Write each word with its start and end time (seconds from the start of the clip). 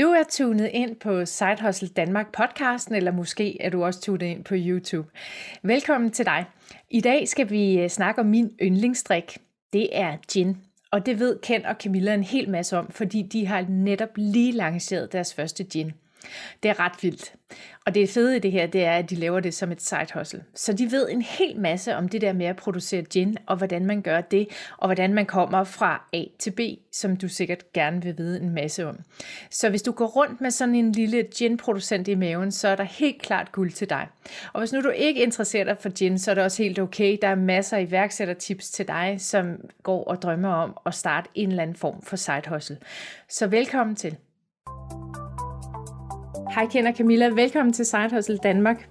Du 0.00 0.04
er 0.04 0.22
tunet 0.30 0.70
ind 0.72 0.96
på 0.96 1.24
Side 1.24 1.56
Hustle 1.62 1.88
Danmark 1.88 2.32
podcasten, 2.32 2.94
eller 2.94 3.12
måske 3.12 3.62
er 3.62 3.70
du 3.70 3.84
også 3.84 4.00
tunet 4.00 4.26
ind 4.26 4.44
på 4.44 4.54
YouTube. 4.58 5.08
Velkommen 5.62 6.10
til 6.10 6.26
dig. 6.26 6.44
I 6.90 7.00
dag 7.00 7.28
skal 7.28 7.50
vi 7.50 7.78
øh, 7.78 7.88
snakke 7.88 8.20
om 8.20 8.26
min 8.26 8.50
yndlingsdrik. 8.62 9.38
Det 9.72 9.88
er 9.92 10.16
gin. 10.32 10.56
Og 10.92 11.06
det 11.06 11.18
ved 11.18 11.38
Ken 11.42 11.66
og 11.66 11.74
Camilla 11.74 12.14
en 12.14 12.22
hel 12.22 12.50
masse 12.50 12.78
om, 12.78 12.90
fordi 12.90 13.22
de 13.22 13.46
har 13.46 13.66
netop 13.68 14.08
lige 14.16 14.52
lanceret 14.52 15.12
deres 15.12 15.34
første 15.34 15.64
gin. 15.64 15.92
Det 16.62 16.68
er 16.68 16.80
ret 16.80 17.02
vildt. 17.02 17.34
Og 17.86 17.94
det 17.94 18.10
fede 18.10 18.36
i 18.36 18.38
det 18.38 18.52
her, 18.52 18.66
det 18.66 18.84
er, 18.84 18.92
at 18.92 19.10
de 19.10 19.14
laver 19.14 19.40
det 19.40 19.54
som 19.54 19.72
et 19.72 19.82
side 19.82 20.06
hustle. 20.14 20.44
Så 20.54 20.72
de 20.72 20.90
ved 20.90 21.08
en 21.10 21.22
hel 21.22 21.60
masse 21.60 21.96
om 21.96 22.08
det 22.08 22.20
der 22.20 22.32
med 22.32 22.46
at 22.46 22.56
producere 22.56 23.02
gin, 23.02 23.36
og 23.46 23.56
hvordan 23.56 23.86
man 23.86 24.02
gør 24.02 24.20
det, 24.20 24.48
og 24.78 24.88
hvordan 24.88 25.14
man 25.14 25.26
kommer 25.26 25.64
fra 25.64 26.08
A 26.12 26.22
til 26.38 26.50
B, 26.50 26.60
som 26.92 27.16
du 27.16 27.28
sikkert 27.28 27.72
gerne 27.72 28.02
vil 28.02 28.18
vide 28.18 28.40
en 28.40 28.50
masse 28.50 28.86
om. 28.86 28.98
Så 29.50 29.70
hvis 29.70 29.82
du 29.82 29.92
går 29.92 30.06
rundt 30.06 30.40
med 30.40 30.50
sådan 30.50 30.74
en 30.74 30.92
lille 30.92 31.22
gin-producent 31.36 32.08
i 32.08 32.14
maven, 32.14 32.52
så 32.52 32.68
er 32.68 32.76
der 32.76 32.84
helt 32.84 33.22
klart 33.22 33.52
guld 33.52 33.72
til 33.72 33.90
dig. 33.90 34.08
Og 34.52 34.60
hvis 34.60 34.72
nu 34.72 34.80
du 34.82 34.88
ikke 34.90 35.22
interesserer 35.22 35.64
dig 35.64 35.76
for 35.80 35.90
gin, 35.90 36.18
så 36.18 36.30
er 36.30 36.34
det 36.34 36.44
også 36.44 36.62
helt 36.62 36.78
okay. 36.78 37.18
Der 37.22 37.28
er 37.28 37.34
masser 37.34 37.76
af 37.76 37.82
iværksættertips 37.82 38.70
til 38.70 38.88
dig, 38.88 39.16
som 39.18 39.56
går 39.82 40.04
og 40.04 40.22
drømmer 40.22 40.52
om 40.52 40.76
at 40.86 40.94
starte 40.94 41.28
en 41.34 41.48
eller 41.48 41.62
anden 41.62 41.76
form 41.76 42.02
for 42.02 42.16
side 42.16 42.42
hustle. 42.48 42.78
Så 43.28 43.46
velkommen 43.46 43.96
til. 43.96 44.16
Hej 46.54 46.66
Ken 46.66 46.86
og 46.86 46.94
Camilla, 46.94 47.28
velkommen 47.28 47.72
til 47.72 47.86
Side 47.86 48.10
Hustle 48.10 48.38
Danmark. 48.38 48.88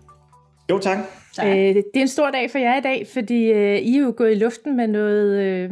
Jo 0.72 0.80
tak. 0.80 0.98
tak. 1.34 1.48
Øh, 1.48 1.54
det 1.54 1.96
er 1.96 2.02
en 2.02 2.08
stor 2.08 2.32
dag 2.32 2.52
for 2.52 2.58
jer 2.58 2.78
i 2.78 2.82
dag, 2.82 3.08
fordi 3.14 3.52
øh, 3.52 3.78
I 3.78 3.98
er 3.98 4.02
jo 4.02 4.14
gået 4.18 4.32
i 4.32 4.36
luften 4.36 4.78
med 4.78 4.88
noget, 4.88 5.42
øh, 5.44 5.72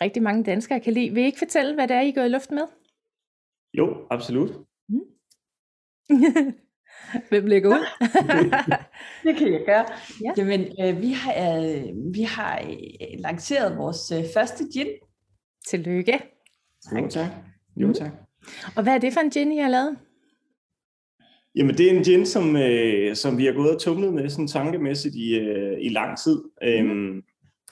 rigtig 0.00 0.22
mange 0.22 0.44
danskere 0.44 0.80
kan 0.80 0.92
lide. 0.92 1.10
Vil 1.10 1.22
I 1.22 1.26
ikke 1.26 1.38
fortælle, 1.38 1.74
hvad 1.74 1.88
det 1.88 1.96
er, 1.96 2.00
I 2.00 2.08
er 2.08 2.14
gået 2.14 2.24
i 2.24 2.28
luften 2.28 2.54
med? 2.54 2.64
Jo, 3.74 3.96
absolut. 4.10 4.50
Mm. 4.88 5.00
Hvem 7.30 7.46
lægger 7.46 7.68
ud? 7.70 7.86
det 9.24 9.36
kan 9.36 9.52
jeg 9.52 9.62
gøre. 9.66 9.84
Ja. 10.24 10.32
Jamen, 10.36 10.60
øh, 10.60 11.02
vi 11.02 11.12
har, 11.12 11.32
øh, 11.32 11.84
vi 12.14 12.22
har 12.22 12.60
øh, 12.60 13.18
lanceret 13.18 13.78
vores 13.78 14.12
øh, 14.12 14.24
første 14.34 14.64
gin. 14.72 14.86
Tillykke. 15.68 16.12
Tak. 16.90 17.02
Jo 17.02 17.08
tak. 17.08 17.30
Jo 17.76 17.86
mm. 17.86 17.94
tak. 17.94 18.12
Mm. 18.12 18.72
Og 18.76 18.82
hvad 18.82 18.94
er 18.94 18.98
det 18.98 19.12
for 19.12 19.20
en 19.20 19.30
gin, 19.30 19.52
I 19.52 19.58
har 19.58 19.68
lavet? 19.68 19.96
Jamen, 21.56 21.78
det 21.78 21.86
er 21.86 21.96
en 21.96 22.04
gin, 22.04 22.26
som, 22.26 22.56
øh, 22.56 23.16
som 23.16 23.38
vi 23.38 23.44
har 23.44 23.52
gået 23.52 23.74
og 23.74 23.80
tumlet 23.80 24.14
med 24.14 24.28
sådan 24.28 24.46
tankemæssigt 24.46 25.14
i, 25.14 25.38
øh, 25.38 25.76
i 25.80 25.88
lang 25.88 26.18
tid. 26.18 26.42
Mm. 26.62 26.68
Øhm, 26.68 27.22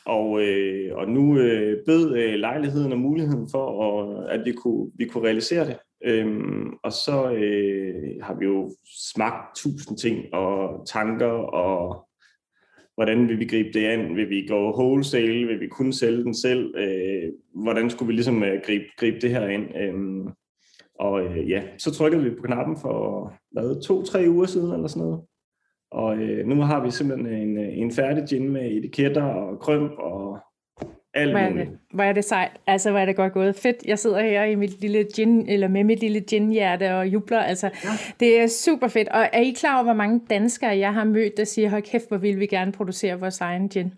og, 0.05 0.43
øh, 0.43 0.97
og 0.97 1.09
nu 1.09 1.39
øh, 1.39 1.79
bød 1.87 2.17
øh, 2.17 2.35
lejligheden 2.35 2.93
og 2.93 2.99
muligheden 2.99 3.49
for, 3.51 3.67
at, 3.85 4.41
at 4.41 4.45
vi, 4.45 4.53
kunne, 4.53 4.91
vi 4.95 5.05
kunne 5.05 5.25
realisere 5.25 5.67
det. 5.67 5.77
Øhm, 6.05 6.75
og 6.83 6.93
så 6.93 7.33
øh, 7.33 8.23
har 8.23 8.35
vi 8.39 8.45
jo 8.45 8.71
smagt 9.15 9.57
tusind 9.57 9.99
ting 9.99 10.35
og 10.35 10.87
tanker, 10.87 11.33
og 11.55 12.09
hvordan 12.95 13.29
vil 13.29 13.39
vi 13.39 13.45
gribe 13.45 13.69
det 13.73 13.87
an? 13.87 14.17
Vil 14.17 14.31
vi 14.31 14.47
gå 14.47 14.73
wholesale? 14.79 15.47
Vil 15.47 15.61
vi 15.61 15.69
kun 15.69 15.93
sælge 15.93 16.25
den 16.25 16.35
selv? 16.35 16.75
Øh, 16.77 17.33
hvordan 17.55 17.91
skulle 17.91 18.07
vi 18.07 18.13
ligesom 18.13 18.43
øh, 18.45 18.61
gribe, 18.65 18.85
gribe 18.97 19.21
det 19.21 19.31
her 19.31 19.49
ind? 19.49 19.77
Øh, 19.77 19.95
og 20.99 21.25
øh, 21.25 21.51
ja, 21.51 21.63
så 21.79 21.95
trykkede 21.95 22.25
vi 22.25 22.31
på 22.31 22.43
knappen 22.43 22.77
for 22.77 23.33
hvad, 23.53 23.83
to-tre 23.83 24.25
uger 24.29 24.47
siden 24.47 24.73
eller 24.73 24.89
sådan 24.89 25.03
noget. 25.03 25.21
Og 25.91 26.17
øh, 26.17 26.47
nu 26.47 26.63
har 26.63 26.85
vi 26.85 26.91
simpelthen 26.91 27.35
en, 27.35 27.59
øh, 27.59 27.79
en 27.79 27.93
færdig 27.93 28.25
gin 28.29 28.49
med 28.49 28.71
etiketter 28.71 29.23
og 29.23 29.61
krømp 29.61 29.93
og 29.99 30.39
alt 31.15 31.31
hvor 31.31 31.41
er 31.41 31.51
muligt. 31.51 31.71
Det, 31.71 31.79
hvor 31.95 32.05
er 32.05 32.13
det 32.13 32.25
sejt. 32.25 32.51
Altså, 32.67 32.91
hvor 32.91 33.01
er 33.01 33.05
det 33.05 33.17
godt 33.17 33.33
gået. 33.33 33.57
Fedt. 33.57 33.77
Jeg 33.87 33.99
sidder 33.99 34.23
her 34.23 34.45
i 34.45 34.55
mit 34.55 34.81
lille 34.81 35.07
gin, 35.15 35.49
eller 35.49 35.69
med 35.69 35.85
mit 35.85 36.01
lille 36.01 36.21
gin-hjerte 36.21 36.97
og 36.97 37.09
jubler. 37.09 37.41
Altså, 37.41 37.67
ja. 37.67 37.89
det 38.21 38.41
er 38.41 38.47
super 38.47 38.89
fedt. 38.89 39.09
Og 39.09 39.29
er 39.33 39.41
I 39.41 39.51
klar 39.51 39.75
over, 39.75 39.85
hvor 39.85 39.93
mange 39.93 40.21
danskere 40.31 40.79
jeg 40.79 40.95
har 40.95 41.05
mødt, 41.05 41.37
der 41.37 41.45
siger, 41.45 41.71
hold 41.71 41.83
kæft, 41.83 42.09
hvor 42.09 42.17
vil 42.17 42.41
vi 42.41 42.47
gerne 42.47 42.73
producere 42.73 43.21
vores 43.21 43.41
egen 43.41 43.69
gin? 43.69 43.93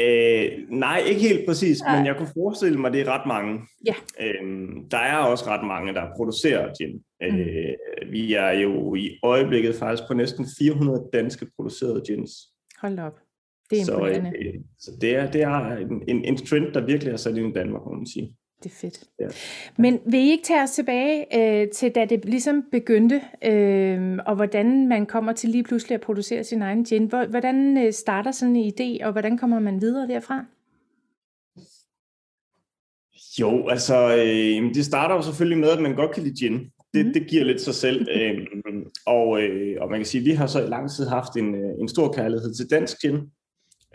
Øh, 0.00 0.52
nej, 0.68 1.02
ikke 1.06 1.20
helt 1.20 1.46
præcis, 1.48 1.80
nej. 1.80 1.96
men 1.96 2.06
jeg 2.06 2.16
kunne 2.16 2.32
forestille 2.34 2.78
mig, 2.78 2.88
at 2.88 2.94
det 2.94 3.00
er 3.00 3.18
ret 3.18 3.26
mange. 3.26 3.60
Ja. 3.86 3.94
Øh, 4.20 4.68
der 4.90 4.98
er 4.98 5.16
også 5.16 5.44
ret 5.46 5.66
mange, 5.66 5.94
der 5.94 6.06
producerer 6.16 6.74
gin. 6.78 7.02
Mm. 7.20 7.38
Øh, 7.38 8.12
vi 8.12 8.34
er 8.34 8.50
jo 8.50 8.94
i 8.94 9.18
øjeblikket 9.22 9.74
faktisk 9.74 10.08
på 10.08 10.14
næsten 10.14 10.46
400 10.58 11.08
danske 11.12 11.46
producerede 11.56 12.02
gins. 12.06 12.30
Hold 12.80 12.98
op. 12.98 13.18
Det 13.70 13.78
er 13.80 13.92
imponerende. 13.92 14.30
Så, 14.30 14.48
øh, 14.48 14.54
så 14.78 14.90
det 15.00 15.16
er, 15.16 15.30
det 15.30 15.42
er 15.42 15.76
en, 15.76 16.02
en, 16.08 16.24
en 16.24 16.36
trend, 16.36 16.72
der 16.72 16.86
virkelig 16.86 17.12
har 17.12 17.16
sat 17.16 17.36
ind 17.36 17.48
i 17.56 17.58
Danmark, 17.58 17.82
må 17.84 17.92
man 17.94 18.06
sige. 18.06 18.36
Det 18.62 18.70
er 18.70 18.74
fedt. 18.74 19.04
Ja. 19.20 19.26
Men 19.78 20.00
vil 20.06 20.20
I 20.20 20.30
ikke 20.30 20.44
tage 20.44 20.62
os 20.62 20.70
tilbage 20.70 21.38
øh, 21.38 21.68
til, 21.68 21.90
da 21.90 22.04
det 22.04 22.24
ligesom 22.24 22.64
begyndte, 22.70 23.20
øh, 23.44 24.18
og 24.26 24.36
hvordan 24.36 24.88
man 24.88 25.06
kommer 25.06 25.32
til 25.32 25.50
lige 25.50 25.64
pludselig 25.64 25.94
at 25.94 26.00
producere 26.00 26.44
sin 26.44 26.62
egen 26.62 26.84
gin? 26.84 27.06
Hvordan 27.06 27.86
øh, 27.86 27.92
starter 27.92 28.30
sådan 28.30 28.56
en 28.56 28.72
idé, 28.72 29.06
og 29.06 29.12
hvordan 29.12 29.38
kommer 29.38 29.58
man 29.58 29.80
videre 29.80 30.08
derfra? 30.08 30.44
Jo, 33.40 33.68
altså, 33.68 34.16
øh, 34.16 34.74
det 34.74 34.84
starter 34.84 35.14
jo 35.14 35.22
selvfølgelig 35.22 35.58
med, 35.58 35.68
at 35.68 35.82
man 35.82 35.94
godt 35.94 36.10
kan 36.10 36.22
lide 36.22 36.34
gin. 36.34 36.70
Det, 36.94 37.06
mm. 37.06 37.12
det 37.12 37.26
giver 37.26 37.44
lidt 37.44 37.60
sig 37.60 37.74
selv. 37.74 38.06
øh, 38.10 38.46
og, 39.06 39.42
øh, 39.42 39.76
og 39.80 39.90
man 39.90 39.98
kan 39.98 40.06
sige, 40.06 40.20
at 40.20 40.26
vi 40.26 40.30
har 40.30 40.46
så 40.46 40.64
i 40.64 40.68
lang 40.68 40.90
tid 40.90 41.06
haft 41.06 41.36
en, 41.36 41.54
øh, 41.54 41.80
en 41.80 41.88
stor 41.88 42.12
kærlighed 42.12 42.54
til 42.54 42.70
dansk 42.70 43.00
gin. 43.00 43.18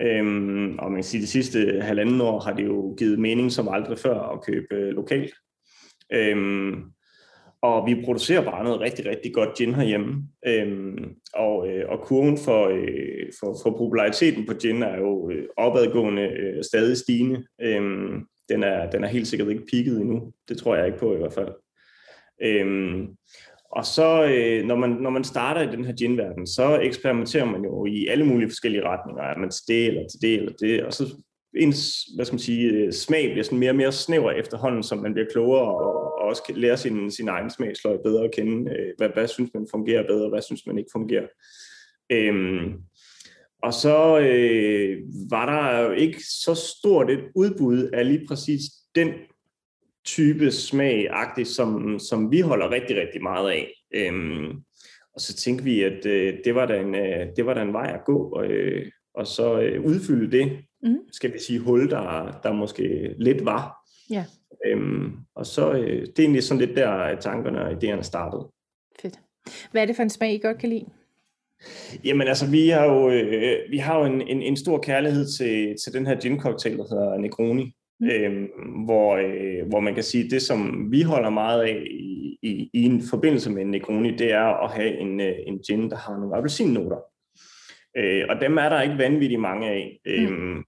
Øhm, 0.01 0.79
og 0.79 0.91
man 0.91 0.97
kan 0.97 1.03
sige, 1.03 1.21
de 1.21 1.27
sidste 1.27 1.81
halvanden 1.81 2.21
år 2.21 2.39
har 2.39 2.53
det 2.53 2.65
jo 2.65 2.95
givet 2.97 3.19
mening 3.19 3.51
som 3.51 3.67
aldrig 3.67 3.99
før 3.99 4.19
at 4.19 4.45
købe 4.45 4.75
øh, 4.75 4.87
lokalt. 4.89 5.33
Øhm, 6.13 6.83
og 7.61 7.87
vi 7.87 8.01
producerer 8.05 8.43
bare 8.43 8.63
noget 8.63 8.79
rigtig, 8.79 9.05
rigtig 9.05 9.33
godt 9.33 9.57
gin 9.57 9.75
herhjemme. 9.75 10.23
Øhm, 10.47 11.15
og, 11.33 11.69
øh, 11.69 11.89
og 11.89 11.99
kurven 12.01 12.37
for, 12.37 12.67
øh, 12.67 13.31
for, 13.39 13.55
for 13.63 13.77
populariteten 13.77 14.45
på 14.45 14.53
gin 14.53 14.83
er 14.83 14.97
jo 14.97 15.29
øh, 15.31 15.43
opadgående, 15.57 16.21
øh, 16.21 16.63
stadig 16.63 16.97
stigende. 16.97 17.43
Øhm, 17.61 18.25
den, 18.49 18.63
er, 18.63 18.89
den 18.89 19.03
er 19.03 19.07
helt 19.07 19.27
sikkert 19.27 19.49
ikke 19.49 19.65
peaked 19.71 19.97
endnu. 19.97 20.33
Det 20.49 20.57
tror 20.57 20.75
jeg 20.75 20.85
ikke 20.85 20.99
på 20.99 21.15
i 21.15 21.17
hvert 21.17 21.33
fald. 21.33 21.49
Øhm, 22.41 23.07
og 23.77 23.85
så, 23.85 24.23
øh, 24.23 24.65
når, 24.65 24.75
man, 24.75 24.89
når 24.89 25.09
man 25.09 25.23
starter 25.23 25.61
i 25.61 25.75
den 25.75 25.85
her 25.85 25.93
gin-verden, 25.93 26.47
så 26.47 26.79
eksperimenterer 26.79 27.45
man 27.45 27.63
jo 27.63 27.85
i 27.85 28.07
alle 28.07 28.25
mulige 28.25 28.49
forskellige 28.49 28.83
retninger. 28.83 29.23
Er 29.23 29.37
man 29.37 29.49
til 29.49 29.63
det, 29.67 29.87
eller 29.87 30.07
til 30.07 30.21
det, 30.21 30.33
eller 30.33 30.51
det. 30.51 30.83
Og 30.83 30.93
så 30.93 31.03
ens, 31.57 32.09
hvad 32.15 32.25
skal 32.25 32.33
man 32.33 32.39
sige, 32.39 32.71
øh, 32.71 32.93
smag 32.93 33.31
bliver 33.31 33.43
sådan 33.43 33.59
mere 33.59 33.71
og 33.71 33.75
mere 33.75 33.91
snæver 33.91 34.31
efterhånden, 34.31 34.83
som 34.83 34.97
man 34.97 35.13
bliver 35.13 35.27
klogere 35.31 35.61
og, 35.61 36.19
og 36.19 36.27
også 36.29 36.43
kan 36.43 36.55
lære 36.55 36.77
sin, 36.77 37.11
sin 37.11 37.27
egen 37.27 37.49
smagsløg 37.49 37.99
bedre 38.03 38.23
at 38.23 38.31
kende. 38.35 38.71
Øh, 38.71 38.93
hvad, 38.97 39.09
hvad 39.09 39.27
synes 39.27 39.51
man 39.53 39.67
fungerer 39.71 40.07
bedre, 40.07 40.29
hvad 40.29 40.41
synes 40.41 40.65
man 40.67 40.77
ikke 40.77 40.89
fungerer. 40.93 41.27
Øhm, 42.11 42.73
og 43.63 43.73
så 43.73 44.19
øh, 44.19 44.97
var 45.29 45.45
der 45.45 45.79
jo 45.79 45.91
ikke 45.91 46.19
så 46.23 46.53
stort 46.77 47.11
et 47.11 47.23
udbud 47.35 47.89
af 47.93 48.07
lige 48.07 48.25
præcis 48.27 48.61
den 48.95 49.09
type 50.07 50.51
smag 50.51 51.09
som, 51.45 51.99
som 51.99 52.31
vi 52.31 52.39
holder 52.39 52.71
rigtig, 52.71 52.97
rigtig 52.97 53.23
meget 53.23 53.51
af. 53.51 53.71
Øhm, 53.95 54.51
og 55.13 55.21
så 55.21 55.33
tænkte 55.33 55.63
vi, 55.63 55.83
at 55.83 56.05
øh, 56.05 56.33
det, 56.45 56.55
var 56.55 56.65
da 56.65 56.79
en, 56.79 56.95
øh, 56.95 57.27
det 57.35 57.45
var 57.45 57.53
da 57.53 57.61
en 57.61 57.73
vej 57.73 57.91
at 57.93 58.05
gå, 58.05 58.29
og, 58.29 58.45
øh, 58.45 58.85
og 59.13 59.27
så 59.27 59.59
øh, 59.59 59.85
udfylde 59.85 60.37
det, 60.37 60.51
mm. 60.83 60.97
skal 61.11 61.33
vi 61.33 61.39
sige, 61.39 61.59
hul, 61.59 61.89
der, 61.89 62.39
der 62.43 62.53
måske 62.53 63.15
lidt 63.17 63.45
var. 63.45 63.75
Ja. 64.09 64.25
Øhm, 64.65 65.11
og 65.35 65.45
så 65.45 65.71
øh, 65.71 66.01
det 66.01 66.19
er 66.19 66.23
egentlig 66.23 66.43
sådan 66.43 66.65
lidt 66.65 66.77
der, 66.77 67.19
tankerne 67.19 67.61
og 67.61 67.71
idéerne 67.71 68.01
startede. 68.01 68.47
Fedt. 69.01 69.19
Hvad 69.71 69.81
er 69.81 69.85
det 69.85 69.95
for 69.95 70.03
en 70.03 70.09
smag, 70.09 70.33
I 70.33 70.37
godt 70.37 70.57
kan 70.57 70.69
lide? 70.69 70.85
Jamen 72.03 72.27
altså, 72.27 72.51
vi 72.51 72.69
har 72.69 72.85
jo, 72.85 73.09
øh, 73.09 73.71
vi 73.71 73.77
har 73.77 73.99
jo 73.99 74.05
en, 74.05 74.21
en, 74.21 74.41
en 74.41 74.57
stor 74.57 74.77
kærlighed 74.77 75.27
til, 75.37 75.75
til 75.83 75.93
den 75.93 76.05
her 76.05 76.19
gin 76.19 76.39
cocktail, 76.39 76.77
der 76.77 76.83
hedder 76.89 77.17
Negroni. 77.17 77.73
Mm. 77.99 78.07
Øh, 78.09 78.47
hvor, 78.85 79.15
øh, 79.15 79.67
hvor 79.69 79.79
man 79.79 79.93
kan 79.93 80.03
sige, 80.03 80.25
at 80.25 80.31
det, 80.31 80.41
som 80.41 80.91
vi 80.91 81.01
holder 81.01 81.29
meget 81.29 81.61
af 81.61 81.83
i, 81.91 82.37
i, 82.41 82.69
i 82.73 82.83
en 82.83 83.01
forbindelse 83.09 83.49
med 83.49 83.61
en 83.61 83.71
Negroni, 83.71 84.11
det 84.17 84.33
er 84.33 84.63
at 84.63 84.71
have 84.71 84.97
en, 84.99 85.21
øh, 85.21 85.35
en 85.47 85.59
gin, 85.59 85.89
der 85.89 85.97
har 85.97 86.17
nogle 86.17 86.37
appelsinnoter. 86.37 86.97
Øh, 87.97 88.23
og 88.29 88.41
dem 88.41 88.57
er 88.57 88.69
der 88.69 88.81
ikke 88.81 88.97
vanvittigt 88.97 89.41
mange 89.41 89.69
af. 89.69 89.99
Mm. 90.05 90.57
Øh, 90.57 90.63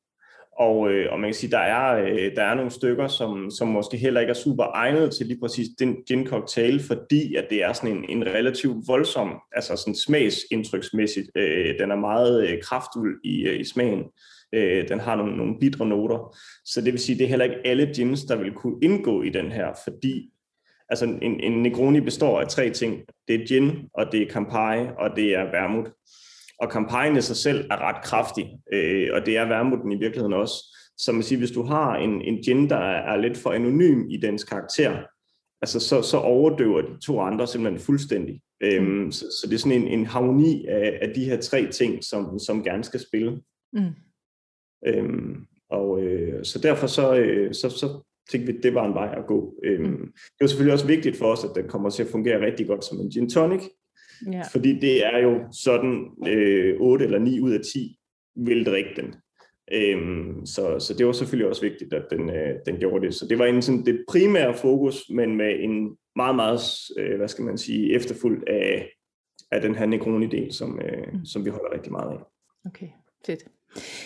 og, 0.60 0.92
øh, 0.92 1.12
og 1.12 1.20
man 1.20 1.28
kan 1.28 1.34
sige, 1.34 1.52
der 1.52 1.60
er, 1.60 2.04
øh, 2.04 2.36
der 2.36 2.44
er 2.44 2.56
nogle 2.56 2.72
stykker, 2.72 3.08
som, 3.08 3.52
som 3.52 3.68
måske 3.68 3.98
heller 3.98 4.20
ikke 4.20 4.32
er 4.32 4.44
super 4.46 4.66
egnet 4.74 5.12
til 5.12 5.26
lige 5.26 5.40
præcis 5.40 5.68
den 5.80 5.96
gin 6.08 6.28
cocktail, 6.28 6.82
fordi 6.88 7.36
at 7.36 7.46
det 7.50 7.64
er 7.64 7.74
sådan 7.74 7.98
en, 7.98 8.06
en 8.10 8.26
relativt 8.26 8.88
voldsom, 8.88 9.36
altså 9.52 9.76
sådan 9.76 9.96
smagsindtryksmæssigt, 9.96 11.30
øh, 11.36 11.80
den 11.80 11.92
er 11.92 11.96
meget 11.96 12.50
øh, 12.50 12.62
kraftfuld 12.62 13.20
i, 13.24 13.48
øh, 13.48 13.60
i 13.60 13.64
smagen. 13.64 14.04
Øh, 14.54 14.90
den 14.90 15.00
har 15.00 15.16
nogle, 15.16 15.38
nogle 15.38 15.60
bidre 15.60 15.86
noter. 15.86 16.38
Så 16.66 16.82
det 16.82 16.94
vil 16.94 17.00
sige, 17.00 17.18
det 17.18 17.24
er 17.24 17.30
heller 17.30 17.46
ikke 17.46 17.62
alle 17.66 17.94
gins, 17.96 18.24
der 18.24 18.36
vil 18.36 18.52
kunne 18.52 18.78
indgå 18.82 19.22
i 19.22 19.30
den 19.30 19.52
her, 19.52 19.74
fordi 19.84 20.32
altså 20.90 21.06
en, 21.06 21.40
en 21.40 21.64
Negroni 21.64 22.00
består 22.00 22.42
af 22.42 22.48
tre 22.48 22.70
ting. 22.70 23.02
Det 23.28 23.36
er 23.36 23.48
gin, 23.48 23.72
og 23.94 24.12
det 24.12 24.22
er 24.22 24.30
Campari, 24.30 24.88
og 24.98 25.10
det 25.16 25.36
er 25.36 25.44
vermouth. 25.44 25.92
Og 26.60 26.72
Campari 26.72 27.18
i 27.18 27.22
sig 27.22 27.36
selv 27.36 27.68
er 27.72 27.78
ret 27.78 28.04
kraftig, 28.04 28.50
øh, 28.74 29.10
og 29.14 29.26
det 29.26 29.38
er 29.38 29.46
vermouthen 29.46 29.92
i 29.92 30.00
virkeligheden 30.00 30.34
også. 30.34 30.54
Så 30.98 31.12
man 31.12 31.24
siger, 31.24 31.40
hvis 31.40 31.52
du 31.52 31.64
har 31.64 31.96
en, 31.96 32.22
en 32.22 32.44
gin, 32.44 32.70
der 32.70 32.78
er 32.78 33.18
lidt 33.18 33.38
for 33.38 33.50
anonym 33.50 34.10
i 34.10 34.18
dens 34.18 34.44
karakter, 34.44 34.98
altså 35.62 35.80
så, 35.80 36.02
så 36.02 36.18
overdøver 36.18 36.82
de 36.82 37.06
to 37.06 37.22
andre 37.22 37.48
simpelthen 37.48 37.86
fuldstændig. 37.86 38.42
Øhm, 38.64 38.86
mm. 38.86 39.12
så, 39.12 39.26
så 39.42 39.48
det 39.48 39.54
er 39.54 39.60
sådan 39.60 39.82
en, 39.82 39.88
en 39.88 40.06
harmoni 40.06 40.66
af, 40.66 41.00
af 41.02 41.10
de 41.16 41.26
her 41.26 41.42
tre 41.42 41.72
ting, 41.72 42.04
som, 42.04 42.40
som 42.40 42.64
gerne 42.64 42.84
skal 42.84 43.00
spille. 43.00 43.42
Mm. 43.74 43.94
Øhm, 44.88 45.46
og 45.70 46.02
øh, 46.04 46.46
så 46.46 46.60
derfor 46.60 46.88
så, 46.88 47.16
øh, 47.16 47.54
så, 47.54 47.70
så 47.70 48.04
tænkte 48.32 48.52
vi, 48.52 48.58
at 48.58 48.64
det 48.64 48.76
var 48.76 48.88
en 48.88 48.94
vej 48.94 49.16
at 49.18 49.28
gå. 49.28 49.54
Øhm, 49.64 49.84
mm. 49.84 50.12
Det 50.16 50.42
var 50.42 50.48
selvfølgelig 50.48 50.74
også 50.74 50.88
vigtigt 50.88 51.18
for 51.18 51.26
os, 51.26 51.44
at 51.44 51.52
den 51.56 51.68
kommer 51.68 51.90
til 51.90 52.04
at 52.04 52.10
fungere 52.10 52.46
rigtig 52.46 52.68
godt 52.68 52.86
som 52.86 53.00
en 53.00 53.10
gin 53.10 53.30
tonic, 53.30 53.62
ja. 54.32 54.42
fordi 54.52 54.80
det 54.80 55.06
er 55.06 55.18
jo 55.18 55.40
sådan 55.52 56.06
øh, 56.28 56.76
8 56.80 57.06
eller 57.06 57.20
9 57.20 57.40
ud 57.40 57.52
af 57.52 57.60
10 57.74 58.00
vil 58.36 58.66
drikke 58.66 58.90
den. 58.96 59.16
Øhm, 59.72 60.46
så, 60.46 60.80
så 60.80 60.94
det 60.94 61.06
var 61.06 61.12
selvfølgelig 61.12 61.50
også 61.50 61.62
vigtigt, 61.62 61.94
at 61.94 62.06
den, 62.12 62.30
øh, 62.30 62.56
den 62.66 62.78
gjorde 62.78 63.06
det. 63.06 63.16
Så 63.16 63.28
det 63.28 63.40
var 63.40 63.46
en, 63.46 63.62
sådan, 63.62 63.86
det 63.86 64.06
primære 64.08 64.54
fokus, 64.54 65.10
men 65.10 65.36
med 65.36 65.60
en 65.60 65.98
meget, 66.16 66.36
meget, 66.36 66.60
øh, 66.98 67.18
hvad 67.18 67.28
skal 67.28 67.46
man 67.46 67.58
sige, 67.58 67.94
efterfuldt 67.94 68.50
af, 68.50 68.90
af 69.52 69.62
den 69.62 69.76
her 69.76 69.86
Negroni-del, 69.86 70.54
som, 70.54 70.80
øh, 70.82 71.14
mm. 71.14 71.26
som 71.26 71.46
vi 71.46 71.50
holder 71.50 71.74
rigtig 71.74 71.92
meget 71.92 72.12
af. 72.12 72.24
Okay, 72.66 72.88
fedt. 73.26 73.44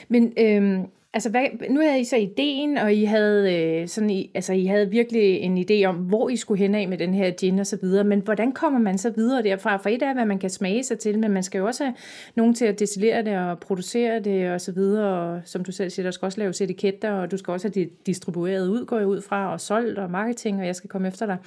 Men 0.10 0.34
øhm, 0.40 0.86
altså, 1.14 1.30
hvad, 1.30 1.46
nu 1.70 1.80
havde 1.80 2.00
I 2.00 2.04
så 2.04 2.16
ideen, 2.16 2.78
og 2.78 2.94
I 2.94 3.04
havde, 3.04 3.54
øh, 3.56 3.88
sådan, 3.88 4.10
I, 4.10 4.32
altså, 4.36 4.54
I 4.54 4.66
havde 4.66 4.90
virkelig 4.90 5.38
en 5.38 5.58
idé 5.58 5.86
om, 5.86 5.96
hvor 5.96 6.30
I 6.30 6.36
skulle 6.36 6.60
hen 6.60 6.76
af 6.76 6.88
med 6.88 6.98
den 6.98 7.14
her 7.14 7.32
gin 7.32 7.60
og 7.60 7.68
så 7.68 7.78
videre, 7.82 8.04
men 8.04 8.20
hvordan 8.20 8.52
kommer 8.52 8.80
man 8.80 8.98
så 8.98 9.10
videre 9.10 9.44
derfra? 9.44 9.78
For 9.78 9.90
et 9.90 10.04
er, 10.04 10.14
hvad 10.14 10.26
man 10.26 10.40
kan 10.40 10.50
smage 10.50 10.84
sig 10.84 11.00
til, 11.00 11.20
men 11.20 11.32
man 11.32 11.44
skal 11.44 11.60
jo 11.60 11.66
også 11.66 11.84
have 11.84 11.96
nogen 12.36 12.54
til 12.54 12.66
at 12.66 12.80
destillere 12.80 13.24
det 13.24 13.38
og 13.38 13.60
producere 13.60 14.20
det 14.20 14.52
og 14.52 14.62
så 14.62 14.72
videre, 14.72 15.34
og 15.36 15.42
som 15.46 15.64
du 15.64 15.72
selv 15.72 15.90
siger, 15.90 16.04
der 16.04 16.12
skal 16.12 16.26
også 16.26 16.40
laves 16.40 16.62
etiketter, 16.62 17.12
og 17.12 17.32
du 17.32 17.38
skal 17.38 17.52
også 17.52 17.68
have 17.68 17.86
det 17.86 18.06
distribueret 18.06 18.68
ud, 18.68 18.86
går 18.86 18.98
jeg 18.98 19.08
ud 19.08 19.22
fra, 19.22 19.52
og 19.54 19.62
solgt 19.62 20.00
og 20.00 20.12
marketing, 20.12 20.60
og 20.60 20.66
jeg 20.66 20.76
skal 20.76 20.90
komme 20.90 21.08
efter 21.08 21.26
dig. 21.26 21.38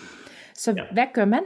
Så 0.55 0.75
ja. 0.77 0.83
hvad 0.93 1.07
gør 1.15 1.25
man? 1.25 1.43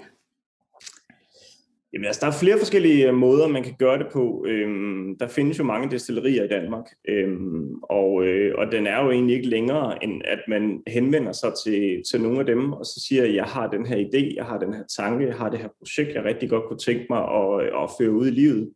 Jamen 1.92 2.06
altså, 2.06 2.20
der 2.20 2.26
er 2.26 2.38
flere 2.40 2.58
forskellige 2.58 3.08
øh, 3.08 3.14
måder, 3.14 3.48
man 3.48 3.62
kan 3.62 3.74
gøre 3.78 3.98
det 3.98 4.06
på. 4.12 4.44
Øhm, 4.48 5.18
der 5.18 5.28
findes 5.28 5.58
jo 5.58 5.64
mange 5.64 5.90
destillerier 5.90 6.44
i 6.44 6.48
Danmark, 6.48 6.84
øhm, 7.08 7.74
og, 7.82 8.24
øh, 8.26 8.54
og 8.58 8.72
den 8.72 8.86
er 8.86 9.04
jo 9.04 9.10
egentlig 9.10 9.36
ikke 9.36 9.48
længere, 9.48 10.04
end 10.04 10.22
at 10.24 10.38
man 10.48 10.82
henvender 10.86 11.32
sig 11.32 11.52
til, 11.64 12.02
til 12.10 12.20
nogle 12.20 12.40
af 12.40 12.46
dem, 12.46 12.72
og 12.72 12.86
så 12.86 13.04
siger, 13.08 13.22
at 13.22 13.34
jeg 13.34 13.44
har 13.44 13.70
den 13.70 13.86
her 13.86 13.96
idé, 13.96 14.34
jeg 14.36 14.44
har 14.44 14.58
den 14.58 14.74
her 14.74 14.84
tanke, 14.96 15.26
jeg 15.26 15.34
har 15.34 15.50
det 15.50 15.58
her 15.58 15.68
projekt, 15.78 16.14
jeg 16.14 16.24
rigtig 16.24 16.50
godt 16.50 16.64
kunne 16.68 16.78
tænke 16.78 17.06
mig 17.10 17.22
at, 17.22 17.62
øh, 17.62 17.82
at 17.82 17.90
føre 18.00 18.10
ud 18.10 18.26
i 18.26 18.30
livet. 18.30 18.70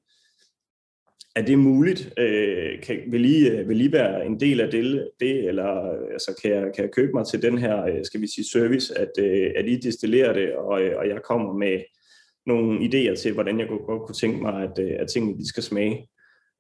Er 1.37 1.43
det 1.43 1.59
muligt? 1.59 2.13
Øh, 2.19 2.81
kan, 2.83 3.01
vil, 3.09 3.25
I, 3.25 3.49
øh, 3.49 3.69
vil 3.69 3.81
I 3.81 3.93
være 3.93 4.27
en 4.27 4.41
del 4.41 4.61
af 4.61 4.71
det, 4.71 5.09
det 5.21 5.49
eller 5.49 5.67
altså, 6.13 6.41
kan, 6.43 6.51
jeg, 6.51 6.63
kan 6.75 6.85
jeg 6.85 6.93
købe 6.93 7.13
mig 7.15 7.27
til 7.27 7.43
den 7.43 7.59
her, 7.59 8.03
skal 8.03 8.21
vi 8.21 8.27
sige, 8.27 8.51
service, 8.53 8.99
at, 8.99 9.19
at 9.57 9.69
I 9.69 9.77
destillerer 9.77 10.33
det, 10.33 10.55
og, 10.55 10.81
og 10.97 11.09
jeg 11.09 11.23
kommer 11.23 11.53
med 11.53 11.81
nogle 12.47 12.79
idéer 12.79 13.23
til, 13.23 13.33
hvordan 13.33 13.59
jeg 13.61 13.69
godt 13.69 14.03
kunne 14.07 14.15
tænke 14.15 14.43
mig, 14.43 14.63
at, 14.63 14.79
øh, 14.79 14.93
at 14.99 15.09
tingene 15.09 15.39
de 15.39 15.49
skal 15.49 15.63
smage. 15.63 16.09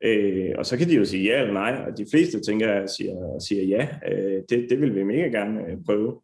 Øh, 0.04 0.50
og 0.58 0.66
så 0.66 0.76
kan 0.76 0.88
de 0.88 0.94
jo 0.94 1.04
sige 1.04 1.24
ja 1.24 1.40
eller 1.40 1.54
nej, 1.54 1.84
og 1.86 1.98
de 1.98 2.06
fleste 2.10 2.40
tænker 2.40 2.72
jeg 2.72 2.88
siger, 2.88 3.38
siger 3.48 3.64
ja, 3.64 3.88
øh, 4.12 4.42
det, 4.48 4.66
det 4.70 4.80
vil 4.80 4.94
vi 4.94 5.04
mega 5.04 5.28
gerne 5.28 5.60
øh, 5.60 5.76
prøve. 5.86 6.20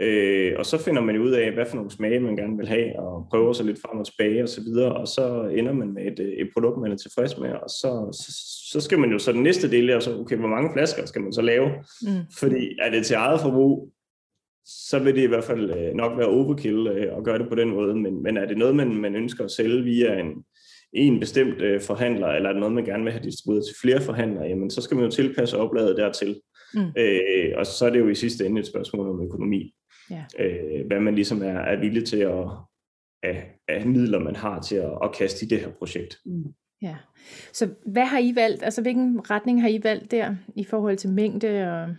Øh, 0.00 0.52
og 0.58 0.66
så 0.66 0.78
finder 0.78 1.02
man 1.02 1.18
ud 1.18 1.30
af, 1.30 1.52
hvad 1.52 1.66
for 1.66 1.76
nogle 1.76 1.90
smage 1.90 2.20
man 2.20 2.36
gerne 2.36 2.56
vil 2.56 2.68
have, 2.68 2.98
og 2.98 3.26
prøver 3.30 3.52
sig 3.52 3.66
lidt 3.66 3.80
frem 3.80 3.98
og 3.98 4.06
tilbage 4.06 4.42
og 4.42 4.48
så 4.48 4.60
videre, 4.60 4.96
og 4.96 5.08
så 5.08 5.52
ender 5.56 5.72
man 5.72 5.92
med 5.92 6.06
et, 6.06 6.20
øh, 6.20 6.28
et 6.28 6.48
produkt, 6.54 6.80
man 6.80 6.92
er 6.92 6.96
tilfreds 6.96 7.38
med, 7.38 7.50
og 7.50 7.70
så, 7.70 8.08
så, 8.12 8.32
så 8.72 8.80
skal 8.80 8.98
man 8.98 9.10
jo 9.10 9.18
så 9.18 9.32
den 9.32 9.42
næste 9.42 9.70
del 9.70 9.90
er 9.90 10.00
så, 10.00 10.18
okay, 10.18 10.36
hvor 10.36 10.48
mange 10.48 10.70
flasker 10.72 11.06
skal 11.06 11.22
man 11.22 11.32
så 11.32 11.42
lave? 11.42 11.68
Mm. 12.02 12.08
Fordi 12.38 12.78
er 12.82 12.90
det 12.90 13.06
til 13.06 13.14
eget 13.14 13.40
forbrug, 13.40 13.92
så 14.70 14.98
vil 14.98 15.14
det 15.14 15.22
i 15.22 15.26
hvert 15.26 15.44
fald 15.44 15.70
øh, 15.70 15.94
nok 15.94 16.18
være 16.18 16.26
overkill 16.26 16.86
øh, 16.86 17.16
at 17.16 17.24
gøre 17.24 17.38
det 17.38 17.48
på 17.48 17.54
den 17.54 17.70
måde. 17.70 17.94
Men, 17.94 18.22
men 18.22 18.36
er 18.36 18.46
det 18.46 18.58
noget, 18.58 18.76
man, 18.76 18.94
man 18.96 19.14
ønsker 19.14 19.44
at 19.44 19.50
sælge 19.50 19.82
via 19.82 20.20
en, 20.20 20.44
en 20.92 21.20
bestemt 21.20 21.60
øh, 21.60 21.80
forhandler, 21.80 22.28
eller 22.28 22.48
er 22.48 22.52
det 22.52 22.60
noget, 22.60 22.74
man 22.74 22.84
gerne 22.84 23.04
vil 23.04 23.12
have 23.12 23.24
distribueret 23.24 23.64
til 23.64 23.76
flere 23.80 24.00
forhandlere, 24.00 24.44
jamen 24.44 24.70
så 24.70 24.80
skal 24.82 24.94
man 24.94 25.04
jo 25.04 25.10
tilpasse 25.10 25.58
opladet 25.58 25.96
dertil. 25.96 26.40
Mm. 26.74 26.80
Øh, 26.98 27.52
og 27.56 27.66
så 27.66 27.86
er 27.86 27.90
det 27.90 27.98
jo 27.98 28.08
i 28.08 28.14
sidste 28.14 28.46
ende 28.46 28.60
et 28.60 28.66
spørgsmål 28.66 29.08
om 29.08 29.24
økonomi. 29.24 29.74
Ja. 30.10 30.24
Øh, 30.38 30.86
hvad 30.86 31.00
man 31.00 31.14
ligesom 31.14 31.42
er, 31.42 31.58
er 31.58 31.80
villig 31.80 32.04
til 32.04 32.16
at, 32.16 32.44
af, 33.22 33.54
af 33.68 33.86
midler, 33.86 34.18
man 34.18 34.36
har 34.36 34.60
til 34.60 34.76
at, 34.76 34.98
at 35.02 35.14
kaste 35.18 35.46
i 35.46 35.48
det 35.48 35.58
her 35.58 35.70
projekt. 35.70 36.18
Mm. 36.26 36.44
Ja. 36.82 36.96
Så 37.52 37.68
hvad 37.86 38.04
har 38.04 38.18
I 38.18 38.32
valgt? 38.34 38.62
Altså 38.62 38.82
hvilken 38.82 39.30
retning 39.30 39.62
har 39.62 39.68
I 39.68 39.80
valgt 39.82 40.10
der 40.10 40.34
i 40.56 40.64
forhold 40.64 40.96
til 40.96 41.10
mængde 41.10 41.72
og 41.72 41.96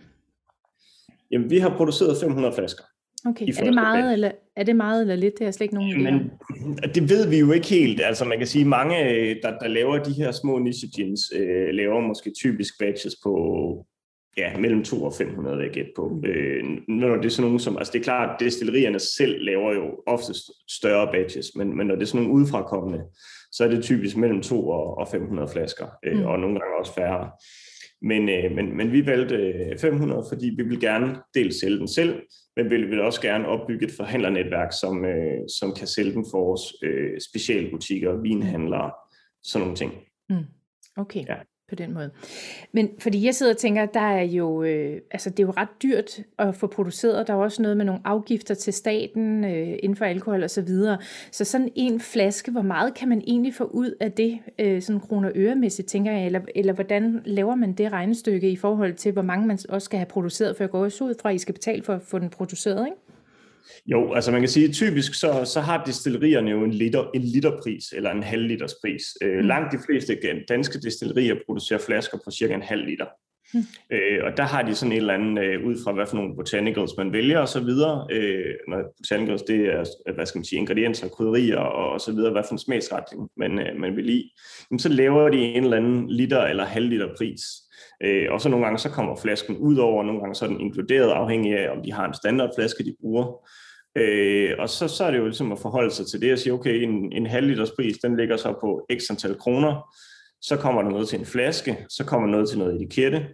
Jamen, 1.32 1.50
vi 1.50 1.58
har 1.58 1.76
produceret 1.76 2.16
500 2.20 2.54
flasker. 2.54 2.84
Okay, 3.26 3.46
er 3.48 3.64
det, 3.64 3.74
meget, 3.74 4.12
eller, 4.12 4.30
er 4.56 4.64
det 4.64 4.76
meget 4.76 5.00
eller 5.00 5.16
lidt? 5.16 5.38
Det 5.38 5.46
er 5.46 5.50
slet 5.50 5.64
ikke 5.64 5.74
nogen 5.74 6.02
Men 6.02 6.30
det 6.94 7.10
ved 7.10 7.28
vi 7.28 7.38
jo 7.38 7.52
ikke 7.52 7.66
helt. 7.66 8.00
Altså 8.00 8.24
man 8.24 8.38
kan 8.38 8.46
sige, 8.46 8.64
mange, 8.64 8.96
der, 9.42 9.58
der 9.58 9.68
laver 9.68 9.98
de 9.98 10.12
her 10.12 10.32
små 10.32 10.58
niche 10.58 10.88
gins, 10.96 11.20
øh, 11.36 11.68
laver 11.68 12.00
måske 12.00 12.32
typisk 12.36 12.78
batches 12.78 13.14
på 13.22 13.32
ja, 14.36 14.58
mellem 14.58 14.84
2 14.84 15.04
og 15.04 15.14
500, 15.14 15.56
vil 15.56 15.64
jeg 15.64 15.72
gætte 15.72 15.90
på. 15.96 16.08
Mm. 16.08 16.24
Øh, 16.24 16.64
når 16.88 17.16
det 17.16 17.24
er 17.24 17.28
sådan 17.28 17.46
nogle 17.46 17.60
som, 17.60 17.78
altså 17.78 17.92
det 17.92 17.98
er 17.98 18.04
klart, 18.04 18.30
at 18.30 18.40
destillerierne 18.40 18.98
selv 18.98 19.44
laver 19.44 19.74
jo 19.74 20.02
oftest 20.06 20.50
større 20.70 21.12
batches, 21.12 21.46
men, 21.56 21.76
men 21.76 21.86
når 21.86 21.94
det 21.94 22.02
er 22.02 22.06
sådan 22.06 22.22
nogle 22.22 22.40
udefrakommende, 22.40 23.04
så 23.52 23.64
er 23.64 23.68
det 23.68 23.82
typisk 23.82 24.16
mellem 24.16 24.42
2 24.42 24.68
og, 24.68 24.98
og 24.98 25.08
500 25.08 25.48
flasker, 25.48 25.86
øh, 26.04 26.18
mm. 26.18 26.24
og 26.24 26.38
nogle 26.38 26.60
gange 26.60 26.78
også 26.80 26.94
færre. 26.94 27.30
Men, 28.02 28.28
øh, 28.28 28.52
men, 28.56 28.76
men 28.76 28.92
vi 28.92 29.06
valgte 29.06 29.76
500, 29.80 30.18
øh, 30.18 30.24
fordi 30.28 30.54
vi 30.56 30.62
vil 30.62 30.80
gerne 30.80 31.16
dels 31.34 31.60
sælge 31.60 31.78
den 31.78 31.88
selv, 31.88 32.22
men 32.56 32.70
vi 32.70 32.76
vil 32.76 33.00
også 33.00 33.20
gerne 33.20 33.48
opbygge 33.48 33.86
et 33.86 33.92
forhandlernetværk, 33.96 34.72
som, 34.80 35.04
øh, 35.04 35.48
som 35.58 35.74
kan 35.78 35.86
sælge 35.86 36.12
den 36.12 36.24
for 36.30 36.44
vores 36.44 36.62
øh, 36.82 37.20
specialbutikker, 37.30 38.20
vinhandlere, 38.22 38.90
sådan 39.42 39.62
nogle 39.62 39.76
ting. 39.76 39.92
Mm. 40.28 40.44
Okay. 40.96 41.24
Ja 41.28 41.36
på 41.72 41.76
den 41.76 41.94
måde. 41.94 42.10
Men 42.72 42.90
fordi 42.98 43.26
jeg 43.26 43.34
sidder 43.34 43.52
og 43.52 43.58
tænker, 43.58 43.86
der 43.86 44.00
er 44.00 44.22
jo, 44.22 44.62
øh, 44.62 45.00
altså 45.10 45.30
det 45.30 45.40
er 45.40 45.46
jo 45.46 45.52
ret 45.56 45.68
dyrt 45.82 46.20
at 46.38 46.54
få 46.54 46.66
produceret. 46.66 47.26
Der 47.26 47.32
er 47.32 47.38
også 47.38 47.62
noget 47.62 47.76
med 47.76 47.84
nogle 47.84 48.00
afgifter 48.04 48.54
til 48.54 48.72
staten 48.72 49.44
øh, 49.44 49.78
inden 49.82 49.96
for 49.96 50.04
alkohol 50.04 50.42
og 50.42 50.50
så 50.50 50.62
videre. 50.62 50.98
Så 51.30 51.44
sådan 51.44 51.68
en 51.74 52.00
flaske, 52.00 52.50
hvor 52.50 52.62
meget 52.62 52.94
kan 52.94 53.08
man 53.08 53.22
egentlig 53.26 53.54
få 53.54 53.64
ud 53.64 53.94
af 54.00 54.12
det, 54.12 54.38
øh, 54.58 54.82
sådan 54.82 55.00
kroner 55.00 55.30
øremæssigt, 55.34 55.88
tænker 55.88 56.12
jeg, 56.12 56.26
eller, 56.26 56.40
eller 56.54 56.72
hvordan 56.72 57.22
laver 57.24 57.54
man 57.54 57.72
det 57.72 57.92
regnestykke 57.92 58.50
i 58.50 58.56
forhold 58.56 58.94
til, 58.94 59.12
hvor 59.12 59.22
mange 59.22 59.46
man 59.46 59.58
også 59.68 59.84
skal 59.84 59.98
have 59.98 60.06
produceret, 60.06 60.56
for 60.56 60.64
jeg 60.64 60.70
går 60.70 60.84
også 60.84 61.04
ud 61.04 61.14
fra, 61.22 61.28
at 61.28 61.34
I 61.34 61.38
skal 61.38 61.54
betale 61.54 61.82
for 61.82 61.94
at 61.94 62.02
få 62.02 62.18
den 62.18 62.30
produceret, 62.30 62.86
ikke? 62.86 63.11
Jo, 63.86 64.12
altså 64.12 64.30
man 64.30 64.40
kan 64.40 64.48
sige, 64.48 64.72
typisk 64.72 65.14
så, 65.14 65.44
så 65.44 65.60
har 65.60 65.84
distillerierne 65.84 66.50
jo 66.50 66.64
en 66.64 66.74
liter, 66.74 67.10
en 67.14 67.22
literpris, 67.22 67.92
eller 67.92 68.10
en 68.10 68.22
halv 68.22 68.42
liters 68.42 68.74
pris. 68.80 69.02
Øh, 69.22 69.38
mm. 69.38 69.46
Langt 69.46 69.72
de 69.72 69.78
fleste 69.86 70.18
danske 70.48 70.80
distillerier 70.80 71.34
producerer 71.46 71.80
flasker 71.80 72.18
på 72.24 72.30
cirka 72.30 72.54
en 72.54 72.62
halv 72.62 72.86
liter. 72.86 73.06
Mm. 73.54 73.60
Øh, 73.92 74.24
og 74.24 74.36
der 74.36 74.42
har 74.42 74.62
de 74.62 74.74
sådan 74.74 74.92
et 74.92 74.96
eller 74.96 75.14
andet, 75.14 75.44
øh, 75.44 75.66
ud 75.66 75.76
fra 75.84 75.92
hvad 75.92 76.06
for 76.06 76.16
nogle 76.16 76.36
botanicals 76.36 76.96
man 76.98 77.12
vælger 77.12 77.38
og 77.38 77.48
så 77.48 77.60
videre. 77.60 78.06
Øh, 78.10 78.54
når 78.68 78.82
botanicals, 78.96 79.42
det 79.42 79.66
er, 79.66 80.12
hvad 80.14 80.26
skal 80.26 80.38
man 80.38 80.44
sige, 80.44 80.58
ingredienser, 80.58 81.08
krydderier 81.08 81.56
og, 81.56 81.92
og 81.92 82.00
så 82.00 82.12
videre, 82.12 82.32
hvad 82.32 82.42
for 82.42 82.52
en 82.52 82.58
smagsretning 82.58 83.30
man, 83.36 83.58
øh, 83.58 83.80
man 83.80 83.96
vil 83.96 84.04
lide. 84.04 84.30
Jamen, 84.70 84.78
så 84.78 84.88
laver 84.88 85.28
de 85.28 85.38
en 85.38 85.64
eller 85.64 85.76
anden 85.76 86.10
liter 86.10 86.42
eller 86.42 86.64
halv 86.64 86.88
liter 86.88 87.08
pris. 87.16 87.40
Øh, 88.04 88.26
og 88.30 88.40
så 88.40 88.48
nogle 88.48 88.64
gange 88.64 88.78
så 88.78 88.90
kommer 88.90 89.16
flasken 89.16 89.56
ud 89.56 89.76
over, 89.76 90.02
nogle 90.02 90.20
gange 90.20 90.34
så 90.34 90.44
er 90.44 90.48
den 90.48 90.60
inkluderet, 90.60 91.10
afhængig 91.10 91.58
af, 91.58 91.70
om 91.70 91.82
de 91.82 91.92
har 91.92 92.06
en 92.06 92.14
standardflaske, 92.14 92.84
de 92.84 92.94
bruger. 93.00 93.48
Øh, 93.96 94.50
og 94.58 94.68
så, 94.68 94.88
så 94.88 95.04
er 95.04 95.10
det 95.10 95.18
jo 95.18 95.24
ligesom 95.24 95.52
at 95.52 95.58
forholde 95.58 95.90
sig 95.90 96.06
til 96.06 96.20
det 96.20 96.32
og 96.32 96.38
sige, 96.38 96.52
okay, 96.52 96.82
en, 96.82 97.12
en 97.12 97.26
halv 97.26 97.46
liters 97.46 97.70
pris, 97.70 97.98
den 97.98 98.16
ligger 98.16 98.36
så 98.36 98.54
på 98.60 98.86
x 99.00 99.10
antal 99.10 99.38
kroner. 99.38 99.94
Så 100.40 100.56
kommer 100.56 100.82
der 100.82 100.90
noget 100.90 101.08
til 101.08 101.18
en 101.18 101.26
flaske, 101.26 101.86
så 101.88 102.04
kommer 102.04 102.28
noget 102.28 102.48
til 102.48 102.58
noget 102.58 102.74
etikette, 102.74 103.26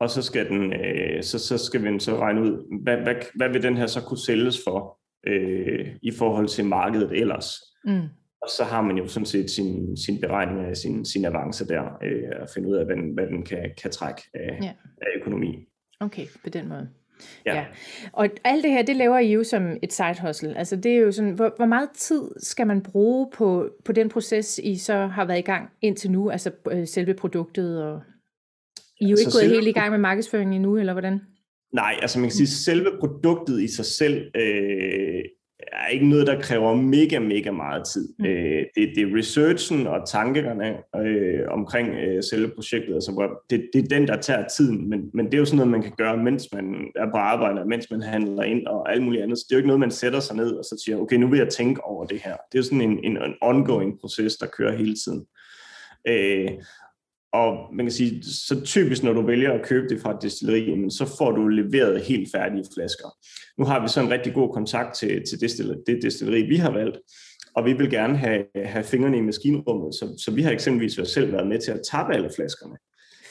og 0.00 0.10
så 0.10 0.22
skal, 0.22 0.48
den, 0.48 0.72
øh, 0.72 1.22
så, 1.22 1.38
så 1.38 1.58
skal 1.58 1.84
vi 1.84 2.00
så 2.00 2.20
regne 2.20 2.40
ud, 2.40 2.82
hvad, 2.82 2.96
hvad, 2.96 3.14
hvad 3.34 3.48
vil 3.48 3.62
den 3.62 3.76
her 3.76 3.86
så 3.86 4.00
kunne 4.00 4.18
sælges 4.18 4.60
for 4.64 4.98
øh, 5.26 5.88
i 6.02 6.10
forhold 6.10 6.48
til 6.48 6.64
markedet 6.64 7.12
ellers. 7.12 7.54
Mm. 7.84 8.08
Og 8.42 8.48
så 8.56 8.64
har 8.64 8.82
man 8.82 8.96
jo 8.96 9.08
sådan 9.08 9.26
set 9.26 9.50
sin, 9.50 9.96
sin 9.96 10.20
beregning 10.20 10.66
af 10.66 10.76
sin, 10.76 11.04
sin 11.04 11.24
avance 11.24 11.68
der, 11.68 11.82
øh, 12.02 12.42
at 12.42 12.50
finde 12.54 12.68
ud 12.68 12.74
af, 12.74 12.84
hvad 12.84 12.96
den, 12.96 13.14
hvad 13.14 13.26
den 13.26 13.44
kan, 13.44 13.70
kan 13.82 13.90
trække 13.90 14.22
af, 14.34 14.58
ja. 14.62 14.72
af 15.02 15.06
økonomi. 15.20 15.68
Okay, 16.00 16.26
på 16.44 16.50
den 16.50 16.68
måde. 16.68 16.88
Ja. 17.46 17.54
ja. 17.54 17.64
Og 18.12 18.28
alt 18.44 18.64
det 18.64 18.70
her, 18.70 18.82
det 18.82 18.96
laver 18.96 19.18
I 19.18 19.32
jo 19.32 19.44
som 19.44 19.76
et 19.82 19.92
side 19.92 20.16
hustle. 20.20 20.58
Altså 20.58 20.76
det 20.76 20.92
er 20.92 20.96
jo 20.96 21.12
sådan, 21.12 21.30
hvor, 21.30 21.52
hvor 21.56 21.66
meget 21.66 21.88
tid 21.94 22.22
skal 22.38 22.66
man 22.66 22.82
bruge 22.82 23.30
på, 23.34 23.70
på 23.84 23.92
den 23.92 24.08
proces, 24.08 24.60
I 24.62 24.76
så 24.76 25.06
har 25.06 25.24
været 25.24 25.38
i 25.38 25.42
gang 25.42 25.70
indtil 25.82 26.10
nu, 26.10 26.30
altså 26.30 26.50
øh, 26.70 26.86
selve 26.86 27.14
produktet? 27.14 27.84
Og 27.84 28.00
I 29.00 29.04
er 29.04 29.08
jo 29.08 29.12
altså 29.12 29.22
ikke 29.22 29.32
gået 29.32 29.42
selve... 29.42 29.54
helt 29.54 29.68
i 29.68 29.72
gang 29.72 29.90
med 29.90 29.98
markedsføringen 29.98 30.54
endnu, 30.54 30.76
eller 30.76 30.92
hvordan? 30.92 31.20
Nej, 31.72 31.94
altså 32.02 32.18
man 32.18 32.28
kan 32.28 32.36
sige, 32.36 32.46
selve 32.46 32.90
produktet 33.00 33.62
i 33.62 33.68
sig 33.68 33.84
selv 33.84 34.30
øh, 34.36 35.24
er 35.72 35.86
ikke 35.86 36.08
noget, 36.08 36.26
der 36.26 36.40
kræver 36.40 36.74
mega, 36.74 37.18
mega 37.18 37.50
meget 37.50 37.82
tid. 37.92 38.08
Mm. 38.18 38.24
Øh, 38.24 38.64
det, 38.76 38.92
det 38.94 39.02
er 39.02 39.16
researchen 39.18 39.86
og 39.86 40.08
tankerne 40.08 40.76
øh, 40.96 41.40
omkring 41.48 41.88
øh, 41.88 42.22
selve 42.22 42.48
projektet, 42.48 42.94
altså, 42.94 43.28
det, 43.50 43.70
det 43.72 43.84
er 43.84 43.88
den, 43.88 44.08
der 44.08 44.16
tager 44.16 44.48
tiden, 44.48 44.90
men, 44.90 45.10
men 45.14 45.26
det 45.26 45.34
er 45.34 45.38
jo 45.38 45.44
sådan 45.44 45.56
noget, 45.56 45.70
man 45.70 45.82
kan 45.82 45.92
gøre, 45.98 46.16
mens 46.16 46.48
man 46.52 46.74
er 46.96 47.10
på 47.10 47.16
arbejde, 47.16 47.64
mens 47.64 47.90
man 47.90 48.02
handler 48.02 48.42
ind 48.42 48.66
og 48.66 48.92
alt 48.92 49.02
muligt 49.02 49.22
andet. 49.22 49.38
Så 49.38 49.44
det 49.48 49.54
er 49.54 49.56
jo 49.56 49.60
ikke 49.60 49.68
noget, 49.68 49.80
man 49.80 49.90
sætter 49.90 50.20
sig 50.20 50.36
ned 50.36 50.50
og 50.50 50.64
så 50.64 50.82
siger, 50.84 50.98
okay, 50.98 51.16
nu 51.16 51.28
vil 51.28 51.38
jeg 51.38 51.48
tænke 51.48 51.84
over 51.84 52.06
det 52.06 52.20
her. 52.24 52.32
Det 52.32 52.54
er 52.54 52.58
jo 52.58 52.62
sådan 52.62 52.80
en, 52.80 52.98
en, 53.04 53.16
en 53.16 53.34
ongoing 53.40 54.00
proces, 54.00 54.36
der 54.36 54.46
kører 54.46 54.76
hele 54.76 54.94
tiden. 55.04 55.26
Øh, 56.08 56.50
og 57.32 57.74
man 57.74 57.86
kan 57.86 57.92
sige, 57.92 58.22
så 58.22 58.60
typisk 58.64 59.02
når 59.02 59.12
du 59.12 59.26
vælger 59.26 59.52
at 59.52 59.66
købe 59.66 59.88
det 59.88 60.00
fra 60.00 60.10
et 60.10 60.22
destilleri, 60.22 60.90
så 60.90 61.14
får 61.18 61.30
du 61.30 61.48
leveret 61.48 62.00
helt 62.00 62.32
færdige 62.32 62.64
flasker. 62.74 63.08
Nu 63.58 63.64
har 63.64 63.82
vi 63.82 63.88
så 63.88 64.00
en 64.00 64.10
rigtig 64.10 64.34
god 64.34 64.52
kontakt 64.52 64.94
til, 64.94 65.22
til 65.28 65.40
det, 65.40 65.82
det 65.86 66.02
destilleri, 66.02 66.42
vi 66.42 66.56
har 66.56 66.70
valgt, 66.70 66.98
og 67.54 67.64
vi 67.64 67.72
vil 67.72 67.90
gerne 67.90 68.16
have, 68.16 68.44
have 68.64 68.84
fingrene 68.84 69.18
i 69.18 69.20
maskinrummet, 69.20 69.94
så, 69.94 70.22
så 70.24 70.30
vi 70.30 70.42
har 70.42 70.50
eksempelvis 70.50 71.00
selv 71.04 71.32
været 71.32 71.46
med 71.46 71.58
til 71.58 71.70
at 71.70 71.80
tappe 71.90 72.14
alle 72.14 72.30
flaskerne. 72.36 72.76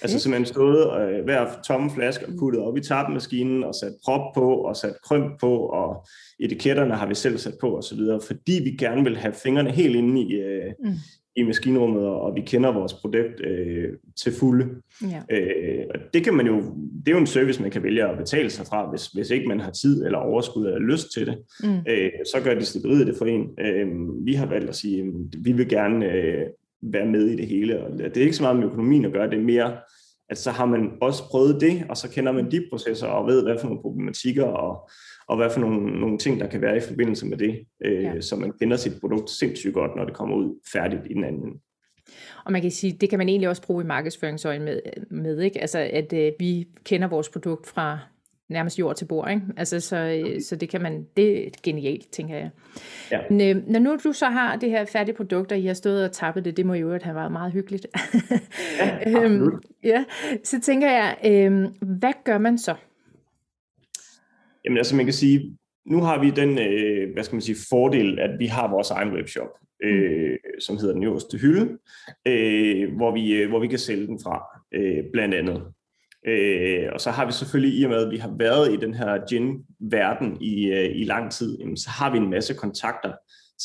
Altså 0.01 0.19
simpelthen 0.19 0.45
stået 0.45 1.01
øh, 1.01 1.23
hver 1.23 1.61
tomme 1.67 1.91
flaske 1.91 2.25
og 2.25 2.33
puttet 2.39 2.61
op 2.61 2.77
i 2.77 2.81
tappemaskinen 2.81 3.63
og 3.63 3.75
sat 3.75 3.93
prop 4.05 4.33
på 4.35 4.53
og 4.53 4.75
sat 4.75 4.93
krøm 5.03 5.31
på, 5.39 5.57
og 5.57 6.05
etiketterne 6.39 6.95
har 6.95 7.07
vi 7.07 7.15
selv 7.15 7.37
sat 7.37 7.53
på 7.61 7.77
osv., 7.77 7.99
fordi 8.27 8.61
vi 8.63 8.71
gerne 8.79 9.03
vil 9.03 9.17
have 9.17 9.33
fingrene 9.33 9.71
helt 9.71 9.95
inde 9.95 10.21
i, 10.21 10.33
øh, 10.33 10.73
mm 10.79 10.93
i 11.35 11.43
maskinrummet, 11.43 12.05
og 12.05 12.35
vi 12.35 12.41
kender 12.41 12.71
vores 12.71 12.93
produkt 12.93 13.45
øh, 13.45 13.89
til 14.23 14.33
fulde. 14.33 14.67
Ja. 15.01 15.37
Øh, 15.37 15.85
og 15.93 15.99
det 16.13 16.23
kan 16.23 16.33
man 16.33 16.47
jo, 16.47 16.55
det 17.05 17.07
er 17.07 17.11
jo 17.11 17.17
en 17.17 17.27
service, 17.27 17.61
man 17.61 17.71
kan 17.71 17.83
vælge 17.83 18.07
at 18.07 18.17
betale 18.17 18.49
sig 18.49 18.65
fra, 18.65 18.89
hvis, 18.89 19.07
hvis 19.07 19.29
ikke 19.29 19.47
man 19.47 19.59
har 19.59 19.71
tid 19.71 20.05
eller 20.05 20.17
overskud 20.17 20.65
eller 20.65 20.79
lyst 20.79 21.13
til 21.13 21.27
det. 21.27 21.37
Mm. 21.63 21.77
Øh, 21.89 22.11
så 22.25 22.41
gør 22.43 22.59
distilleriet 22.59 23.07
det 23.07 23.15
for 23.17 23.25
en. 23.25 23.49
Øh, 23.59 23.87
vi 24.25 24.33
har 24.33 24.45
valgt 24.45 24.69
at 24.69 24.75
sige, 24.75 25.01
at 25.01 25.13
vi 25.43 25.51
vil 25.51 25.69
gerne 25.69 26.11
øh, 26.11 26.45
være 26.81 27.05
med 27.05 27.25
i 27.25 27.35
det 27.35 27.47
hele, 27.47 27.83
og 27.83 27.99
det 27.99 28.17
er 28.17 28.21
ikke 28.21 28.35
så 28.35 28.43
meget 28.43 28.57
med 28.57 28.65
økonomien 28.65 29.05
at 29.05 29.13
gøre, 29.13 29.29
det 29.29 29.39
er 29.39 29.43
mere, 29.43 29.77
at 30.29 30.37
så 30.37 30.51
har 30.51 30.65
man 30.65 30.91
også 31.01 31.23
prøvet 31.23 31.61
det, 31.61 31.83
og 31.89 31.97
så 31.97 32.09
kender 32.09 32.31
man 32.31 32.51
de 32.51 32.65
processer 32.71 33.07
og 33.07 33.27
ved, 33.27 33.43
hvad 33.43 33.57
for 33.59 33.67
nogle 33.67 33.81
problematikker 33.81 34.43
og, 34.43 34.89
og 35.29 35.37
hvad 35.37 35.49
for 35.49 35.59
nogle, 35.59 35.99
nogle 35.99 36.17
ting, 36.17 36.39
der 36.39 36.47
kan 36.47 36.61
være 36.61 36.77
i 36.77 36.79
forbindelse 36.79 37.25
med 37.25 37.37
det, 37.37 37.65
øh, 37.85 38.03
ja. 38.03 38.21
så 38.21 38.35
man 38.35 38.51
kender 38.51 38.77
sit 38.77 38.93
produkt 38.99 39.29
sindssygt 39.29 39.73
godt, 39.73 39.95
når 39.95 40.05
det 40.05 40.13
kommer 40.13 40.35
ud 40.35 40.59
færdigt 40.73 41.01
i 41.09 41.13
den 41.13 41.23
anden 41.23 41.61
og 42.45 42.51
man 42.51 42.61
kan 42.61 42.71
sige, 42.71 42.93
det 43.01 43.09
kan 43.09 43.19
man 43.19 43.29
egentlig 43.29 43.49
også 43.49 43.61
bruge 43.61 43.83
i 43.83 43.87
markedsføringsøjen 43.87 44.63
med, 44.63 44.81
med 45.09 45.39
ikke? 45.39 45.61
Altså, 45.61 45.79
at 45.79 46.13
øh, 46.13 46.31
vi 46.39 46.67
kender 46.83 47.07
vores 47.07 47.29
produkt 47.29 47.67
fra 47.67 47.99
nærmest 48.49 48.79
jord 48.79 48.95
til 48.95 49.05
bord, 49.05 49.29
ikke? 49.29 49.41
Altså, 49.57 49.79
så, 49.79 49.97
øh, 49.97 50.41
så 50.41 50.55
det 50.55 50.69
kan 50.69 50.81
man, 50.81 51.05
det 51.17 51.45
er 51.45 51.49
genialt, 51.63 52.11
tænker 52.11 52.35
jeg. 52.35 52.49
Ja. 53.11 53.19
Men, 53.29 53.57
øh, 53.57 53.67
når 53.67 53.79
nu 53.79 53.97
du 54.03 54.13
så 54.13 54.25
har 54.25 54.55
det 54.55 54.69
her 54.69 54.85
færdige 54.85 55.15
produkt, 55.15 55.51
og 55.51 55.59
I 55.59 55.65
har 55.65 55.73
stået 55.73 56.05
og 56.05 56.11
tappet 56.11 56.45
det, 56.45 56.57
det 56.57 56.65
må 56.65 56.73
jo 56.73 56.99
have 57.01 57.15
været 57.15 57.31
meget 57.31 57.51
hyggeligt. 57.51 57.87
ja, 58.79 58.99
øhm, 59.23 59.61
ja, 59.83 60.03
så 60.43 60.61
tænker 60.61 60.91
jeg, 60.91 61.17
øh, 61.25 61.67
hvad 61.81 62.13
gør 62.23 62.37
man 62.37 62.57
så? 62.57 62.75
Jamen 64.69 64.77
altså 64.77 64.95
man 64.95 65.05
kan 65.05 65.13
sige, 65.13 65.57
nu 65.85 66.01
har 66.01 66.21
vi 66.21 66.29
den, 66.29 66.59
øh, 66.59 67.13
hvad 67.13 67.23
skal 67.23 67.35
man 67.35 67.41
sige, 67.41 67.57
fordel, 67.69 68.19
at 68.19 68.39
vi 68.39 68.45
har 68.45 68.71
vores 68.71 68.91
egen 68.91 69.13
webshop, 69.13 69.47
øh, 69.83 70.31
mm. 70.31 70.59
som 70.59 70.77
hedder 70.77 70.93
Den 70.93 71.03
Øverste 71.03 71.37
Hylde, 71.37 71.77
øh, 72.27 72.95
hvor, 72.95 73.13
vi, 73.13 73.33
øh, 73.33 73.49
hvor 73.49 73.59
vi 73.59 73.67
kan 73.67 73.79
sælge 73.79 74.07
den 74.07 74.19
fra, 74.23 74.43
øh, 74.73 75.03
blandt 75.13 75.35
andet. 75.35 75.63
Øh, 76.27 76.89
og 76.93 77.01
så 77.01 77.11
har 77.11 77.25
vi 77.25 77.31
selvfølgelig, 77.31 77.79
i 77.79 77.83
og 77.83 77.89
med 77.89 78.05
at 78.05 78.11
vi 78.11 78.17
har 78.17 78.35
været 78.39 78.73
i 78.73 78.77
den 78.77 78.93
her 78.93 79.27
gin-verden 79.29 80.37
i, 80.41 80.71
øh, 80.71 80.95
i 80.95 81.03
lang 81.03 81.31
tid, 81.31 81.59
jamen, 81.59 81.77
så 81.77 81.89
har 81.89 82.11
vi 82.11 82.17
en 82.17 82.29
masse 82.29 82.53
kontakter 82.53 83.13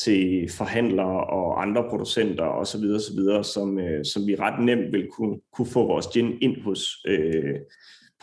til 0.05 0.51
forhandlere 0.51 1.25
og 1.25 1.63
andre 1.63 1.85
producenter 1.91 2.45
osv., 2.45 2.85
osv. 2.95 3.43
Som, 3.43 3.79
øh, 3.79 4.05
som 4.05 4.27
vi 4.27 4.35
ret 4.35 4.65
nemt 4.65 4.93
vil 4.93 5.09
kunne, 5.11 5.41
kunne 5.53 5.69
få 5.73 5.87
vores 5.87 6.07
gin 6.07 6.39
ind 6.41 6.61
hos 6.61 6.89
øh, 7.07 7.55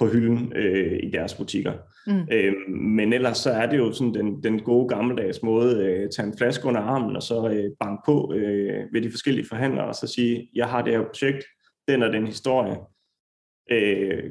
på 0.01 0.07
hylden 0.07 0.53
øh, 0.55 0.99
i 1.03 1.09
deres 1.09 1.33
butikker. 1.33 1.73
Mm. 2.07 2.27
Øh, 2.31 2.53
men 2.69 3.13
ellers 3.13 3.37
så 3.37 3.51
er 3.51 3.65
det 3.65 3.77
jo 3.77 3.91
sådan 3.91 4.13
den, 4.13 4.43
den 4.43 4.59
gode 4.59 4.87
gammeldags 4.87 5.43
måde, 5.43 5.85
øh, 5.85 6.09
tage 6.09 6.27
en 6.27 6.37
flaske 6.37 6.67
under 6.67 6.81
armen 6.81 7.15
og 7.15 7.23
så 7.23 7.49
øh, 7.49 7.71
banke 7.79 8.01
på 8.05 8.33
øh, 8.35 8.93
ved 8.93 9.01
de 9.01 9.11
forskellige 9.11 9.47
forhandlere 9.47 9.87
og 9.87 9.95
så 9.95 10.07
sige, 10.07 10.49
jeg 10.55 10.67
har 10.67 10.81
det 10.81 10.93
her 10.93 11.03
projekt, 11.03 11.45
den 11.87 12.03
og 12.03 12.13
den 12.13 12.27
historie. 12.27 12.77
Øh, 13.71 14.23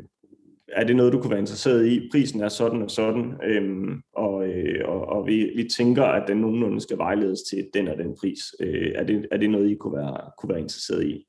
er 0.68 0.84
det 0.84 0.96
noget, 0.96 1.12
du 1.12 1.20
kunne 1.20 1.30
være 1.30 1.40
interesseret 1.40 1.86
i? 1.86 2.08
Prisen 2.12 2.40
er 2.40 2.48
sådan 2.48 2.82
og 2.82 2.90
sådan, 2.90 3.34
øhm, 3.44 4.02
og, 4.12 4.48
øh, 4.48 4.88
og, 4.88 5.06
og 5.06 5.26
vi, 5.26 5.52
vi 5.56 5.68
tænker, 5.76 6.04
at 6.04 6.28
den 6.28 6.36
nogenlunde 6.36 6.80
skal 6.80 6.98
vejledes 6.98 7.42
til 7.42 7.68
den 7.74 7.88
og 7.88 7.98
den 7.98 8.16
pris. 8.20 8.38
Øh, 8.60 8.92
er, 8.94 9.04
det, 9.04 9.26
er 9.30 9.36
det 9.36 9.50
noget, 9.50 9.70
I 9.70 9.74
kunne 9.74 9.98
være, 9.98 10.30
kunne 10.38 10.50
være 10.50 10.60
interesseret 10.60 11.06
i? 11.06 11.26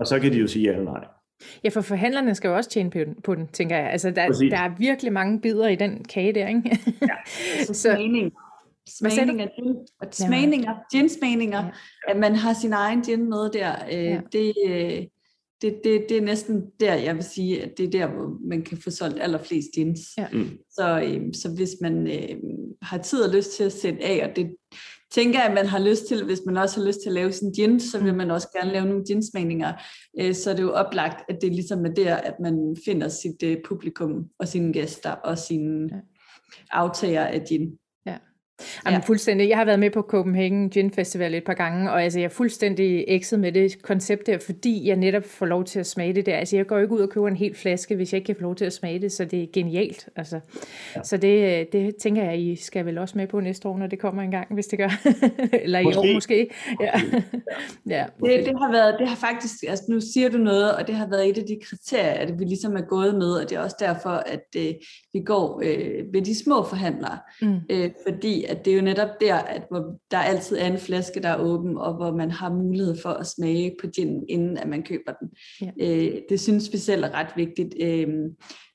Og 0.00 0.06
så 0.06 0.20
kan 0.20 0.32
de 0.32 0.38
jo 0.38 0.46
sige 0.46 0.70
ja 0.70 0.78
eller 0.78 0.92
nej. 0.92 1.04
Ja, 1.64 1.68
for 1.68 1.80
forhandlerne 1.80 2.34
skal 2.34 2.48
jo 2.48 2.56
også 2.56 2.70
tjene 2.70 3.14
på 3.24 3.34
den, 3.34 3.48
tænker 3.48 3.76
jeg. 3.76 3.90
Altså, 3.90 4.10
der, 4.10 4.28
der 4.28 4.58
er 4.58 4.78
virkelig 4.78 5.12
mange 5.12 5.40
bidder 5.40 5.68
i 5.68 5.76
den 5.76 6.04
kage 6.04 6.32
der, 6.32 6.48
ikke? 6.48 6.78
ja, 7.02 7.08
så, 7.64 7.74
så 7.74 7.80
smagning. 7.80 8.32
Smagning 8.88 9.40
af 9.40 9.48
gin, 9.56 9.76
smagninger, 10.12 10.74
ginsmagninger, 10.92 11.64
ja. 11.64 11.70
at 12.08 12.16
man 12.16 12.34
har 12.34 12.52
sin 12.52 12.72
egen 12.72 13.02
gin 13.02 13.30
med 13.30 13.50
der, 13.50 13.74
øh, 13.92 14.04
ja. 14.04 14.20
det, 14.32 14.54
øh, 14.66 15.06
det, 15.62 15.80
det, 15.84 16.06
det 16.08 16.16
er 16.16 16.22
næsten 16.22 16.70
der, 16.80 16.94
jeg 16.94 17.14
vil 17.14 17.24
sige, 17.24 17.62
at 17.62 17.78
det 17.78 17.86
er 17.86 17.90
der, 17.90 18.06
hvor 18.06 18.38
man 18.48 18.62
kan 18.62 18.78
få 18.78 18.90
solgt 18.90 19.20
allerflest 19.20 19.68
gins. 19.74 20.00
Ja. 20.18 20.26
Mm. 20.32 20.58
Så, 20.70 21.00
øh, 21.00 21.34
så 21.34 21.54
hvis 21.56 21.70
man 21.80 22.06
øh, 22.06 22.36
har 22.82 22.98
tid 22.98 23.22
og 23.22 23.34
lyst 23.34 23.56
til 23.56 23.64
at 23.64 23.72
sætte 23.72 24.04
af, 24.04 24.28
og 24.28 24.36
det 24.36 24.56
tænker 25.10 25.40
at 25.40 25.54
man 25.54 25.66
har 25.66 25.78
lyst 25.78 26.06
til, 26.06 26.24
hvis 26.24 26.40
man 26.46 26.56
også 26.56 26.80
har 26.80 26.86
lyst 26.86 27.00
til 27.00 27.08
at 27.08 27.14
lave 27.14 27.32
sin 27.32 27.52
gin, 27.52 27.80
så 27.80 27.98
vil 27.98 28.12
mm. 28.12 28.18
man 28.18 28.30
også 28.30 28.48
gerne 28.58 28.72
lave 28.72 28.86
nogle 28.86 29.04
ginsmagninger. 29.04 29.72
Øh, 30.20 30.34
så 30.34 30.50
er 30.50 30.54
det 30.54 30.62
jo 30.62 30.72
oplagt, 30.72 31.24
at 31.28 31.38
det 31.40 31.52
ligesom 31.52 31.86
er 31.86 31.90
der, 31.90 32.16
at 32.16 32.34
man 32.40 32.76
finder 32.84 33.08
sit 33.08 33.42
øh, 33.44 33.56
publikum 33.64 34.24
og 34.38 34.48
sine 34.48 34.72
gæster 34.72 35.10
og 35.10 35.38
sine 35.38 35.90
aftager 36.70 37.24
af 37.26 37.44
gin. 37.48 37.78
Jamen, 38.86 39.00
ja. 39.00 39.06
fuldstændig. 39.06 39.48
Jeg 39.48 39.58
har 39.58 39.64
været 39.64 39.80
med 39.80 39.90
på 39.90 40.02
Copenhagen 40.02 40.70
Gin 40.70 40.90
Festival 40.90 41.34
et 41.34 41.44
par 41.44 41.54
gange, 41.54 41.90
og 41.90 42.02
altså, 42.02 42.18
jeg 42.18 42.24
er 42.24 42.28
fuldstændig 42.30 43.04
ekset 43.08 43.40
med 43.40 43.52
det 43.52 43.82
koncept 43.82 44.26
der, 44.26 44.38
fordi 44.38 44.88
jeg 44.88 44.96
netop 44.96 45.24
får 45.24 45.46
lov 45.46 45.64
til 45.64 45.80
at 45.80 45.86
smage 45.86 46.12
det 46.12 46.26
der. 46.26 46.36
Altså, 46.36 46.56
jeg 46.56 46.66
går 46.66 46.78
ikke 46.78 46.92
ud 46.92 47.00
og 47.00 47.10
køber 47.10 47.28
en 47.28 47.36
hel 47.36 47.54
flaske, 47.54 47.96
hvis 47.96 48.12
jeg 48.12 48.18
ikke 48.18 48.26
kan 48.26 48.36
få 48.36 48.42
lov 48.42 48.54
til 48.54 48.64
at 48.64 48.72
smage 48.72 48.98
det, 48.98 49.12
så 49.12 49.24
det 49.24 49.42
er 49.42 49.46
genialt. 49.52 50.08
Altså. 50.16 50.40
Ja. 50.96 51.02
Så 51.02 51.16
det, 51.16 51.66
det 51.72 51.96
tænker 51.96 52.24
jeg, 52.24 52.40
I 52.40 52.56
skal 52.56 52.86
vel 52.86 52.98
også 52.98 53.18
med 53.18 53.26
på 53.26 53.40
næste 53.40 53.68
år, 53.68 53.78
når 53.78 53.86
det 53.86 53.98
kommer 53.98 54.22
en 54.22 54.30
gang, 54.30 54.54
hvis 54.54 54.66
det 54.66 54.78
gør. 54.78 54.88
Eller 55.62 55.82
måske. 55.82 56.06
i 56.06 56.10
år 56.10 56.14
måske. 56.14 56.50
Ja. 56.80 56.92
ja. 57.96 58.04
Det, 58.24 58.46
det, 58.46 58.54
har 58.62 58.72
været, 58.72 58.96
det 58.98 59.08
har 59.08 59.16
faktisk, 59.16 59.54
altså 59.68 59.84
nu 59.88 60.00
siger 60.00 60.28
du 60.28 60.38
noget, 60.38 60.72
og 60.72 60.86
det 60.86 60.94
har 60.94 61.08
været 61.08 61.28
et 61.28 61.38
af 61.38 61.44
de 61.44 61.58
kriterier, 61.68 62.12
at 62.12 62.38
vi 62.38 62.44
ligesom 62.44 62.76
er 62.76 62.80
gået 62.88 63.14
med, 63.14 63.32
og 63.32 63.50
det 63.50 63.56
er 63.56 63.60
også 63.60 63.76
derfor, 63.80 64.10
at 64.10 64.44
øh, 64.56 64.74
vi 65.12 65.20
går 65.20 65.62
øh, 65.64 66.04
ved 66.12 66.22
de 66.22 66.44
små 66.44 66.64
forhandlere, 66.64 67.18
mm. 67.42 67.58
øh, 67.70 67.90
fordi 68.08 68.45
at 68.48 68.64
det 68.64 68.72
er 68.72 68.76
jo 68.76 68.82
netop 68.82 69.08
der, 69.20 69.34
at 69.34 69.62
hvor 69.70 69.98
der 70.10 70.18
altid 70.18 70.56
er 70.56 70.66
en 70.66 70.78
flaske, 70.78 71.22
der 71.22 71.28
er 71.28 71.40
åben, 71.40 71.78
og 71.78 71.94
hvor 71.94 72.12
man 72.12 72.30
har 72.30 72.50
mulighed 72.50 72.96
for 73.02 73.10
at 73.10 73.26
smage 73.26 73.76
på 73.80 73.86
gin, 73.86 74.24
inden 74.28 74.58
at 74.58 74.68
man 74.68 74.82
køber 74.82 75.12
den. 75.12 75.28
Ja. 75.60 75.70
Øh, 75.80 76.20
det 76.28 76.40
synes 76.40 76.72
vi 76.72 76.78
selv 76.78 77.04
er 77.04 77.14
ret 77.14 77.32
vigtigt. 77.36 77.74
Øh, 77.80 78.08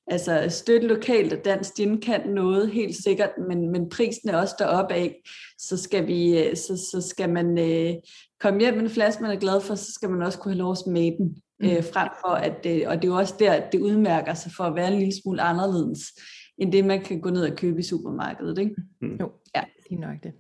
altså 0.07 0.45
støtte 0.49 0.87
lokalt 0.87 1.33
og 1.33 1.45
dansk 1.45 1.75
gin 1.75 2.01
kan 2.01 2.21
noget 2.29 2.71
helt 2.71 3.03
sikkert, 3.03 3.31
men, 3.47 3.71
men 3.71 3.89
prisen 3.89 4.29
er 4.29 4.37
også 4.37 4.55
deroppe 4.59 4.93
af, 4.93 5.15
så 5.57 5.77
skal, 5.77 6.07
vi, 6.07 6.39
øh, 6.39 6.55
så, 6.55 6.89
så 6.91 7.07
skal 7.09 7.29
man 7.29 7.57
øh, 7.57 7.93
komme 8.39 8.59
hjem 8.59 8.73
med 8.73 8.83
en 8.83 8.89
flaske, 8.89 9.21
man 9.21 9.31
er 9.31 9.39
glad 9.39 9.61
for, 9.61 9.75
så 9.75 9.91
skal 9.91 10.09
man 10.09 10.21
også 10.21 10.39
kunne 10.39 10.53
have 10.53 10.59
lov 10.59 10.71
at 10.71 10.77
smage 10.77 11.15
den. 11.17 11.35
Mm. 11.59 11.69
Øh, 11.69 11.83
frem 11.83 12.09
for 12.25 12.31
at, 12.31 12.65
øh, 12.65 12.81
og 12.87 12.95
det 12.95 13.03
er 13.03 13.11
jo 13.11 13.17
også 13.17 13.35
der, 13.39 13.51
at 13.51 13.71
det 13.71 13.79
udmærker 13.79 14.33
sig 14.33 14.51
for 14.57 14.63
at 14.63 14.75
være 14.75 14.87
en 14.93 14.99
lille 14.99 15.21
smule 15.23 15.41
anderledes, 15.41 15.99
end 16.58 16.72
det 16.72 16.86
man 16.86 17.01
kan 17.01 17.22
gå 17.22 17.29
ned 17.29 17.51
og 17.51 17.58
købe 17.58 17.79
i 17.79 17.84
supermarkedet. 17.84 18.58
Ikke? 18.58 18.75
Mm. 19.01 19.17
Jo, 19.22 19.31
ja. 19.55 19.62
lige 19.89 20.01
nok 20.01 20.15
det. 20.24 20.31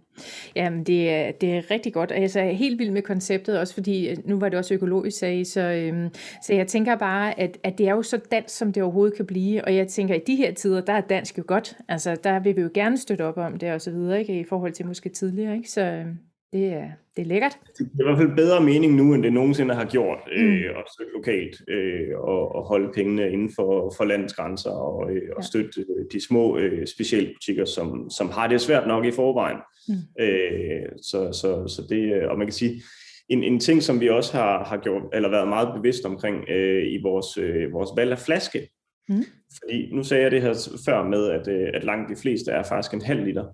Jamen, 0.55 0.83
det 0.83 1.09
er, 1.09 1.31
det 1.31 1.53
er 1.53 1.71
rigtig 1.71 1.93
godt, 1.93 2.11
og 2.11 2.21
jeg 2.21 2.35
er 2.35 2.51
helt 2.51 2.79
vild 2.79 2.91
med 2.91 3.01
konceptet, 3.01 3.59
også 3.59 3.73
fordi, 3.73 4.09
øh, 4.09 4.17
nu 4.25 4.39
var 4.39 4.49
det 4.49 4.59
også 4.59 4.73
økologisk 4.73 5.19
sag, 5.19 5.47
så, 5.47 5.61
øhm, 5.61 6.09
så 6.43 6.53
jeg 6.53 6.67
tænker 6.67 6.95
bare, 6.95 7.39
at, 7.39 7.57
at 7.63 7.77
det 7.77 7.87
er 7.87 7.91
jo 7.91 8.01
så 8.01 8.19
dansk, 8.31 8.57
som 8.57 8.73
det 8.73 8.83
overhovedet 8.83 9.17
kan 9.17 9.25
blive, 9.25 9.65
og 9.65 9.75
jeg 9.75 9.87
tænker, 9.87 10.15
at 10.15 10.21
i 10.21 10.31
de 10.31 10.35
her 10.35 10.53
tider, 10.53 10.81
der 10.81 10.93
er 10.93 11.01
dansk 11.01 11.37
jo 11.37 11.43
godt, 11.47 11.77
altså 11.87 12.15
der 12.23 12.39
vil 12.39 12.55
vi 12.55 12.61
jo 12.61 12.69
gerne 12.73 12.97
støtte 12.97 13.25
op 13.25 13.37
om 13.37 13.57
det 13.57 13.71
og 13.71 13.81
så 13.81 13.91
videre, 13.91 14.19
ikke, 14.19 14.39
i 14.39 14.43
forhold 14.43 14.71
til 14.71 14.85
måske 14.85 15.09
tidligere, 15.09 15.55
ikke, 15.55 15.71
så 15.71 15.81
øhm, 15.81 16.17
det 16.53 16.65
er, 16.65 16.89
det 17.15 17.21
er 17.21 17.25
lækkert. 17.25 17.57
Det 17.77 17.83
er 17.83 18.03
i 18.03 18.03
hvert 18.03 18.17
fald 18.17 18.35
bedre 18.35 18.63
mening 18.63 18.95
nu, 18.95 19.13
end 19.13 19.23
det 19.23 19.33
nogensinde 19.33 19.75
har 19.75 19.85
gjort, 19.85 20.19
øh, 20.31 20.45
mm. 20.45 20.53
øh, 20.53 20.69
at 20.77 20.83
støtte 20.93 21.13
lokalt 21.13 21.55
øh, 21.67 22.19
og, 22.19 22.55
og 22.55 22.63
holde 22.63 22.91
pengene 22.93 23.31
inden 23.31 23.51
for, 23.55 23.93
for 23.97 24.03
landets 24.03 24.33
grænser 24.33 24.69
og, 24.69 25.11
øh, 25.11 25.21
og 25.37 25.43
støtte 25.43 25.81
øh, 25.81 26.05
de 26.11 26.25
små 26.25 26.57
øh, 26.57 26.87
specialbutikker, 26.87 27.65
som, 27.65 28.09
som 28.09 28.29
har 28.29 28.47
det 28.47 28.61
svært 28.61 28.87
nok 28.87 29.05
i 29.05 29.11
forvejen. 29.11 29.57
Mm. 29.87 30.23
Øh, 30.23 30.89
så, 31.01 31.31
så, 31.31 31.67
så 31.67 31.81
det, 31.89 32.23
og 32.23 32.37
man 32.37 32.47
kan 32.47 32.53
sige, 32.53 32.81
en, 33.29 33.43
en 33.43 33.59
ting, 33.59 33.83
som 33.83 33.99
vi 33.99 34.09
også 34.09 34.37
har, 34.37 34.63
har 34.63 34.77
gjort, 34.77 35.03
eller 35.13 35.29
været 35.29 35.47
meget 35.47 35.69
bevidst 35.75 36.05
omkring 36.05 36.49
øh, 36.49 36.93
i 36.93 37.01
vores, 37.03 37.37
øh, 37.37 37.73
vores 37.73 37.89
valg 37.97 38.11
af 38.11 38.19
flaske, 38.19 38.69
mm. 39.09 39.23
fordi 39.61 39.91
nu 39.93 40.03
sagde 40.03 40.23
jeg 40.23 40.31
det 40.31 40.41
her 40.41 40.69
før 40.85 41.03
med, 41.03 41.29
at, 41.29 41.47
øh, 41.47 41.69
at 41.73 41.83
langt 41.83 42.09
de 42.09 42.21
fleste 42.21 42.51
er 42.51 42.63
faktisk 42.63 42.93
en 42.93 43.01
halv 43.01 43.25
liter. 43.25 43.45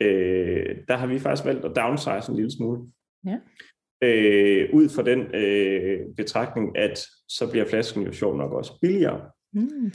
Øh, 0.00 0.76
der 0.88 0.96
har 0.96 1.06
vi 1.06 1.18
faktisk 1.18 1.46
valgt 1.46 1.64
at 1.64 1.76
downsize 1.76 2.30
en 2.30 2.36
lille 2.36 2.50
smule. 2.50 2.80
Ja. 3.26 3.36
Øh, 4.02 4.68
ud 4.72 4.88
fra 4.88 5.02
den 5.02 5.20
øh, 5.34 6.00
betragtning, 6.16 6.78
at 6.78 7.06
så 7.28 7.50
bliver 7.50 7.64
flasken 7.64 8.02
jo 8.02 8.12
sjov 8.12 8.36
nok 8.36 8.52
også 8.52 8.78
billigere. 8.80 9.20
Mm. 9.52 9.92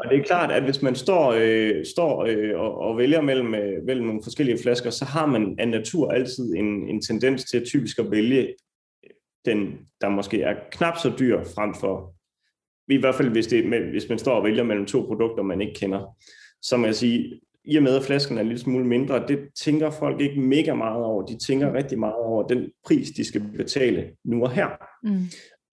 og 0.00 0.10
det 0.10 0.18
er 0.18 0.24
klart, 0.24 0.52
at 0.52 0.64
hvis 0.64 0.82
man 0.82 0.94
står, 0.94 1.34
øh, 1.38 1.84
står 1.84 2.24
øh, 2.24 2.60
og, 2.60 2.78
og 2.78 2.98
vælger 2.98 3.20
mellem, 3.20 3.54
øh, 3.54 3.84
mellem 3.84 4.06
nogle 4.06 4.22
forskellige 4.22 4.58
flasker, 4.62 4.90
så 4.90 5.04
har 5.04 5.26
man 5.26 5.54
af 5.58 5.68
natur 5.68 6.10
altid 6.10 6.54
en, 6.54 6.88
en 6.88 7.02
tendens 7.02 7.44
til 7.44 7.66
typisk 7.66 7.98
at 7.98 8.10
vælge 8.10 8.54
den, 9.44 9.78
der 10.00 10.08
måske 10.08 10.42
er 10.42 10.56
knap 10.72 10.96
så 11.02 11.12
dyr, 11.18 11.44
frem 11.44 11.74
for, 11.74 12.14
i 12.92 12.96
hvert 12.96 13.14
fald 13.14 13.28
hvis, 13.28 13.46
det, 13.46 13.90
hvis 13.90 14.08
man 14.08 14.18
står 14.18 14.34
og 14.34 14.44
vælger 14.44 14.62
mellem 14.62 14.86
to 14.86 15.00
produkter, 15.02 15.42
man 15.42 15.60
ikke 15.60 15.74
kender. 15.74 16.16
Så 16.62 16.76
må 16.76 16.86
jeg 16.86 16.94
sige, 16.94 17.40
i 17.68 17.76
og 17.76 17.82
med 17.82 17.96
at 17.96 18.02
flasken 18.02 18.36
er 18.36 18.40
en 18.40 18.46
lille 18.46 18.60
smule 18.60 18.86
mindre, 18.86 19.26
det 19.28 19.38
tænker 19.64 19.90
folk 19.90 20.20
ikke 20.20 20.40
mega 20.40 20.74
meget 20.74 21.04
over. 21.04 21.26
De 21.26 21.38
tænker 21.38 21.74
rigtig 21.74 21.98
meget 21.98 22.14
over 22.14 22.46
den 22.46 22.70
pris, 22.86 23.10
de 23.10 23.24
skal 23.24 23.42
betale 23.56 24.10
nu 24.24 24.42
og 24.42 24.50
her. 24.50 24.68
Mm. 25.02 25.18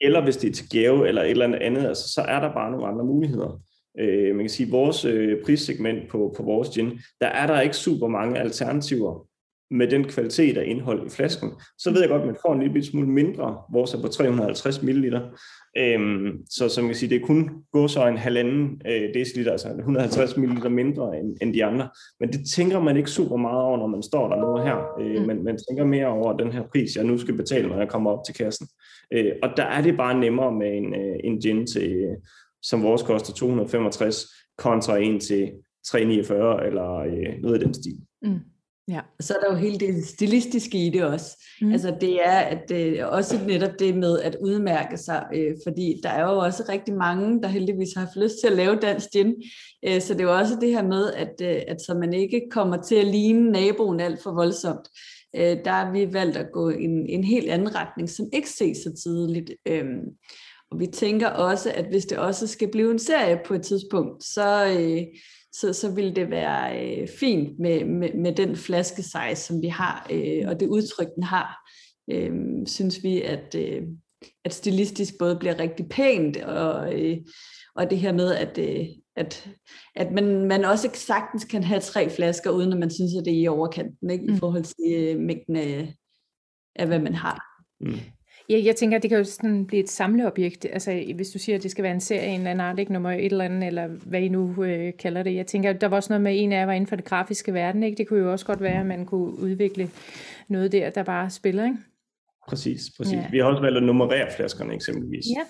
Eller 0.01 0.23
hvis 0.23 0.37
det 0.37 0.49
er 0.49 0.53
til 0.53 0.69
gave 0.69 1.07
eller 1.07 1.21
et 1.21 1.29
eller 1.29 1.57
andet, 1.61 1.85
altså, 1.85 2.13
så 2.13 2.21
er 2.21 2.39
der 2.39 2.53
bare 2.53 2.71
nogle 2.71 2.87
andre 2.87 3.05
muligheder. 3.05 3.61
Øh, 3.99 4.35
man 4.35 4.43
kan 4.43 4.49
sige, 4.49 4.67
at 4.67 4.71
vores 4.71 5.05
øh, 5.05 5.43
prissegment 5.45 6.09
på, 6.09 6.33
på 6.37 6.43
vores 6.43 6.69
gin, 6.69 6.99
der 7.21 7.27
er 7.27 7.47
der 7.47 7.61
ikke 7.61 7.75
super 7.75 8.07
mange 8.07 8.39
alternativer 8.39 9.27
med 9.71 9.87
den 9.87 10.03
kvalitet 10.03 10.57
af 10.57 10.63
indhold 10.67 11.07
i 11.07 11.09
flasken, 11.09 11.49
så 11.77 11.91
ved 11.91 11.99
jeg 11.99 12.09
godt, 12.09 12.21
at 12.21 12.27
man 12.27 12.37
får 12.45 12.53
en 12.53 12.61
lille 12.61 12.83
smule 12.83 13.07
mindre. 13.07 13.57
Vores 13.71 13.93
er 13.93 14.01
på 14.01 14.07
350 14.07 14.83
ml. 14.83 15.15
Øhm, 15.77 16.45
så 16.49 16.69
som 16.69 16.87
jeg 16.87 16.95
siger, 16.95 17.09
det 17.09 17.21
er 17.21 17.25
kun 17.25 17.49
gå 17.71 17.87
så 17.87 18.07
en 18.07 18.17
halvanden 18.17 18.81
øh, 18.87 19.13
deciliter, 19.13 19.51
altså 19.51 19.67
150 19.77 20.37
ml 20.37 20.69
mindre 20.69 21.19
end, 21.19 21.37
end 21.41 21.53
de 21.53 21.65
andre. 21.65 21.89
Men 22.19 22.29
det 22.29 22.39
tænker 22.55 22.79
man 22.79 22.97
ikke 22.97 23.09
super 23.09 23.37
meget 23.37 23.61
over, 23.61 23.77
når 23.77 23.87
man 23.87 24.03
står 24.03 24.29
der 24.29 24.35
noget 24.35 24.63
her. 24.63 24.99
Øh, 25.01 25.21
mm. 25.21 25.27
men 25.27 25.43
man 25.43 25.57
tænker 25.69 25.85
mere 25.85 26.07
over 26.07 26.37
den 26.37 26.51
her 26.51 26.63
pris, 26.71 26.95
jeg 26.95 27.03
nu 27.03 27.17
skal 27.17 27.37
betale, 27.37 27.67
når 27.67 27.77
jeg 27.77 27.89
kommer 27.89 28.11
op 28.11 28.25
til 28.25 28.35
kassen. 28.35 28.67
Øh, 29.13 29.31
og 29.43 29.49
der 29.57 29.63
er 29.63 29.81
det 29.81 29.97
bare 29.97 30.19
nemmere 30.19 30.51
med 30.51 30.77
en, 30.77 30.95
øh, 30.95 31.15
en 31.23 31.41
gin 31.41 31.67
til, 31.67 31.91
øh, 31.91 32.17
som 32.61 32.83
vores 32.83 33.03
koster 33.03 33.33
265, 33.33 34.25
kontra 34.57 34.97
en 34.97 35.19
til 35.19 35.51
349 35.87 36.65
eller 36.65 36.95
øh, 36.95 37.41
noget 37.41 37.61
i 37.61 37.65
den 37.65 37.73
stil. 37.73 37.97
Mm. 38.21 38.39
Ja. 38.87 39.01
Så 39.19 39.33
er 39.33 39.39
der 39.39 39.55
jo 39.55 39.59
hele 39.59 39.79
det 39.79 40.05
stilistiske 40.05 40.85
i 40.85 40.89
det 40.89 41.03
også. 41.03 41.43
Mm. 41.61 41.71
Altså 41.71 41.97
det 42.01 42.27
er 42.27 42.37
at 42.37 42.69
det 42.69 42.99
er 42.99 43.05
også 43.05 43.39
netop 43.47 43.71
det 43.79 43.97
med 43.97 44.19
at 44.19 44.37
udmærke 44.41 44.97
sig, 44.97 45.25
øh, 45.35 45.55
fordi 45.67 45.99
der 46.03 46.09
er 46.09 46.31
jo 46.31 46.37
også 46.37 46.63
rigtig 46.69 46.93
mange, 46.93 47.41
der 47.41 47.47
heldigvis 47.47 47.93
har 47.93 48.01
haft 48.05 48.15
lyst 48.15 48.35
til 48.41 48.47
at 48.47 48.55
lave 48.55 48.75
dansk 48.75 49.07
gin. 49.11 49.35
Øh, 49.87 50.01
så 50.01 50.13
det 50.13 50.21
er 50.21 50.25
jo 50.25 50.37
også 50.37 50.57
det 50.61 50.69
her 50.69 50.83
med, 50.83 51.13
at, 51.13 51.33
øh, 51.41 51.61
at 51.67 51.81
så 51.81 51.93
man 51.93 52.13
ikke 52.13 52.41
kommer 52.51 52.81
til 52.81 52.95
at 52.95 53.07
ligne 53.07 53.51
naboen 53.51 53.99
alt 53.99 54.23
for 54.23 54.31
voldsomt. 54.31 54.87
Øh, 55.35 55.57
der 55.65 55.71
har 55.71 55.91
vi 55.91 56.13
valgt 56.13 56.37
at 56.37 56.51
gå 56.53 56.69
en, 56.69 57.09
en 57.09 57.23
helt 57.23 57.49
anden 57.49 57.75
retning, 57.75 58.09
som 58.09 58.25
ikke 58.33 58.49
ses 58.49 58.77
så 58.77 58.93
tidligt. 59.03 59.51
Øh, 59.65 59.85
og 60.71 60.79
vi 60.79 60.87
tænker 60.87 61.27
også, 61.27 61.71
at 61.75 61.85
hvis 61.85 62.05
det 62.05 62.17
også 62.17 62.47
skal 62.47 62.71
blive 62.71 62.91
en 62.91 62.99
serie 62.99 63.39
på 63.45 63.53
et 63.53 63.61
tidspunkt, 63.61 64.23
så... 64.23 64.77
Øh, 64.79 65.03
så, 65.59 65.73
så 65.73 65.91
vil 65.91 66.15
det 66.15 66.29
være 66.29 66.85
øh, 66.85 67.07
fint 67.19 67.59
med, 67.59 67.85
med, 67.85 68.13
med 68.13 68.35
den 68.35 68.55
flaskesize, 68.55 69.35
som 69.35 69.61
vi 69.61 69.67
har, 69.67 70.07
øh, 70.11 70.43
og 70.47 70.59
det 70.59 70.67
udtryk, 70.67 71.07
den 71.15 71.23
har, 71.23 71.69
øh, 72.11 72.31
synes 72.65 73.03
vi, 73.03 73.21
at, 73.21 73.55
øh, 73.57 73.83
at 74.45 74.53
stilistisk 74.53 75.13
både 75.19 75.35
bliver 75.35 75.59
rigtig 75.59 75.89
pænt, 75.89 76.37
og, 76.37 77.01
øh, 77.01 77.17
og 77.75 77.89
det 77.89 77.99
her 77.99 78.11
med, 78.11 78.35
at, 78.35 78.57
øh, 78.57 78.85
at, 79.15 79.49
at 79.95 80.11
man, 80.11 80.45
man 80.45 80.65
også 80.65 80.89
sagtens 80.93 81.45
kan 81.45 81.63
have 81.63 81.81
tre 81.81 82.09
flasker, 82.09 82.49
uden 82.49 82.73
at 82.73 82.79
man 82.79 82.91
synes, 82.91 83.11
at 83.19 83.25
det 83.25 83.33
er 83.33 83.41
i 83.41 83.47
overkanten, 83.47 84.09
ikke? 84.09 84.25
Mm. 84.25 84.33
i 84.33 84.37
forhold 84.37 84.63
til 84.63 84.93
øh, 84.93 85.19
mængden 85.19 85.55
af, 85.55 85.95
af, 86.75 86.87
hvad 86.87 86.99
man 86.99 87.15
har. 87.15 87.41
Mm. 87.81 87.99
Ja, 88.49 88.61
jeg 88.63 88.75
tænker, 88.75 88.97
at 88.97 89.03
det 89.03 89.09
kan 89.09 89.17
jo 89.17 89.23
sådan 89.23 89.65
blive 89.65 89.83
et 89.83 89.89
samleobjekt. 89.89 90.65
Altså, 90.65 91.03
hvis 91.15 91.29
du 91.29 91.39
siger, 91.39 91.55
at 91.55 91.63
det 91.63 91.71
skal 91.71 91.83
være 91.83 91.93
en 91.93 92.01
serie, 92.01 92.27
en 92.27 92.39
eller 92.39 92.51
anden 92.51 92.65
art, 92.65 92.79
ikke 92.79 92.93
nummer 92.93 93.11
et 93.11 93.25
eller 93.25 93.45
andet, 93.45 93.67
eller 93.67 93.87
hvad 93.87 94.21
I 94.21 94.29
nu 94.29 94.63
øh, 94.63 94.93
kalder 94.99 95.23
det. 95.23 95.35
Jeg 95.35 95.47
tænker, 95.47 95.73
der 95.73 95.87
var 95.87 95.95
også 95.95 96.13
noget 96.13 96.21
med, 96.21 96.43
en 96.43 96.51
af 96.51 96.59
jer 96.59 96.65
var 96.65 96.73
inden 96.73 96.87
for 96.87 96.95
det 96.95 97.05
grafiske 97.05 97.53
verden, 97.53 97.83
ikke? 97.83 97.97
Det 97.97 98.07
kunne 98.07 98.19
jo 98.19 98.31
også 98.31 98.45
godt 98.45 98.61
være, 98.61 98.79
at 98.79 98.85
man 98.85 99.05
kunne 99.05 99.39
udvikle 99.39 99.89
noget 100.47 100.71
der, 100.71 100.89
der 100.89 101.03
bare 101.03 101.29
spiller, 101.29 101.63
ikke? 101.63 101.77
Præcis, 102.47 102.81
præcis. 102.97 103.13
Ja. 103.13 103.27
Vi 103.31 103.37
har 103.37 103.45
også 103.45 103.61
valgt 103.61 103.77
at 103.77 103.83
nummerere 103.83 104.27
flaskerne 104.35 104.73
eksempelvis. 104.73 105.25
Ja. 105.37 105.41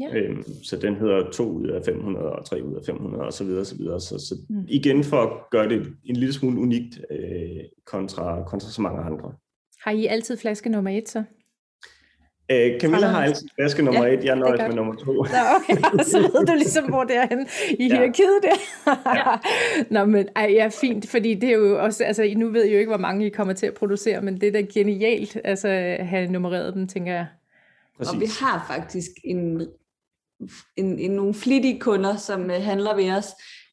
Ja. 0.00 0.16
Øhm, 0.16 0.44
så 0.62 0.76
den 0.76 0.96
hedder 0.96 1.30
2 1.30 1.44
ud 1.44 1.68
af 1.68 1.84
500 1.84 2.32
og 2.32 2.46
3 2.46 2.64
ud 2.64 2.76
af 2.76 2.80
500 2.86 3.24
og 3.24 3.32
så 3.32 3.44
videre, 3.44 3.64
så 3.64 3.76
videre. 3.76 4.00
Så, 4.00 4.18
så 4.18 4.34
mm. 4.48 4.64
igen 4.68 5.04
for 5.04 5.16
at 5.16 5.50
gøre 5.50 5.68
det 5.68 5.86
en 6.04 6.16
lille 6.16 6.32
smule 6.32 6.60
unikt 6.60 7.00
øh, 7.10 7.64
kontra, 7.86 8.44
kontra 8.46 8.70
så 8.70 8.82
mange 8.82 9.02
andre. 9.02 9.32
Har 9.80 9.90
I 9.90 10.06
altid 10.06 10.36
flaske 10.36 10.68
nummer 10.68 10.90
et 10.90 11.08
så? 11.08 11.24
Øh, 12.50 12.80
Camilla 12.80 13.06
har 13.06 13.22
altid 13.22 13.48
flaske 13.54 13.82
nummer 13.82 14.06
ja, 14.06 14.12
et, 14.12 14.24
jeg 14.24 14.36
nøjes 14.36 14.60
med 14.60 14.74
nummer 14.74 14.94
to. 14.94 15.12
Nå, 15.12 15.22
okay, 15.56 15.76
så 16.12 16.18
ved 16.18 16.46
du 16.46 16.52
ligesom, 16.54 16.84
hvor 16.88 17.04
det 17.04 17.16
er 17.16 17.26
henne 17.28 17.46
i 17.78 17.86
ja. 17.86 17.94
hierarkiet 17.94 18.38
der. 18.42 18.56
ja. 19.14 19.36
Nå, 19.98 20.04
men 20.04 20.28
ej, 20.36 20.50
ja, 20.52 20.68
fint, 20.80 21.10
fordi 21.10 21.34
det 21.34 21.48
er 21.48 21.54
jo 21.54 21.84
også, 21.84 22.04
altså 22.04 22.32
nu 22.36 22.50
ved 22.50 22.64
jeg 22.64 22.72
jo 22.72 22.78
ikke, 22.78 22.90
hvor 22.90 22.98
mange 22.98 23.26
I 23.26 23.30
kommer 23.30 23.54
til 23.54 23.66
at 23.66 23.74
producere, 23.74 24.22
men 24.22 24.40
det 24.40 24.48
er 24.48 24.52
da 24.52 24.60
genialt, 24.60 25.38
altså 25.44 25.68
at 25.68 26.06
have 26.06 26.26
nummereret 26.26 26.74
dem, 26.74 26.88
tænker 26.88 27.12
jeg. 27.12 27.26
Præcis. 27.98 28.14
Og 28.14 28.20
vi 28.20 28.26
har 28.40 28.64
faktisk 28.68 29.10
en, 29.24 29.66
en, 30.76 30.98
en, 30.98 31.10
nogle 31.10 31.34
flittige 31.34 31.80
kunder, 31.80 32.16
som 32.16 32.44
uh, 32.44 32.50
handler 32.50 32.96
ved 32.96 33.10
os, 33.10 33.26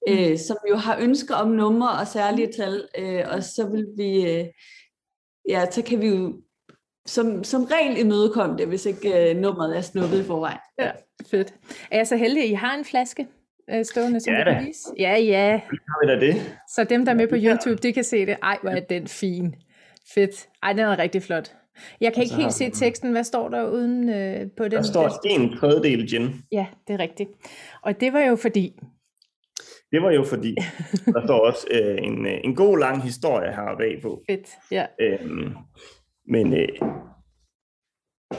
mm. 0.08 0.14
øh, 0.14 0.38
som 0.38 0.58
jo 0.70 0.76
har 0.76 0.98
ønsker 0.98 1.36
om 1.36 1.48
numre 1.48 1.92
og 1.92 2.08
særlige 2.08 2.52
tal, 2.58 2.88
øh, 2.98 3.24
og 3.32 3.44
så 3.44 3.68
vil 3.72 3.88
vi, 3.98 4.32
øh, 4.32 4.46
ja, 5.50 5.72
så 5.72 5.82
kan 5.82 6.02
vi 6.02 6.08
jo 6.08 6.42
som, 7.10 7.44
som 7.44 7.64
regel 7.64 7.98
imødekom 7.98 8.58
det, 8.58 8.68
hvis 8.68 8.86
ikke 8.86 9.10
uh, 9.10 9.42
nummeret 9.42 9.78
er 9.78 9.82
snuppet 9.82 10.20
i 10.20 10.24
forvejen. 10.24 10.58
Ja, 10.80 10.92
fedt. 11.32 11.54
Er 11.92 11.98
jeg 11.98 12.08
så 12.08 12.16
heldig, 12.16 12.44
at 12.44 12.50
I 12.50 12.54
har 12.54 12.78
en 12.78 12.86
flaske 12.86 13.28
uh, 13.74 13.84
stående, 13.84 14.20
som 14.20 14.34
ja, 14.34 14.40
du 14.40 14.52
kan 14.52 14.66
vise? 14.68 14.94
Ja, 15.00 15.18
ja. 15.18 15.62
Har 15.68 16.06
vi 16.06 16.12
da 16.12 16.20
det? 16.26 16.36
Så 16.76 16.84
dem, 16.84 17.06
der 17.06 17.12
er 17.12 17.16
med 17.16 17.28
på 17.28 17.36
YouTube, 17.38 17.76
de 17.76 17.94
kan 17.94 18.04
se 18.04 18.26
det. 18.26 18.38
Ej, 18.44 18.58
hvor 18.62 18.72
er 18.72 18.80
den 18.80 19.08
fin. 19.08 19.56
Fedt. 20.14 20.48
Ej, 20.64 20.74
den 20.74 20.80
er 20.86 21.00
rigtig 21.00 21.24
flot. 21.24 21.56
Jeg 22.02 22.14
kan 22.14 22.24
ikke 22.24 22.36
helt 22.36 22.54
se 22.54 22.70
teksten. 22.70 23.12
Hvad 23.12 23.24
står 23.24 23.50
der 23.50 23.70
uden 23.70 24.10
uh, 24.10 24.52
på 24.58 24.64
den? 24.64 24.72
Der 24.72 24.82
står 24.82 25.28
en 25.28 25.58
tredjedel 25.58 26.10
gin. 26.10 26.30
Ja, 26.52 26.66
det 26.88 26.94
er 26.94 27.00
rigtigt. 27.00 27.30
Og 27.84 28.02
det 28.02 28.14
var 28.14 28.22
jo 28.22 28.36
fordi... 28.36 28.80
Det 29.92 30.02
var 30.02 30.12
jo 30.12 30.24
fordi, 30.24 30.56
der 31.06 31.22
står 31.26 31.40
også 31.40 31.68
uh, 31.74 32.06
en, 32.06 32.26
en 32.26 32.56
god 32.56 32.80
lang 32.80 33.04
historie 33.04 33.52
her 33.52 33.78
bagpå. 33.78 34.22
Fedt, 34.30 34.50
ja. 34.72 34.86
Øhm, 35.02 35.54
men 36.30 36.54
øh, 36.54 36.68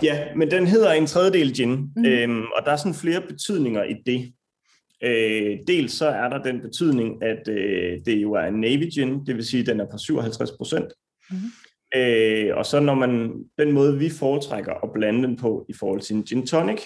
ja, 0.03 0.35
men 0.37 0.51
den 0.51 0.67
hedder 0.67 0.93
en 0.93 1.07
tredjedel 1.07 1.55
gin, 1.55 1.93
mm. 1.97 2.05
øhm, 2.05 2.45
og 2.57 2.65
der 2.65 2.73
er 2.73 2.77
sådan 2.77 2.95
flere 2.95 3.21
betydninger 3.21 3.85
i 3.85 3.95
det. 4.07 4.33
Øh, 5.03 5.59
dels 5.67 5.93
så 5.93 6.07
er 6.07 6.29
der 6.29 6.43
den 6.43 6.61
betydning, 6.61 7.23
at 7.23 7.49
øh, 7.49 7.99
det 8.07 8.23
jo 8.23 8.33
er 8.33 8.47
en 8.47 8.61
navy 8.61 8.91
gin, 8.95 9.27
det 9.27 9.37
vil 9.37 9.45
sige, 9.45 9.61
at 9.61 9.67
den 9.67 9.81
er 9.81 9.87
på 9.91 9.99
57 9.99 10.51
procent. 10.51 10.93
Mm. 11.31 11.37
Øh, 11.97 12.57
og 12.57 12.67
så 12.67 12.81
når 12.81 12.95
man, 12.95 13.45
den 13.59 13.73
måde 13.73 13.99
vi 13.99 14.11
foretrækker 14.11 14.75
at 14.85 14.93
blande 14.95 15.23
den 15.23 15.37
på 15.37 15.67
i 15.69 15.73
forhold 15.73 16.01
til 16.01 16.17
en 16.17 16.23
gin 16.23 16.47
tonic, 16.47 16.81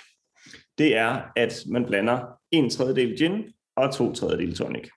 det 0.78 0.96
er, 0.96 1.22
at 1.36 1.64
man 1.66 1.84
blander 1.84 2.20
en 2.50 2.70
tredjedel 2.70 3.18
gin 3.18 3.44
og 3.76 3.94
to 3.94 4.12
tredjedel 4.12 4.56
tonic. 4.56 4.88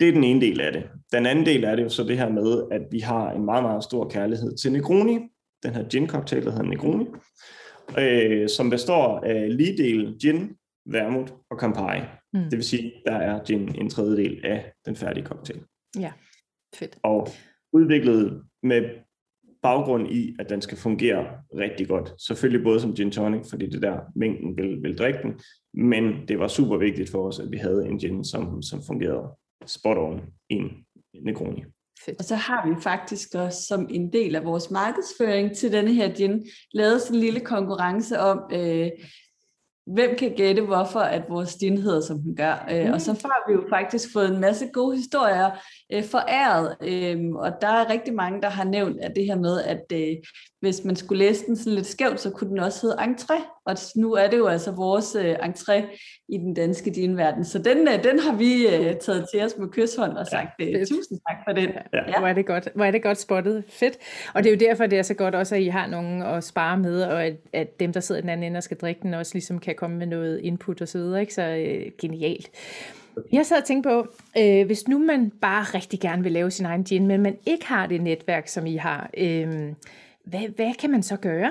Det 0.00 0.08
er 0.08 0.12
den 0.12 0.24
ene 0.24 0.40
del 0.40 0.60
af 0.60 0.72
det. 0.72 0.82
Den 1.12 1.26
anden 1.26 1.46
del 1.46 1.64
er 1.64 1.76
det 1.76 1.82
jo 1.82 1.88
så 1.88 2.04
det 2.04 2.18
her 2.18 2.28
med, 2.28 2.62
at 2.70 2.82
vi 2.90 2.98
har 2.98 3.32
en 3.32 3.44
meget, 3.44 3.62
meget 3.62 3.84
stor 3.84 4.08
kærlighed 4.08 4.56
til 4.56 4.72
Negroni. 4.72 5.18
Den 5.62 5.74
her 5.74 5.84
gin-cocktail, 5.88 6.44
der 6.44 6.50
hedder 6.50 6.62
Negroni, 6.62 7.06
øh, 7.98 8.48
som 8.48 8.70
består 8.70 9.20
af 9.20 9.56
lige 9.56 9.76
del 9.76 10.16
gin, 10.22 10.56
vermouth 10.86 11.32
og 11.50 11.58
Campari. 11.58 12.00
Mm. 12.32 12.42
Det 12.42 12.52
vil 12.52 12.64
sige, 12.64 12.92
der 13.06 13.12
er 13.12 13.44
gin 13.44 13.74
en 13.74 13.90
tredjedel 13.90 14.40
af 14.44 14.72
den 14.86 14.96
færdige 14.96 15.26
cocktail. 15.26 15.60
Ja, 15.98 16.12
fedt. 16.74 16.98
Og 17.02 17.28
udviklet 17.72 18.42
med 18.62 18.82
baggrund 19.62 20.10
i, 20.10 20.36
at 20.38 20.50
den 20.50 20.62
skal 20.62 20.78
fungere 20.78 21.26
rigtig 21.54 21.88
godt. 21.88 22.14
Selvfølgelig 22.18 22.64
både 22.64 22.80
som 22.80 22.94
gin 22.94 23.10
tonic, 23.10 23.50
fordi 23.50 23.70
det 23.70 23.82
der 23.82 23.98
mængden 24.16 24.56
vil, 24.56 24.82
vil 24.82 24.98
drikke 24.98 25.18
den, 25.22 25.40
men 25.74 26.28
det 26.28 26.38
var 26.38 26.48
super 26.48 26.76
vigtigt 26.76 27.10
for 27.10 27.28
os, 27.28 27.38
at 27.38 27.50
vi 27.50 27.56
havde 27.56 27.86
en 27.86 27.98
gin, 27.98 28.24
som, 28.24 28.62
som 28.62 28.82
fungerede 28.86 29.28
spot 29.66 29.98
on 29.98 30.20
i 30.50 30.54
en 30.54 30.70
Negroni. 31.24 31.64
Fedt. 32.04 32.18
Og 32.18 32.24
så 32.24 32.34
har 32.34 32.68
vi 32.68 32.82
faktisk 32.82 33.34
også 33.34 33.62
som 33.62 33.86
en 33.90 34.12
del 34.12 34.36
af 34.36 34.44
vores 34.44 34.70
markedsføring 34.70 35.56
til 35.56 35.72
denne 35.72 35.94
her 35.94 36.14
gin, 36.14 36.46
lavet 36.74 37.02
sådan 37.02 37.16
en 37.16 37.20
lille 37.20 37.40
konkurrence 37.40 38.18
om, 38.18 38.50
øh, 38.52 38.90
hvem 39.86 40.16
kan 40.16 40.34
gætte, 40.36 40.62
hvorfor 40.62 41.00
at 41.00 41.22
vores 41.28 41.56
gin 41.60 41.78
hedder, 41.78 42.00
som 42.00 42.18
den 42.18 42.36
gør. 42.36 42.84
Mm. 42.86 42.92
Og 42.92 43.00
så 43.00 43.12
har 43.12 43.48
vi 43.48 43.54
jo 43.54 43.64
faktisk 43.70 44.12
fået 44.12 44.34
en 44.34 44.40
masse 44.40 44.66
gode 44.72 44.96
historier 44.96 45.50
øh, 45.92 46.04
foræret, 46.04 46.76
øh, 46.82 47.34
og 47.34 47.52
der 47.60 47.68
er 47.68 47.90
rigtig 47.90 48.14
mange, 48.14 48.42
der 48.42 48.48
har 48.48 48.64
nævnt 48.64 49.00
at 49.00 49.12
det 49.16 49.24
her 49.24 49.36
med, 49.36 49.62
at 49.62 49.84
øh, 49.92 50.16
hvis 50.60 50.84
man 50.84 50.96
skulle 50.96 51.24
læse 51.26 51.46
den 51.46 51.56
sådan 51.56 51.74
lidt 51.74 51.86
skævt, 51.86 52.20
så 52.20 52.30
kunne 52.30 52.50
den 52.50 52.58
også 52.58 52.86
hedde 52.86 52.96
entré, 53.02 53.62
og 53.66 53.76
nu 53.96 54.12
er 54.12 54.30
det 54.30 54.38
jo 54.38 54.46
altså 54.46 54.70
vores 54.70 55.16
øh, 55.20 55.34
entré 55.34 55.98
i 56.28 56.38
den 56.38 56.54
danske 56.54 56.90
dinverden, 56.90 57.44
så 57.44 57.58
den, 57.58 57.88
øh, 57.88 58.04
den 58.04 58.18
har 58.18 58.36
vi 58.36 58.66
øh, 58.66 58.96
taget 58.96 59.26
til 59.32 59.42
os 59.42 59.54
med 59.58 59.68
kysshånd 59.68 60.12
og 60.12 60.26
sagt 60.26 60.50
øh, 60.60 60.86
tusind 60.86 61.18
tak 61.28 61.36
for 61.48 61.52
den. 61.52 61.68
Ja. 61.68 61.98
Ja. 62.08 62.18
Hvor, 62.18 62.28
er 62.28 62.32
det 62.32 62.46
godt, 62.46 62.68
hvor 62.74 62.84
er 62.84 62.90
det 62.90 63.02
godt 63.02 63.18
spottet. 63.18 63.64
Fedt. 63.68 63.98
Og 64.34 64.44
det 64.44 64.52
er 64.52 64.54
jo 64.54 64.70
derfor, 64.70 64.86
det 64.86 64.98
er 64.98 65.02
så 65.02 65.14
godt 65.14 65.34
også, 65.34 65.54
at 65.54 65.60
I 65.60 65.66
har 65.66 65.86
nogen 65.86 66.22
at 66.22 66.44
spare 66.44 66.78
med, 66.78 67.02
og 67.02 67.24
at, 67.24 67.36
at 67.52 67.80
dem, 67.80 67.92
der 67.92 68.00
sidder 68.00 68.20
den 68.20 68.30
anden 68.30 68.46
ende 68.46 68.58
og 68.58 68.62
skal 68.62 68.76
drikke 68.76 69.02
den, 69.02 69.14
også 69.14 69.34
ligesom 69.34 69.58
kan 69.58 69.74
komme 69.74 69.96
med 69.96 70.06
noget 70.06 70.40
input 70.40 70.80
og 70.80 70.88
så 70.88 70.98
videre. 70.98 71.20
Ikke? 71.20 71.34
Så 71.34 71.42
øh, 71.42 71.86
genialt. 72.00 72.50
Jeg 73.32 73.46
sad 73.46 73.58
og 73.58 73.64
tænkte 73.64 73.88
på, 73.88 74.06
øh, 74.38 74.66
hvis 74.66 74.88
nu 74.88 74.98
man 74.98 75.30
bare 75.40 75.64
rigtig 75.64 76.00
gerne 76.00 76.22
vil 76.22 76.32
lave 76.32 76.50
sin 76.50 76.66
egen 76.66 76.84
gin, 76.84 77.06
men 77.06 77.22
man 77.22 77.36
ikke 77.46 77.66
har 77.66 77.86
det 77.86 78.00
netværk, 78.00 78.48
som 78.48 78.66
I 78.66 78.76
har, 78.76 79.10
øh, 79.16 79.72
hvad, 80.24 80.54
hvad 80.56 80.74
kan 80.74 80.90
man 80.90 81.02
så 81.02 81.16
gøre? 81.16 81.50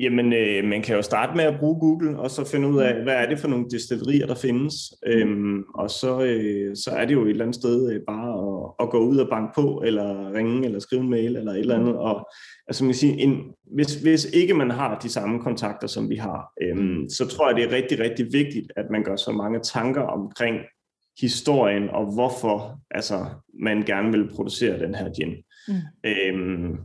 Jamen, 0.00 0.32
øh, 0.32 0.64
man 0.64 0.82
kan 0.82 0.96
jo 0.96 1.02
starte 1.02 1.36
med 1.36 1.44
at 1.44 1.58
bruge 1.58 1.80
Google, 1.80 2.18
og 2.18 2.30
så 2.30 2.44
finde 2.44 2.68
ud 2.68 2.78
af, 2.80 3.02
hvad 3.02 3.14
er 3.14 3.28
det 3.28 3.38
for 3.38 3.48
nogle 3.48 3.70
destillerier, 3.70 4.26
der 4.26 4.34
findes. 4.34 4.74
Øhm, 5.06 5.62
og 5.74 5.90
så, 5.90 6.22
øh, 6.22 6.76
så 6.76 6.90
er 6.90 7.04
det 7.04 7.14
jo 7.14 7.24
et 7.24 7.30
eller 7.30 7.44
andet 7.44 7.54
sted 7.54 7.92
øh, 7.92 8.00
bare 8.06 8.28
at, 8.28 8.86
at 8.86 8.90
gå 8.90 8.98
ud 8.98 9.16
og 9.16 9.28
banke 9.28 9.52
på, 9.54 9.82
eller 9.86 10.34
ringe, 10.34 10.64
eller 10.64 10.78
skrive 10.78 11.02
en 11.02 11.10
mail, 11.10 11.36
eller 11.36 11.52
et 11.52 11.58
eller 11.58 11.78
andet. 11.78 11.96
Og 11.96 12.28
altså, 12.66 12.84
man 12.84 12.94
siger, 12.94 13.14
en, 13.18 13.42
hvis, 13.74 13.94
hvis 13.94 14.24
ikke 14.24 14.54
man 14.54 14.70
har 14.70 14.98
de 14.98 15.08
samme 15.08 15.40
kontakter, 15.40 15.86
som 15.86 16.10
vi 16.10 16.16
har, 16.16 16.52
øhm, 16.62 17.08
så 17.08 17.26
tror 17.26 17.48
jeg, 17.48 17.56
det 17.56 17.64
er 17.64 17.76
rigtig, 17.76 18.00
rigtig 18.00 18.26
vigtigt, 18.32 18.72
at 18.76 18.84
man 18.90 19.04
gør 19.04 19.16
så 19.16 19.32
mange 19.32 19.60
tanker 19.60 20.02
omkring 20.02 20.56
historien, 21.20 21.90
og 21.90 22.14
hvorfor 22.14 22.80
altså, 22.90 23.26
man 23.62 23.82
gerne 23.82 24.12
vil 24.12 24.28
producere 24.28 24.78
den 24.78 24.94
her 24.94 25.10
gin. 25.12 25.34
Mm. 25.68 25.74
Øhm, 26.10 26.76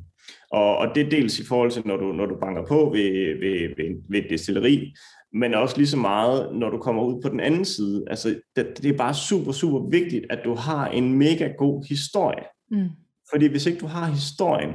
og, 0.56 0.78
og 0.78 0.96
det 0.96 1.06
er 1.06 1.10
dels 1.10 1.40
i 1.40 1.46
forhold 1.46 1.72
til, 1.72 1.82
når 1.86 1.98
du, 1.98 2.12
når 2.12 2.26
du 2.26 2.36
banker 2.42 2.66
på 2.66 2.90
ved, 2.94 3.40
ved, 3.40 3.76
ved, 3.78 4.04
ved 4.10 4.20
et 4.20 4.30
destilleri, 4.30 4.94
men 5.34 5.54
også 5.54 5.78
lige 5.78 5.88
så 5.88 5.98
meget, 5.98 6.56
når 6.56 6.70
du 6.70 6.78
kommer 6.78 7.04
ud 7.04 7.22
på 7.22 7.30
den 7.30 7.40
anden 7.40 7.66
side. 7.66 8.04
Altså, 8.08 8.40
det, 8.56 8.68
det 8.82 8.94
er 8.94 8.98
bare 8.98 9.14
super, 9.14 9.52
super 9.52 9.90
vigtigt, 9.90 10.26
at 10.30 10.40
du 10.46 10.54
har 10.56 10.88
en 10.88 11.14
mega 11.14 11.48
god 11.58 11.86
historie. 11.90 12.44
Mm. 12.72 12.90
Fordi 13.32 13.48
hvis 13.48 13.66
ikke 13.66 13.80
du 13.80 13.88
har 13.88 14.06
historien, 14.06 14.72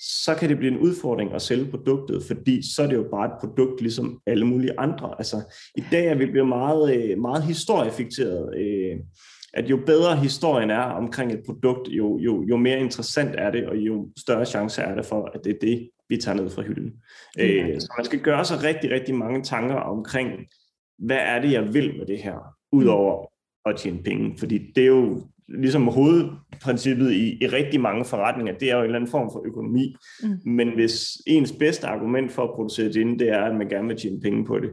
så 0.00 0.34
kan 0.34 0.48
det 0.48 0.58
blive 0.58 0.72
en 0.72 0.78
udfordring 0.78 1.32
at 1.32 1.42
sælge 1.42 1.70
produktet, 1.70 2.22
fordi 2.26 2.74
så 2.74 2.82
er 2.82 2.86
det 2.86 2.96
jo 2.96 3.08
bare 3.10 3.26
et 3.26 3.40
produkt 3.40 3.80
ligesom 3.80 4.20
alle 4.26 4.46
mulige 4.46 4.80
andre. 4.80 5.14
Altså, 5.18 5.36
i 5.76 5.84
dag 5.90 6.06
er 6.06 6.14
vi 6.14 6.26
blevet 6.26 6.48
meget, 6.48 6.96
øh, 6.96 7.18
meget 7.18 7.42
historiefikteret. 7.42 8.54
At 9.56 9.70
jo 9.70 9.76
bedre 9.86 10.16
historien 10.16 10.70
er 10.70 10.80
omkring 10.82 11.32
et 11.32 11.42
produkt, 11.46 11.88
jo, 11.88 12.18
jo, 12.18 12.42
jo 12.42 12.56
mere 12.56 12.80
interessant 12.80 13.34
er 13.38 13.50
det, 13.50 13.66
og 13.66 13.76
jo 13.76 14.08
større 14.18 14.46
chance 14.46 14.82
er 14.82 14.94
det 14.94 15.06
for, 15.06 15.30
at 15.34 15.40
det 15.44 15.50
er 15.54 15.58
det, 15.60 15.90
vi 16.08 16.16
tager 16.16 16.36
ned 16.36 16.50
fra 16.50 16.62
hylden. 16.62 16.92
Øh, 17.38 17.80
så 17.80 17.94
man 17.98 18.04
skal 18.04 18.20
gøre 18.20 18.44
sig 18.44 18.62
rigtig, 18.62 18.90
rigtig 18.90 19.14
mange 19.14 19.42
tanker 19.42 19.74
omkring, 19.74 20.30
hvad 20.98 21.18
er 21.20 21.40
det, 21.40 21.52
jeg 21.52 21.74
vil 21.74 21.98
med 21.98 22.06
det 22.06 22.18
her, 22.18 22.54
udover 22.72 23.26
at 23.66 23.76
tjene 23.76 24.02
penge. 24.02 24.38
Fordi 24.38 24.72
det 24.74 24.82
er 24.82 24.88
jo 24.88 25.22
ligesom 25.48 25.88
hovedprincippet 25.88 27.12
i, 27.12 27.38
i 27.40 27.46
rigtig 27.46 27.80
mange 27.80 28.04
forretninger, 28.04 28.58
det 28.58 28.70
er 28.70 28.74
jo 28.74 28.80
en 28.80 28.84
eller 28.84 28.96
anden 28.96 29.10
form 29.10 29.30
for 29.32 29.46
økonomi. 29.46 29.96
Mm. 30.22 30.52
Men 30.52 30.74
hvis 30.74 31.08
ens 31.26 31.52
bedste 31.52 31.86
argument 31.86 32.32
for 32.32 32.42
at 32.42 32.54
producere 32.54 32.92
gin, 32.92 33.18
det 33.18 33.28
er, 33.28 33.40
at 33.40 33.56
man 33.56 33.68
gerne 33.68 33.88
vil 33.88 33.96
tjene 33.96 34.20
penge 34.20 34.44
på 34.44 34.58
det, 34.58 34.72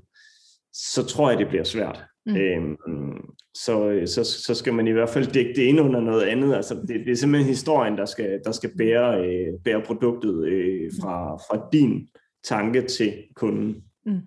så 0.73 1.05
tror 1.05 1.29
jeg, 1.29 1.39
det 1.39 1.47
bliver 1.47 1.63
svært. 1.63 2.03
Mm. 2.25 2.35
Øhm, 2.35 3.17
så, 3.53 4.01
så, 4.05 4.23
så 4.23 4.55
skal 4.55 4.73
man 4.73 4.87
i 4.87 4.91
hvert 4.91 5.09
fald 5.09 5.27
dække 5.27 5.53
det 5.55 5.61
ind 5.61 5.79
under 5.79 5.99
noget 5.99 6.23
andet. 6.23 6.55
Altså, 6.55 6.75
det, 6.75 7.05
det 7.05 7.11
er 7.11 7.15
simpelthen 7.15 7.49
historien, 7.49 7.97
der 7.97 8.05
skal, 8.05 8.39
der 8.45 8.51
skal 8.51 8.69
bære, 8.77 9.25
øh, 9.25 9.59
bære 9.63 9.81
produktet 9.81 10.45
øh, 10.45 10.91
fra, 11.01 11.35
fra 11.35 11.69
din 11.73 12.07
tanke 12.43 12.81
til 12.81 13.13
kunden. 13.35 13.83
Mm. 14.05 14.21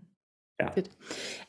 Ja. 0.61 0.69
Fedt. 0.69 0.91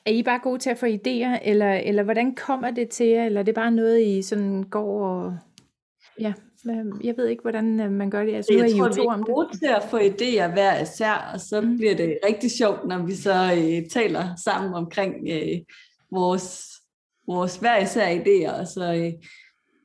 Er 0.05 0.11
I 0.11 0.23
bare 0.23 0.39
gode 0.43 0.59
til 0.59 0.69
at 0.69 0.77
få 0.77 0.85
idéer, 0.85 1.39
eller, 1.49 1.73
eller 1.73 2.03
hvordan 2.03 2.35
kommer 2.35 2.71
det 2.71 2.89
til 2.89 3.05
jer, 3.05 3.25
eller 3.25 3.39
er 3.39 3.43
det 3.43 3.55
bare 3.55 3.71
noget, 3.71 4.01
I 4.01 4.21
sådan 4.21 4.63
går 4.63 5.07
og... 5.07 5.37
Ja, 6.19 6.33
jeg 7.03 7.13
ved 7.17 7.27
ikke, 7.27 7.41
hvordan 7.41 7.79
øh, 7.79 7.91
man 7.91 8.09
gør 8.09 8.25
det. 8.25 8.35
Altså, 8.35 8.53
jeg 8.53 8.71
tror, 8.71 8.87
vi 8.87 9.01
er 9.01 9.23
gode 9.33 9.57
til 9.57 9.65
at 9.65 9.83
få 9.89 9.97
idéer 9.97 10.53
hver 10.53 10.81
især, 10.81 11.31
og 11.33 11.39
så 11.39 11.61
mm. 11.61 11.77
bliver 11.77 11.95
det 11.95 12.17
rigtig 12.27 12.51
sjovt, 12.51 12.87
når 12.87 13.05
vi 13.05 13.13
så 13.13 13.33
øh, 13.33 13.89
taler 13.89 14.35
sammen 14.43 14.73
omkring 14.73 15.15
øh, 15.31 15.57
vores, 16.11 16.74
vores 17.27 17.57
hver 17.57 17.81
især 17.81 18.19
idéer, 18.19 18.59
og 18.59 18.67
så 18.67 18.93
øh, 18.93 19.13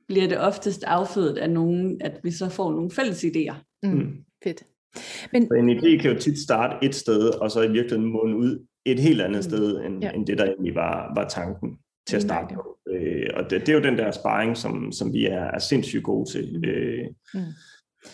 bliver 0.08 0.28
det 0.28 0.38
oftest 0.38 0.84
affødt 0.84 1.38
af 1.38 1.50
nogen, 1.50 2.00
at 2.00 2.20
vi 2.22 2.30
så 2.30 2.48
får 2.48 2.70
nogle 2.72 2.90
fælles 2.90 3.24
idéer. 3.24 3.54
Mm. 3.82 3.90
Mm. 3.90 4.16
Fedt. 4.44 4.64
Men... 5.32 5.46
Så 5.48 5.54
en 5.54 5.70
idé 5.70 6.02
kan 6.02 6.12
jo 6.12 6.18
tit 6.18 6.38
starte 6.38 6.86
et 6.86 6.94
sted, 6.94 7.28
og 7.28 7.50
så 7.50 7.62
i 7.62 7.70
virkeligheden 7.70 8.12
måne 8.12 8.36
ud 8.36 8.66
et 8.84 8.98
helt 8.98 9.20
andet 9.20 9.38
mm. 9.38 9.42
sted, 9.42 9.76
end, 9.76 10.02
ja. 10.02 10.10
end 10.10 10.26
det, 10.26 10.38
der 10.38 10.44
egentlig 10.44 10.74
var, 10.74 11.12
var 11.14 11.28
tanken 11.28 11.78
til 12.06 12.16
at 12.16 12.22
starte 12.22 12.54
på. 12.54 12.78
Øh, 12.90 13.26
og 13.34 13.50
det, 13.50 13.60
det 13.60 13.68
er 13.68 13.72
jo 13.72 13.82
den 13.82 13.98
der 13.98 14.10
sparring, 14.10 14.56
som, 14.56 14.92
som 14.92 15.12
vi 15.12 15.26
er, 15.26 15.44
er 15.44 15.58
sindssygt 15.58 16.04
gode 16.04 16.30
til. 16.30 16.58
Mm. 16.58 16.68
Øh, 16.68 17.06
mm. 17.34 17.40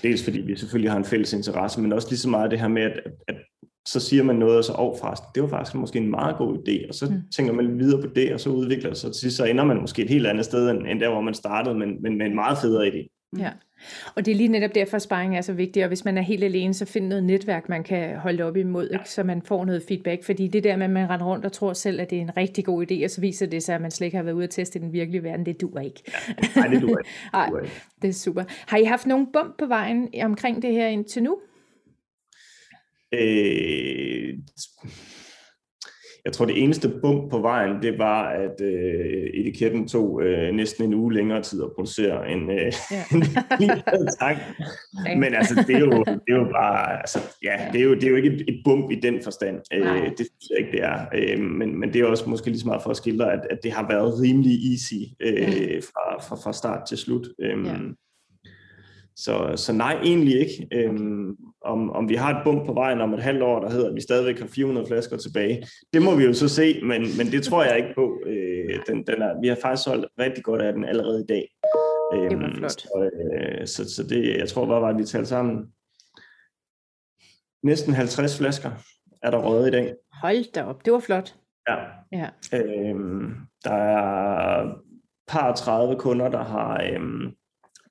Dels 0.02 0.24
fordi 0.24 0.40
vi 0.40 0.56
selvfølgelig 0.56 0.90
har 0.90 0.98
en 0.98 1.04
fælles 1.04 1.32
interesse, 1.32 1.80
men 1.80 1.92
også 1.92 2.08
lige 2.10 2.18
så 2.18 2.28
meget 2.28 2.50
det 2.50 2.60
her 2.60 2.68
med, 2.68 2.82
at, 2.82 3.00
at 3.28 3.36
så 3.86 4.00
siger 4.00 4.22
man 4.22 4.36
noget, 4.36 4.58
og 4.58 4.64
så, 4.64 4.72
oh, 4.78 4.98
forresten, 4.98 5.28
det 5.34 5.42
var 5.42 5.48
faktisk 5.48 5.74
måske 5.74 5.98
en 5.98 6.10
meget 6.10 6.36
god 6.36 6.56
idé, 6.58 6.88
og 6.88 6.94
så 6.94 7.06
mm. 7.06 7.22
tænker 7.36 7.52
man 7.52 7.78
videre 7.78 8.02
på 8.02 8.06
det, 8.06 8.34
og 8.34 8.40
så 8.40 8.50
udvikler 8.50 8.90
det 8.90 8.98
sig, 8.98 9.12
til 9.12 9.32
så 9.32 9.44
ender 9.44 9.64
man 9.64 9.80
måske 9.80 10.02
et 10.02 10.08
helt 10.08 10.26
andet 10.26 10.44
sted, 10.44 10.70
end, 10.70 10.86
end 10.86 11.00
der, 11.00 11.10
hvor 11.10 11.20
man 11.20 11.34
startede, 11.34 11.74
men, 11.74 12.02
men 12.02 12.18
med 12.18 12.26
en 12.26 12.34
meget 12.34 12.58
federe 12.58 12.86
idé. 12.86 13.28
Mm. 13.32 13.40
Ja, 13.40 13.50
og 14.14 14.26
det 14.26 14.32
er 14.32 14.36
lige 14.36 14.48
netop 14.48 14.74
derfor, 14.74 14.96
at 14.96 15.02
sparring 15.02 15.36
er 15.36 15.40
så 15.40 15.52
vigtig, 15.52 15.82
og 15.82 15.88
hvis 15.88 16.04
man 16.04 16.18
er 16.18 16.22
helt 16.22 16.44
alene, 16.44 16.74
så 16.74 16.84
find 16.84 17.06
noget 17.06 17.24
netværk, 17.24 17.68
man 17.68 17.84
kan 17.84 18.16
holde 18.16 18.44
op 18.44 18.56
imod, 18.56 18.88
ikke? 18.92 19.10
så 19.10 19.22
man 19.22 19.42
får 19.42 19.64
noget 19.64 19.82
feedback, 19.88 20.24
fordi 20.24 20.48
det 20.48 20.64
der 20.64 20.76
med, 20.76 20.84
at 20.84 20.90
man 20.90 21.10
render 21.10 21.26
rundt 21.26 21.44
og 21.44 21.52
tror 21.52 21.72
selv, 21.72 22.00
at 22.00 22.10
det 22.10 22.18
er 22.18 22.22
en 22.22 22.36
rigtig 22.36 22.64
god 22.64 22.90
idé, 22.90 23.04
og 23.04 23.10
så 23.10 23.20
viser 23.20 23.46
det 23.46 23.62
sig, 23.62 23.74
at 23.74 23.80
man 23.80 23.90
slet 23.90 24.06
ikke 24.06 24.16
har 24.16 24.24
været 24.24 24.34
ude 24.34 24.44
at 24.44 24.50
teste 24.50 24.78
den 24.78 24.92
virkelige 24.92 25.22
verden, 25.22 25.46
det 25.46 25.60
duer 25.60 25.80
ikke. 25.80 26.02
Ja, 26.28 26.60
nej, 26.60 26.68
det 26.68 26.82
duer 26.82 26.98
ikke. 26.98 27.10
Ej, 27.34 27.50
det 28.02 28.08
er 28.08 28.12
super. 28.12 28.44
Har 28.48 28.78
I 28.78 28.84
haft 28.84 29.06
nogen 29.06 29.26
bump 29.32 29.58
på 29.58 29.66
vejen 29.66 30.08
omkring 30.22 30.62
det 30.62 30.72
her 30.72 30.86
indtil 30.86 31.22
nu? 31.22 31.38
Øh, 33.14 34.38
jeg 36.26 36.32
tror, 36.32 36.44
det 36.44 36.62
eneste 36.62 36.88
bump 37.02 37.30
på 37.30 37.38
vejen, 37.38 37.82
det 37.82 37.98
var, 37.98 38.28
at 38.28 38.60
øh, 38.60 39.26
etiketten 39.34 39.88
tog 39.88 40.22
øh, 40.22 40.54
næsten 40.54 40.84
en 40.84 40.94
uge 40.94 41.14
længere 41.14 41.42
tid 41.42 41.62
at 41.62 41.72
producere 41.74 42.30
en, 42.30 42.50
øh, 42.50 42.72
ja. 42.90 43.04
en 43.96 44.08
tank. 44.20 44.38
Men 45.16 45.34
altså, 45.34 45.64
det 45.66 45.76
er 45.76 45.80
jo, 45.80 46.04
det 46.04 46.32
er 46.34 46.36
jo 46.36 46.44
bare, 46.44 46.98
altså, 46.98 47.18
ja, 47.42 47.68
det 47.72 47.80
er 47.80 47.84
jo, 47.84 47.94
det 47.94 48.04
er 48.04 48.08
jo 48.08 48.16
ikke 48.16 48.28
et, 48.28 48.44
et 48.48 48.60
bump 48.64 48.90
i 48.90 48.94
den 48.94 49.22
forstand. 49.22 49.60
Øh, 49.72 50.10
det 50.10 50.26
synes 50.26 50.50
jeg 50.50 50.58
ikke, 50.58 50.72
det 50.72 50.82
er. 50.82 51.06
Øh, 51.14 51.40
men, 51.40 51.80
men 51.80 51.92
det 51.92 52.00
er 52.00 52.06
også 52.06 52.30
måske 52.30 52.46
lige 52.46 52.60
så 52.60 52.66
meget 52.66 52.82
for 52.82 52.90
at 52.90 52.96
skildre, 52.96 53.32
at, 53.32 53.40
at 53.50 53.58
det 53.62 53.72
har 53.72 53.88
været 53.88 54.20
rimelig 54.20 54.72
easy 54.72 55.02
øh, 55.20 55.82
fra, 55.82 56.20
fra, 56.28 56.36
fra 56.36 56.52
start 56.52 56.88
til 56.88 56.98
slut. 56.98 57.28
Øh, 57.40 57.66
ja. 57.66 57.76
Så, 59.16 59.52
så 59.56 59.72
nej, 59.72 60.00
egentlig 60.02 60.40
ikke. 60.40 60.68
Øhm, 60.72 61.36
om, 61.60 61.90
om 61.90 62.08
vi 62.08 62.14
har 62.14 62.38
et 62.38 62.44
bump 62.44 62.66
på 62.66 62.72
vejen 62.72 63.00
om 63.00 63.14
et 63.14 63.22
halvt 63.22 63.42
år, 63.42 63.60
der 63.60 63.70
hedder, 63.70 63.88
at 63.88 63.94
vi 63.94 64.00
stadigvæk 64.00 64.38
har 64.38 64.46
400 64.46 64.86
flasker 64.86 65.16
tilbage, 65.16 65.66
det 65.92 66.02
må 66.02 66.14
vi 66.14 66.24
jo 66.24 66.32
så 66.32 66.48
se, 66.48 66.80
men, 66.82 67.02
men 67.18 67.26
det 67.26 67.42
tror 67.42 67.64
jeg 67.64 67.76
ikke 67.76 67.94
på. 67.94 68.20
Øh, 68.26 68.80
den, 68.86 69.06
den 69.06 69.22
er, 69.22 69.40
vi 69.40 69.48
har 69.48 69.58
faktisk 69.62 69.84
solgt 69.84 70.06
rigtig 70.18 70.44
godt 70.44 70.62
af 70.62 70.72
den 70.72 70.84
allerede 70.84 71.20
i 71.22 71.26
dag. 71.28 71.48
Øhm, 72.14 72.28
det 72.28 72.40
var 72.40 72.54
flot. 72.56 72.80
Så, 72.80 73.10
øh, 73.32 73.66
så, 73.66 73.94
så 73.94 74.02
det, 74.02 74.38
jeg 74.38 74.48
tror, 74.48 74.66
hvad 74.66 74.80
var 74.80 74.88
det, 74.88 74.98
vi 74.98 75.04
talte 75.04 75.28
sammen? 75.28 75.66
Næsten 77.62 77.94
50 77.94 78.38
flasker 78.38 78.70
er 79.22 79.30
der 79.30 79.38
røget 79.38 79.68
i 79.68 79.70
dag. 79.70 79.94
Hold 80.22 80.52
da 80.52 80.64
op, 80.64 80.84
det 80.84 80.92
var 80.92 81.00
flot. 81.00 81.34
Ja. 81.68 81.76
ja. 82.12 82.28
Øhm, 82.52 83.34
der 83.64 83.74
er 83.74 84.74
par 85.28 85.54
30 85.54 85.96
kunder, 85.96 86.28
der 86.28 86.44
har... 86.44 86.82
Øhm, 86.92 87.32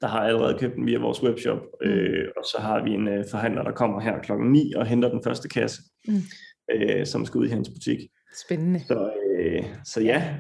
der 0.02 0.08
har 0.08 0.20
allerede 0.20 0.58
købt 0.60 0.76
den 0.76 0.86
via 0.86 1.00
vores 1.00 1.24
webshop, 1.24 1.58
mm. 1.82 1.90
øh, 1.90 2.28
og 2.38 2.44
så 2.46 2.58
har 2.60 2.84
vi 2.84 2.92
en 2.92 3.08
øh, 3.08 3.26
forhandler, 3.32 3.64
der 3.64 3.72
kommer 3.72 4.00
her 4.00 4.22
klokken 4.22 4.52
9 4.52 4.74
og 4.74 4.86
henter 4.86 5.10
den 5.10 5.22
første 5.24 5.50
kasse, 5.50 5.82
mm. 6.08 6.22
øh, 6.72 7.06
som 7.06 7.26
skal 7.26 7.38
ud 7.38 7.46
i 7.46 7.50
hans 7.50 7.70
butik. 7.70 8.00
Spændende. 8.46 8.80
Så, 8.80 9.12
øh, 9.38 9.64
så 9.86 10.02
ja, 10.02 10.36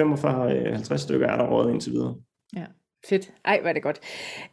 45-50 0.00 0.96
stykker 0.96 1.26
er 1.26 1.36
der 1.36 1.48
råd 1.48 1.70
indtil 1.70 1.92
videre. 1.92 2.16
Ja, 2.56 2.66
fedt. 3.08 3.32
Ej, 3.44 3.60
hvor 3.60 3.68
er 3.68 3.72
det 3.72 3.82
godt. 3.82 4.00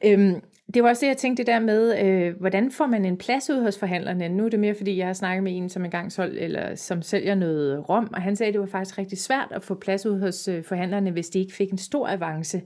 Øhm, 0.06 0.41
det 0.73 0.84
var 0.84 0.89
også 0.89 1.01
det, 1.01 1.08
jeg 1.08 1.17
tænkte 1.17 1.43
det 1.43 1.47
der 1.47 1.60
med, 1.60 2.06
øh, 2.06 2.39
hvordan 2.39 2.71
får 2.71 2.86
man 2.86 3.06
en 3.06 3.17
plads 3.17 3.49
ud 3.49 3.62
hos 3.62 3.80
forhandlerne? 3.80 4.30
Nu 4.30 4.45
er 4.45 4.49
det 4.49 4.60
mere, 4.60 4.75
fordi 4.75 4.97
jeg 4.97 5.06
har 5.06 5.13
snakket 5.13 5.43
med 5.43 5.58
en, 5.58 5.69
som 5.69 5.86
engang 5.86 6.12
solg, 6.12 6.38
eller 6.39 6.75
som 6.75 7.01
sælger 7.01 7.36
noget 7.36 7.89
rom, 7.89 8.10
og 8.13 8.21
han 8.21 8.36
sagde, 8.36 8.47
at 8.47 8.53
det 8.53 8.62
var 8.62 8.67
faktisk 8.67 8.97
rigtig 8.97 9.17
svært 9.17 9.47
at 9.51 9.63
få 9.63 9.75
plads 9.75 10.06
ud 10.06 10.19
hos 10.19 10.47
øh, 10.47 10.63
forhandlerne, 10.63 11.12
hvis 11.12 11.30
de 11.30 11.39
ikke 11.39 11.53
fik 11.53 11.71
en 11.71 11.77
stor 11.77 12.08
avance. 12.08 12.62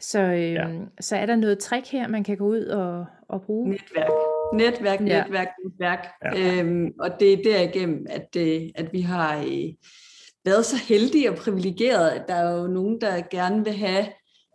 Så, 0.00 0.20
øh, 0.20 0.52
ja. 0.52 0.66
så 1.00 1.16
er 1.16 1.26
der 1.26 1.36
noget 1.36 1.58
trick 1.58 1.92
her, 1.92 2.08
man 2.08 2.24
kan 2.24 2.36
gå 2.36 2.46
ud 2.46 2.64
og, 2.64 3.06
og 3.28 3.42
bruge? 3.42 3.70
Netværk. 3.70 4.10
Netværk, 4.54 5.00
ja. 5.00 5.22
netværk, 5.22 5.48
netværk. 5.64 6.06
Ja. 6.24 6.60
Øhm, 6.60 6.92
og 7.00 7.10
det 7.20 7.32
er 7.32 7.36
derigennem, 7.44 8.06
at, 8.10 8.36
øh, 8.36 8.60
at 8.74 8.92
vi 8.92 9.00
har 9.00 9.38
øh, 9.38 9.72
været 10.44 10.64
så 10.64 10.76
heldige 10.88 11.30
og 11.30 11.36
privilegerede, 11.36 12.12
at 12.12 12.28
der 12.28 12.34
er 12.34 12.60
jo 12.60 12.66
nogen, 12.66 13.00
der 13.00 13.22
gerne 13.30 13.64
vil 13.64 13.72
have 13.72 14.04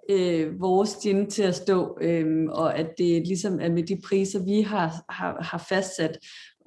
øh, 0.09 0.61
vores 0.61 0.97
gin 1.03 1.29
til 1.29 1.43
at 1.43 1.55
stå, 1.55 1.97
øh, 2.01 2.45
og 2.49 2.77
at 2.77 2.87
det 2.97 3.27
ligesom 3.27 3.59
er 3.61 3.69
med 3.69 3.83
de 3.83 4.01
priser, 4.07 4.43
vi 4.43 4.61
har, 4.61 5.03
har, 5.09 5.37
har 5.41 5.65
fastsat, 5.69 6.17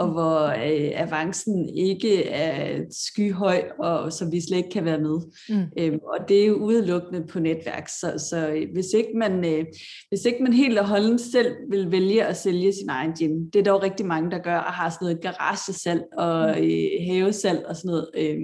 og 0.01 0.09
hvor 0.11 0.47
øh, 0.47 0.91
avancen 0.95 1.69
ikke 1.69 2.25
er 2.29 2.81
skyhøj, 2.91 3.63
og 3.79 4.13
så 4.13 4.31
vi 4.31 4.41
slet 4.41 4.57
ikke 4.57 4.71
kan 4.71 4.85
være 4.85 5.01
med. 5.01 5.19
Mm. 5.49 5.65
Øhm, 5.79 5.99
og 6.03 6.29
det 6.29 6.43
er 6.43 6.47
jo 6.47 6.55
udelukkende 6.55 7.27
på 7.27 7.41
netværk, 7.41 7.89
så, 7.89 8.27
så 8.31 8.67
hvis, 8.73 8.87
ikke 8.95 9.11
man, 9.15 9.45
øh, 9.45 9.65
hvis 10.09 10.25
ikke 10.25 10.43
man 10.43 10.53
helt 10.53 10.79
og 10.79 10.89
holdent 10.89 11.21
selv 11.21 11.57
vil 11.71 11.91
vælge 11.91 12.25
at 12.25 12.37
sælge 12.37 12.73
sin 12.73 12.89
egen 12.89 13.13
gin, 13.13 13.51
det 13.51 13.59
er 13.59 13.73
dog 13.73 13.83
rigtig 13.83 14.07
mange, 14.07 14.31
der 14.31 14.39
gør, 14.39 14.59
og 14.59 14.73
har 14.73 14.91
sådan 14.91 15.05
noget 15.05 15.21
garagesalg 15.23 16.03
og 16.19 16.55
mm. 16.57 16.65
øh, 16.65 17.07
havesalg 17.09 17.67
og 17.67 17.77
sådan 17.77 17.89
noget, 17.89 18.09
øh, 18.15 18.39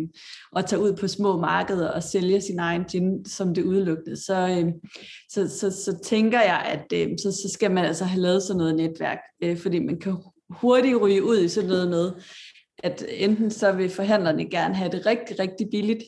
og 0.53 0.67
tager 0.67 0.83
ud 0.83 0.93
på 0.93 1.09
små 1.09 1.41
markeder 1.41 1.89
og 1.89 2.03
sælger 2.03 2.41
sin 2.41 2.59
egen 2.59 2.85
gin 2.85 3.25
som 3.25 3.55
det 3.55 3.65
udelukkende, 3.65 4.25
så, 4.25 4.49
øh, 4.49 4.73
så, 5.31 5.59
så, 5.59 5.71
så 5.85 5.99
tænker 6.05 6.41
jeg, 6.41 6.63
at 6.67 6.99
øh, 7.01 7.09
så, 7.23 7.33
så 7.33 7.49
skal 7.53 7.71
man 7.71 7.85
altså 7.85 8.05
have 8.05 8.23
lavet 8.23 8.43
sådan 8.43 8.59
noget 8.59 8.77
netværk, 8.77 9.19
øh, 9.43 9.59
fordi 9.59 9.79
man 9.79 9.99
kan 9.99 10.17
hurtigt 10.51 11.01
ryge 11.01 11.25
ud 11.25 11.39
i 11.39 11.49
sådan 11.49 11.71
noget 11.71 11.89
med, 11.89 12.13
at 12.79 13.05
enten 13.09 13.51
så 13.51 13.73
vil 13.73 13.91
forhandlerne 13.91 14.51
gerne 14.51 14.75
have 14.75 14.91
det 14.91 15.07
rigtig, 15.07 15.39
rigtig 15.39 15.69
billigt, 15.71 16.03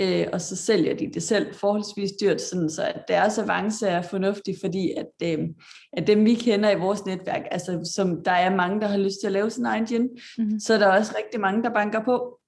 øh, 0.00 0.26
og 0.32 0.40
så 0.40 0.56
sælger 0.56 0.94
de 0.94 1.10
det 1.14 1.22
selv 1.22 1.54
forholdsvis 1.54 2.10
dyrt, 2.20 2.40
sådan 2.40 2.70
så 2.70 2.82
at 2.82 3.04
deres 3.08 3.38
avance 3.38 3.86
er 3.86 4.02
fornuftig, 4.02 4.56
fordi 4.60 4.92
at, 4.96 5.38
øh, 5.38 5.48
at 5.92 6.06
dem 6.06 6.24
vi 6.24 6.34
kender 6.34 6.70
i 6.70 6.78
vores 6.78 7.06
netværk, 7.06 7.42
altså 7.50 7.90
som 7.94 8.24
der 8.24 8.30
er 8.30 8.56
mange, 8.56 8.80
der 8.80 8.86
har 8.86 8.98
lyst 8.98 9.16
til 9.20 9.26
at 9.26 9.32
lave 9.32 9.50
sin 9.50 9.66
egen 9.66 9.86
gin, 9.86 10.08
mm-hmm. 10.38 10.60
så 10.60 10.74
er 10.74 10.78
der 10.78 10.86
også 10.86 11.14
rigtig 11.18 11.40
mange, 11.40 11.62
der 11.62 11.74
banker 11.74 12.04
på. 12.04 12.38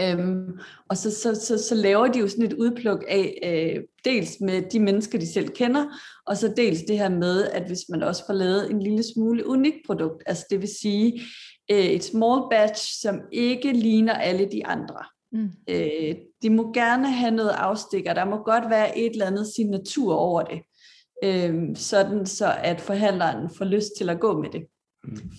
Øhm, 0.00 0.58
og 0.88 0.96
så, 0.96 1.10
så, 1.10 1.34
så, 1.34 1.68
så 1.68 1.74
laver 1.74 2.06
de 2.06 2.18
jo 2.18 2.28
sådan 2.28 2.44
et 2.44 2.52
udpluk 2.52 3.04
af, 3.08 3.38
øh, 3.44 3.82
dels 4.04 4.40
med 4.40 4.62
de 4.72 4.80
mennesker, 4.80 5.18
de 5.18 5.32
selv 5.32 5.48
kender, 5.48 5.86
og 6.26 6.36
så 6.36 6.54
dels 6.56 6.80
det 6.88 6.98
her 6.98 7.08
med, 7.08 7.44
at 7.44 7.66
hvis 7.66 7.80
man 7.88 8.02
også 8.02 8.26
får 8.26 8.34
lavet 8.34 8.70
en 8.70 8.82
lille 8.82 9.02
smule 9.14 9.46
unikt 9.46 9.76
produkt, 9.86 10.22
altså 10.26 10.46
det 10.50 10.60
vil 10.60 10.68
sige 10.80 11.22
øh, 11.70 11.84
et 11.84 12.04
small 12.04 12.42
batch, 12.50 13.00
som 13.00 13.20
ikke 13.32 13.72
ligner 13.72 14.14
alle 14.14 14.48
de 14.52 14.66
andre. 14.66 15.04
Mm. 15.32 15.50
Øh, 15.68 16.14
de 16.42 16.50
må 16.50 16.72
gerne 16.72 17.12
have 17.12 17.34
noget 17.34 17.50
afstikker, 17.50 18.14
der 18.14 18.24
må 18.24 18.36
godt 18.36 18.70
være 18.70 18.98
et 18.98 19.12
eller 19.12 19.26
andet 19.26 19.46
signatur 19.46 20.14
over 20.14 20.42
det, 20.42 20.60
øh, 21.24 21.76
sådan 21.76 22.26
så 22.26 22.54
at 22.58 22.80
forhandleren 22.80 23.50
får 23.58 23.64
lyst 23.64 23.90
til 23.98 24.10
at 24.10 24.20
gå 24.20 24.42
med 24.42 24.50
det. 24.50 24.62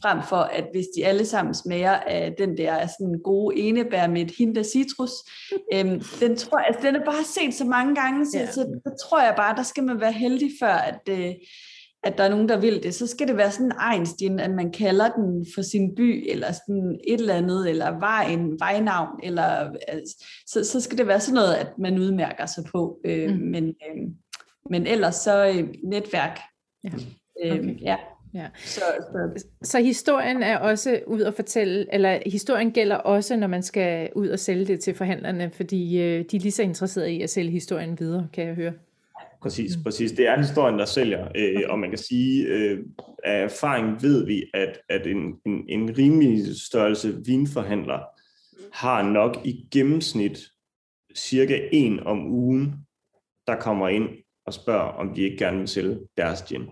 Frem 0.02 0.20
for, 0.30 0.36
at 0.36 0.66
hvis 0.72 0.86
de 0.96 1.06
alle 1.06 1.26
sammen 1.26 1.54
smager 1.54 1.92
af 1.92 2.36
den 2.38 2.58
der 2.58 2.88
sådan 2.88 3.20
gode 3.24 3.58
enebær 3.58 4.08
med 4.08 4.22
et 4.22 4.32
hint 4.38 4.58
af 4.58 4.66
citrus, 4.66 5.12
øhm, 5.74 6.02
den, 6.20 6.36
tror, 6.38 6.58
altså, 6.58 6.88
den 6.88 6.96
er 6.96 7.06
bare 7.06 7.24
set 7.24 7.54
så 7.54 7.66
mange 7.66 7.96
gange, 7.96 8.26
så, 8.26 8.40
ja. 8.40 8.52
så, 8.52 8.80
så 8.88 9.08
tror 9.08 9.22
jeg 9.22 9.34
bare, 9.38 9.56
der 9.56 9.64
skal 9.64 9.84
man 9.84 10.00
være 10.00 10.12
heldig 10.12 10.52
før, 10.62 10.74
at, 10.74 11.00
øh, 11.10 11.34
at 12.04 12.18
der 12.18 12.24
er 12.24 12.30
nogen, 12.30 12.50
der 12.50 12.60
vil 12.60 12.84
det. 12.84 12.96
Så 12.96 13.08
skal 13.08 13.28
det 13.28 13.38
være 13.38 13.52
sådan 13.52 13.66
en 13.66 13.78
egenstin, 13.80 14.40
at 14.40 14.52
man 14.52 14.72
kalder 14.72 15.10
den 15.10 15.46
for 15.56 15.62
sin 15.62 15.96
by, 15.96 16.32
eller 16.32 16.52
sådan 16.52 17.00
et 17.08 17.20
eller 17.20 17.34
andet, 17.34 17.70
eller 17.70 18.00
vejen, 18.00 18.60
vejnavn, 18.60 19.20
eller, 19.24 19.72
altså, 19.88 20.26
så, 20.48 20.64
så 20.64 20.82
skal 20.82 20.98
det 20.98 21.08
være 21.08 21.20
sådan 21.20 21.36
noget, 21.36 21.54
at 21.54 21.68
man 21.80 22.00
udmærker 22.00 22.46
sig 22.46 22.64
på. 22.72 23.00
Øh, 23.06 23.30
mm. 23.30 23.38
men, 23.38 23.66
øh, 23.66 24.04
men 24.70 24.88
ellers 24.88 25.16
så 25.16 25.48
øh, 25.48 25.74
netværk. 25.84 26.40
Ja. 26.84 26.90
Øh, 27.44 27.52
okay. 27.52 27.70
Øh, 27.70 27.82
ja. 27.82 27.98
Ja. 28.34 28.48
Så, 28.56 28.82
så. 29.12 29.46
så 29.62 29.80
historien 29.80 30.44
er 30.44 30.58
også 30.58 31.00
ud 31.08 31.22
at 31.22 31.36
fortælle, 31.36 31.94
eller 31.94 32.20
historien 32.26 32.72
gælder 32.72 32.96
også, 32.96 33.36
når 33.36 33.48
man 33.48 33.64
skal 33.64 34.10
ud 34.16 34.28
og 34.28 34.40
sælge 34.40 34.66
det 34.66 34.80
til 34.80 34.96
forhandlerne, 34.96 35.52
fordi 35.52 36.02
øh, 36.02 36.26
de 36.32 36.36
er 36.36 36.42
lige 36.42 36.52
så 36.52 36.64
interesserede 36.64 37.14
i 37.14 37.22
at 37.22 37.30
sælge 37.30 37.52
historien 37.52 38.00
videre, 38.00 38.28
kan 38.34 38.48
jeg 38.48 38.56
høre. 38.56 38.74
Præcis, 39.42 39.78
mm. 39.78 39.84
præcis. 39.84 40.12
Det 40.12 40.28
er 40.28 40.38
historien, 40.38 40.80
der 40.80 40.86
sælger, 40.86 41.28
øh, 41.36 41.62
og 41.70 41.80
man 41.80 41.90
kan 41.90 41.98
sige, 41.98 42.46
øh, 42.46 42.86
af 43.24 43.44
erfaring 43.44 44.04
ved 44.04 44.26
vi, 44.26 44.50
at, 44.54 44.80
at 44.90 45.08
en, 45.08 45.40
en, 45.46 45.66
en 45.70 45.98
rimelig 45.98 46.62
størrelse 46.62 47.26
vinforhandler 47.26 48.00
har 48.74 49.02
nok 49.02 49.38
i 49.46 49.68
gennemsnit 49.72 50.40
cirka 51.16 51.60
en 51.72 52.00
om 52.00 52.32
ugen, 52.32 52.76
der 53.48 53.56
kommer 53.56 53.88
ind 53.88 54.10
og 54.46 54.54
spørger, 54.54 54.92
om 54.92 55.14
de 55.14 55.22
ikke 55.22 55.38
gerne 55.38 55.58
vil 55.58 55.68
sælge 55.68 56.00
deres 56.18 56.42
gin. 56.42 56.66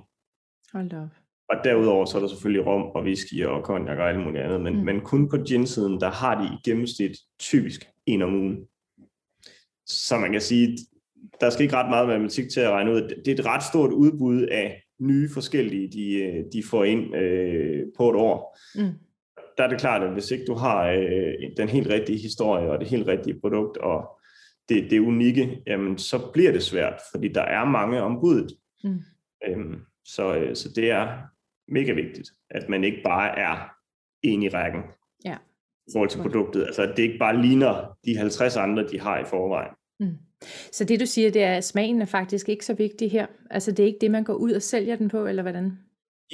Hold 0.73 0.93
op. 0.93 1.20
Og 1.51 1.57
derudover 1.63 2.05
så 2.05 2.17
er 2.17 2.21
der 2.21 2.27
selvfølgelig 2.27 2.65
rom 2.65 2.81
og 2.81 3.03
whisky 3.03 3.45
og 3.45 3.61
cognac 3.61 3.97
og 3.97 4.09
alt 4.09 4.19
muligt 4.19 4.43
andet, 4.43 4.61
men, 4.61 4.77
mm. 4.77 4.85
men 4.85 5.01
kun 5.01 5.29
på 5.29 5.37
gin-siden, 5.37 5.99
der 5.99 6.11
har 6.11 6.41
de 6.41 6.45
i 6.45 6.69
gennemsnit 6.69 7.11
typisk 7.39 7.87
en 8.05 8.21
om 8.21 8.35
ugen. 8.35 8.57
Så 9.85 10.17
man 10.17 10.31
kan 10.31 10.41
sige, 10.41 10.77
der 11.41 11.49
skal 11.49 11.63
ikke 11.63 11.75
ret 11.75 11.89
meget 11.89 12.07
matematik 12.07 12.49
til 12.49 12.59
at 12.59 12.69
regne 12.69 12.91
ud. 12.91 13.01
Det 13.25 13.27
er 13.27 13.35
et 13.35 13.45
ret 13.45 13.63
stort 13.63 13.91
udbud 13.91 14.41
af 14.41 14.83
nye 14.99 15.29
forskellige, 15.33 15.87
de, 15.91 16.43
de 16.53 16.63
får 16.63 16.83
ind 16.83 17.15
øh, 17.15 17.83
på 17.97 18.09
et 18.09 18.15
år. 18.15 18.57
Mm. 18.75 18.91
Der 19.57 19.63
er 19.63 19.69
det 19.69 19.79
klart, 19.79 20.03
at 20.03 20.13
hvis 20.13 20.31
ikke 20.31 20.45
du 20.45 20.53
har 20.53 20.87
øh, 20.87 21.33
den 21.57 21.69
helt 21.69 21.87
rigtige 21.89 22.17
historie 22.17 22.71
og 22.71 22.79
det 22.79 22.87
helt 22.87 23.07
rigtige 23.07 23.39
produkt 23.39 23.77
og 23.77 24.19
det, 24.69 24.91
det 24.91 24.99
unikke, 24.99 25.61
jamen 25.67 25.97
så 25.97 26.31
bliver 26.33 26.51
det 26.51 26.63
svært, 26.63 27.01
fordi 27.11 27.27
der 27.27 27.41
er 27.41 27.65
mange 27.65 28.01
om 28.01 28.19
budet. 28.21 28.51
Mm. 28.83 28.99
Øhm, 29.47 29.75
så, 30.05 30.35
øh, 30.35 30.55
så 30.55 30.69
det 30.75 30.91
er 30.91 31.07
mega 31.71 31.93
vigtigt, 31.93 32.29
at 32.49 32.69
man 32.69 32.83
ikke 32.83 33.01
bare 33.03 33.39
er 33.39 33.69
en 34.23 34.43
i 34.43 34.49
rækken 34.49 34.81
ja. 35.25 35.35
i 35.87 35.91
forhold 35.93 36.09
til 36.09 36.21
produktet. 36.21 36.65
Altså 36.65 36.81
at 36.81 36.97
det 36.97 37.03
ikke 37.03 37.19
bare 37.19 37.41
ligner 37.41 37.97
de 38.05 38.17
50 38.17 38.55
andre, 38.55 38.87
de 38.87 38.99
har 38.99 39.19
i 39.19 39.25
forvejen. 39.25 39.71
Mm. 39.99 40.17
Så 40.71 40.83
det 40.83 40.99
du 40.99 41.05
siger, 41.05 41.31
det 41.31 41.43
er, 41.43 41.53
at 41.53 41.63
smagen 41.63 42.01
er 42.01 42.05
faktisk 42.05 42.49
ikke 42.49 42.65
så 42.65 42.73
vigtig 42.73 43.11
her? 43.11 43.27
Altså 43.49 43.71
det 43.71 43.83
er 43.83 43.87
ikke 43.87 44.01
det, 44.01 44.11
man 44.11 44.23
går 44.23 44.33
ud 44.33 44.51
og 44.51 44.61
sælger 44.61 44.95
den 44.95 45.09
på, 45.09 45.25
eller 45.25 45.41
hvordan? 45.41 45.71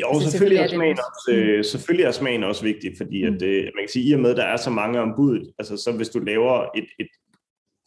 Jo, 0.02 0.08
altså, 0.14 0.32
selvfølgelig, 0.32 0.64
er 0.64 0.68
smagen 0.68 0.98
også, 0.98 1.32
øh, 1.34 1.66
selvfølgelig 1.66 2.06
er 2.06 2.12
smagen 2.12 2.44
også 2.44 2.64
vigtig, 2.64 2.94
fordi 2.98 3.30
mm. 3.30 3.36
at, 3.36 3.42
øh, 3.42 3.64
man 3.64 3.84
kan 3.84 3.90
sige, 3.90 4.10
i 4.10 4.14
og 4.14 4.20
med, 4.20 4.32
at 4.32 4.38
der 4.38 4.44
er 4.44 4.58
så 4.58 4.70
mange 4.70 5.00
om 5.00 5.14
budet, 5.16 5.52
altså 5.60 5.78
så 5.78 5.92
hvis 5.92 6.10
du 6.10 6.20
laver 6.20 6.66
et, 6.76 6.88
et 7.00 7.08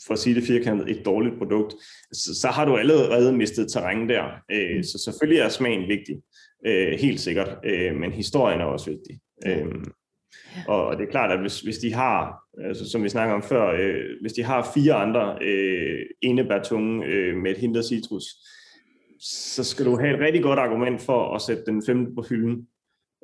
for 0.06 0.12
at 0.12 0.18
sige 0.18 0.34
det 0.34 0.44
firkantet, 0.44 0.90
et 0.90 1.04
dårligt 1.04 1.38
produkt, 1.38 1.74
så, 2.12 2.40
så 2.40 2.48
har 2.48 2.64
du 2.64 2.76
allerede 2.76 3.32
mistet 3.32 3.72
terræn 3.72 4.08
der. 4.08 4.24
Øh, 4.52 4.76
mm. 4.76 4.82
Så 4.82 4.98
selvfølgelig 5.04 5.40
er 5.40 5.48
smagen 5.48 5.88
vigtig, 5.88 6.22
øh, 6.66 6.92
helt 7.00 7.20
sikkert, 7.20 7.58
øh, 7.64 7.96
men 7.96 8.12
historien 8.12 8.60
er 8.60 8.64
også 8.64 8.90
vigtig. 8.90 9.20
Øh, 9.46 9.84
og 10.68 10.98
det 10.98 11.06
er 11.06 11.10
klart, 11.10 11.32
at 11.32 11.40
hvis, 11.40 11.60
hvis 11.60 11.78
de 11.78 11.94
har, 11.94 12.42
altså, 12.64 12.90
som 12.90 13.02
vi 13.02 13.08
snakker 13.08 13.34
om 13.34 13.42
før, 13.42 13.66
øh, 13.66 14.04
hvis 14.20 14.32
de 14.32 14.42
har 14.42 14.70
fire 14.74 14.94
andre 14.94 15.38
øh, 15.42 16.00
enebærtunge 16.22 17.06
øh, 17.06 17.36
med 17.36 17.50
et 17.50 17.58
hindret 17.58 17.84
citrus, 17.84 18.24
så 19.20 19.64
skal 19.64 19.86
du 19.86 19.96
have 19.96 20.14
et 20.14 20.20
rigtig 20.20 20.42
godt 20.42 20.58
argument 20.58 21.00
for 21.00 21.34
at 21.34 21.42
sætte 21.42 21.62
den 21.66 21.82
femte 21.86 22.12
på 22.14 22.24
hylden, 22.28 22.66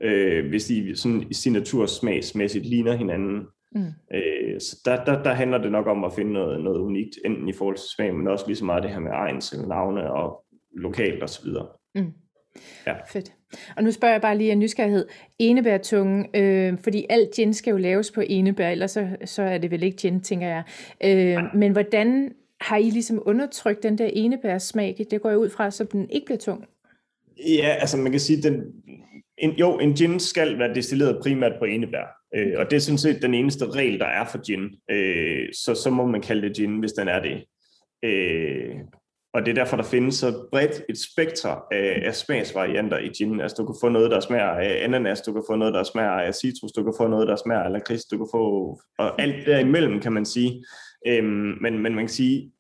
øh, 0.03 0.49
hvis 0.49 0.65
de 0.65 0.97
sådan 0.97 1.27
i 1.31 1.35
signatursmagsmæssigt 1.35 2.67
ligner 2.67 2.97
hinanden. 2.97 3.47
Mm. 3.75 3.87
Øh, 4.15 4.61
så 4.61 4.81
der, 4.85 5.05
der, 5.05 5.23
der 5.23 5.33
handler 5.33 5.59
det 5.59 5.73
nok 5.73 5.87
om 5.87 6.05
at 6.05 6.13
finde 6.13 6.33
noget, 6.33 6.65
noget 6.65 6.79
unikt, 6.79 7.19
enten 7.25 7.49
i 7.49 7.53
forhold 7.53 7.77
til 7.77 7.89
smag, 7.97 8.15
men 8.15 8.29
også 8.29 8.45
lige 8.47 8.57
så 8.57 8.65
meget 8.65 8.83
det 8.83 8.91
her 8.91 9.01
med 9.01 9.11
egens 9.11 9.53
eller 9.53 9.67
navne 9.67 10.13
og 10.13 10.45
lokalt 10.77 11.23
osv. 11.23 11.49
Mm. 11.95 12.13
Ja. 12.87 12.95
Fedt. 13.13 13.33
Og 13.77 13.85
nu 13.85 13.91
spørger 13.91 14.15
jeg 14.15 14.23
bare 14.23 14.39
lige 14.39 14.51
af 14.51 14.59
nysgerrighed. 14.59 15.07
Enebærtunge, 15.39 16.29
øh, 16.35 16.79
fordi 16.83 17.07
alt 17.11 17.35
gin 17.35 17.55
skal 17.55 17.71
jo 17.71 17.77
laves 17.77 18.11
på 18.11 18.21
enebær, 18.27 18.69
ellers 18.69 18.91
så, 18.91 19.09
så 19.25 19.43
er 19.43 19.59
det 19.59 19.71
vel 19.71 19.83
ikke 19.83 19.97
gin, 19.97 20.21
tænker 20.21 20.47
jeg. 20.47 20.63
Øh, 21.05 21.43
men 21.55 21.73
hvordan 21.73 22.33
har 22.61 22.77
I 22.77 22.91
ligesom 22.91 23.23
undertrykt 23.27 23.83
den 23.83 23.99
der 23.99 24.11
enebærsmag? 24.13 25.07
Det 25.11 25.23
går 25.23 25.29
jeg 25.29 25.39
ud 25.39 25.51
fra, 25.51 25.71
så 25.71 25.85
den 25.85 26.11
ikke 26.11 26.25
bliver 26.25 26.39
tung. 26.39 26.65
Ja, 27.49 27.77
altså 27.81 27.97
man 27.97 28.11
kan 28.11 28.21
sige, 28.21 28.43
den, 28.43 28.63
en, 29.39 29.51
jo, 29.51 29.79
en 29.79 29.95
gin 29.95 30.21
skal 30.21 30.59
være 30.59 30.75
destilleret 30.75 31.23
primært 31.23 31.53
på 31.59 31.65
enebær. 31.65 32.17
Øh, 32.35 32.53
og 32.57 32.71
det 32.71 32.77
er 32.77 32.81
sådan 32.81 32.99
set 32.99 33.23
den 33.23 33.35
eneste 33.35 33.71
regel, 33.71 33.99
der 33.99 34.07
er 34.07 34.25
for 34.25 34.47
gin. 34.47 34.71
Øh, 34.91 35.49
så, 35.53 35.75
så 35.75 35.91
må 35.91 36.07
man 36.07 36.21
kalde 36.21 36.49
det 36.49 36.57
gin, 36.57 36.79
hvis 36.79 36.93
den 36.93 37.09
er 37.09 37.23
det. 37.23 37.45
Øh, 38.05 38.75
og 39.37 39.47
det 39.47 39.51
er 39.51 39.55
derfor, 39.55 39.77
der 39.77 39.85
findes 39.85 40.15
så 40.15 40.49
bredt 40.53 40.83
et 40.89 40.99
spektre 41.13 41.61
af, 41.73 42.03
af 42.05 42.15
smagsvarianter 42.15 42.99
i 42.99 43.09
gin. 43.09 43.41
Altså 43.41 43.57
du 43.57 43.67
kan 43.67 43.77
få 43.81 43.89
noget, 43.89 44.11
der 44.11 44.21
smager 44.21 44.51
af 44.51 44.85
ananas, 44.85 45.21
du 45.21 45.33
kan 45.33 45.43
få 45.51 45.57
noget, 45.57 45.75
der 45.75 45.83
smager 45.83 46.11
af 46.11 46.35
citrus, 46.35 46.73
du 46.73 46.83
kan 46.83 46.95
få 46.99 47.07
noget, 47.07 47.29
der 47.29 47.37
smager 47.37 47.63
af 47.63 47.73
lakrids, 47.73 48.05
du 48.05 48.17
kan 48.19 48.29
få... 48.33 48.77
Og 48.99 49.23
alt 49.23 49.47
derimellem, 49.47 50.01
kan 50.01 50.13
man 50.13 50.25
sige. 50.25 50.65
Øhm, 51.07 51.59
men, 51.61 51.79
men 51.79 51.95
man 51.95 52.03
kan 52.05 52.09
sige, 52.09 52.53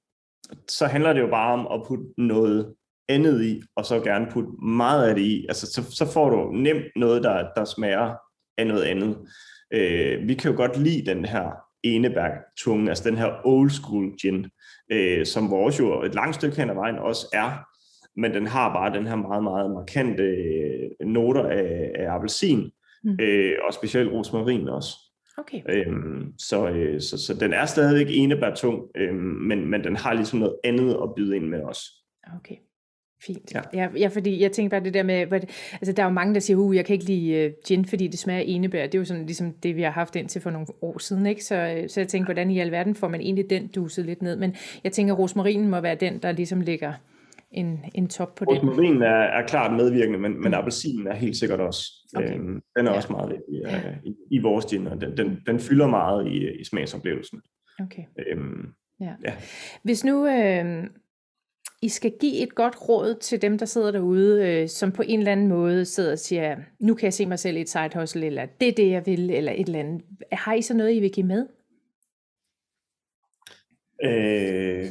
så 0.68 0.86
handler 0.86 1.12
det 1.12 1.20
jo 1.20 1.26
bare 1.26 1.52
om 1.52 1.80
at 1.80 1.86
putte 1.88 2.04
noget 2.18 2.74
andet 3.08 3.44
i, 3.44 3.62
og 3.76 3.84
så 3.84 4.00
gerne 4.00 4.26
putte 4.30 4.50
meget 4.66 5.08
af 5.08 5.14
det 5.14 5.22
i. 5.22 5.46
Altså 5.48 5.66
så, 5.66 5.96
så 5.96 6.12
får 6.12 6.30
du 6.30 6.52
nemt 6.52 6.86
noget, 6.96 7.22
der, 7.22 7.46
der 7.56 7.64
smager 7.64 8.14
af 8.58 8.66
noget 8.66 8.82
andet. 8.82 9.16
Øh, 9.72 10.28
vi 10.28 10.34
kan 10.34 10.50
jo 10.50 10.56
godt 10.56 10.78
lide 10.78 11.06
den 11.06 11.24
her 11.24 11.50
enebærtunge, 11.82 12.88
altså 12.88 13.10
den 13.10 13.18
her 13.18 13.32
old 13.44 13.70
school 13.70 14.16
gin, 14.20 14.46
øh, 14.92 15.26
som 15.26 15.50
vores 15.50 15.78
jo 15.78 16.02
et 16.02 16.14
langt 16.14 16.34
stykke 16.34 16.56
hen 16.56 16.70
ad 16.70 16.74
vejen 16.74 16.98
også 16.98 17.26
er, 17.32 17.50
men 18.20 18.34
den 18.34 18.46
har 18.46 18.74
bare 18.74 18.98
den 18.98 19.06
her 19.06 19.16
meget, 19.16 19.42
meget 19.42 19.70
markante 19.70 20.22
øh, 20.22 21.06
noter 21.06 21.44
af, 21.48 21.92
af 21.94 22.14
appelsin, 22.14 22.70
mm. 23.04 23.18
øh, 23.20 23.52
og 23.68 23.74
specielt 23.74 24.12
rosmarin 24.12 24.68
også. 24.68 24.90
Okay. 25.38 25.62
Øhm, 25.68 26.38
så, 26.38 26.68
øh, 26.68 27.00
så, 27.00 27.18
så 27.18 27.34
den 27.34 27.52
er 27.52 27.66
stadigvæk 27.66 28.06
enebærtung, 28.10 28.82
øh, 28.94 29.14
men, 29.14 29.66
men 29.70 29.84
den 29.84 29.96
har 29.96 30.12
ligesom 30.12 30.38
noget 30.38 30.56
andet 30.64 30.98
at 31.02 31.14
byde 31.16 31.36
ind 31.36 31.46
med 31.46 31.62
os. 31.62 31.80
Okay. 32.36 32.56
Fint. 33.22 33.54
Ja. 33.54 33.60
Ja, 33.74 33.88
ja, 33.98 34.08
fordi 34.08 34.42
jeg 34.42 34.52
tænker 34.52 34.70
bare 34.70 34.84
det 34.84 34.94
der 34.94 35.02
med, 35.02 35.26
det, 35.26 35.72
altså 35.72 35.92
der 35.92 36.02
er 36.02 36.06
jo 36.06 36.12
mange, 36.12 36.34
der 36.34 36.40
siger, 36.40 36.56
uh, 36.56 36.76
jeg 36.76 36.84
kan 36.84 36.94
ikke 36.94 37.04
lide 37.04 37.46
uh, 37.46 37.52
gin, 37.66 37.84
fordi 37.84 38.06
det 38.08 38.18
smager 38.18 38.40
enebær. 38.40 38.82
Det 38.82 38.94
er 38.94 38.98
jo 38.98 39.04
sådan 39.04 39.26
ligesom 39.26 39.52
det, 39.52 39.76
vi 39.76 39.82
har 39.82 39.90
haft 39.90 40.16
indtil 40.16 40.42
for 40.42 40.50
nogle 40.50 40.66
år 40.82 40.98
siden, 40.98 41.26
ikke? 41.26 41.44
Så, 41.44 41.54
øh, 41.54 41.88
så 41.88 42.00
jeg 42.00 42.08
tænker, 42.08 42.26
hvordan 42.26 42.50
i 42.50 42.58
alverden 42.58 42.94
får 42.94 43.08
man 43.08 43.20
egentlig 43.20 43.50
den 43.50 43.66
duset 43.66 44.06
lidt 44.06 44.22
ned? 44.22 44.36
Men 44.36 44.54
jeg 44.84 44.92
tænker, 44.92 45.14
rosmarinen 45.14 45.68
må 45.68 45.80
være 45.80 45.94
den, 45.94 46.18
der 46.18 46.32
ligesom 46.32 46.60
ligger 46.60 46.92
en, 47.50 47.84
en 47.94 48.08
top 48.08 48.34
på 48.34 48.44
det. 48.44 48.62
Rosmarinen 48.62 49.02
er, 49.02 49.08
er 49.08 49.46
klart 49.46 49.76
medvirkende, 49.76 50.18
men, 50.18 50.42
men 50.42 50.54
appelsinen 50.54 51.06
er 51.06 51.14
helt 51.14 51.36
sikkert 51.36 51.60
også. 51.60 51.80
Okay. 52.16 52.34
Øhm, 52.34 52.62
den 52.76 52.86
er 52.86 52.90
ja. 52.90 52.96
også 52.96 53.12
meget 53.12 53.30
vigtig 53.30 53.72
ja. 53.72 53.80
i, 54.04 54.14
i 54.30 54.38
vores 54.38 54.66
gin, 54.66 54.86
og 54.86 55.00
den, 55.00 55.16
den, 55.16 55.38
den 55.46 55.60
fylder 55.60 55.86
meget 55.86 56.26
i, 56.26 56.60
i 56.60 56.64
smagsoplevelsen. 56.64 57.40
Okay. 57.80 58.02
Øhm, 58.26 58.66
ja. 59.00 59.12
ja. 59.24 59.32
Hvis 59.82 60.04
nu... 60.04 60.26
Øh, 60.26 60.84
i 61.82 61.88
skal 61.88 62.12
give 62.20 62.42
et 62.42 62.54
godt 62.54 62.88
råd 62.88 63.14
til 63.20 63.42
dem, 63.42 63.58
der 63.58 63.66
sidder 63.66 63.90
derude, 63.90 64.48
øh, 64.48 64.68
som 64.68 64.92
på 64.92 65.02
en 65.02 65.18
eller 65.18 65.32
anden 65.32 65.48
måde 65.48 65.84
sidder 65.84 66.12
og 66.12 66.18
siger, 66.18 66.56
nu 66.80 66.94
kan 66.94 67.04
jeg 67.04 67.14
se 67.14 67.26
mig 67.26 67.38
selv 67.38 67.56
i 67.56 67.60
et 67.60 67.68
side 67.68 67.90
hustle, 67.94 68.26
eller 68.26 68.46
det 68.60 68.68
er 68.68 68.72
det, 68.72 68.90
jeg 68.90 69.06
vil, 69.06 69.30
eller 69.30 69.52
et 69.52 69.66
eller 69.66 69.78
andet. 69.78 70.02
Har 70.32 70.54
I 70.54 70.62
så 70.62 70.74
noget, 70.74 70.94
I 70.94 71.00
vil 71.00 71.12
give 71.12 71.26
med? 71.26 71.46
Øh, 74.04 74.90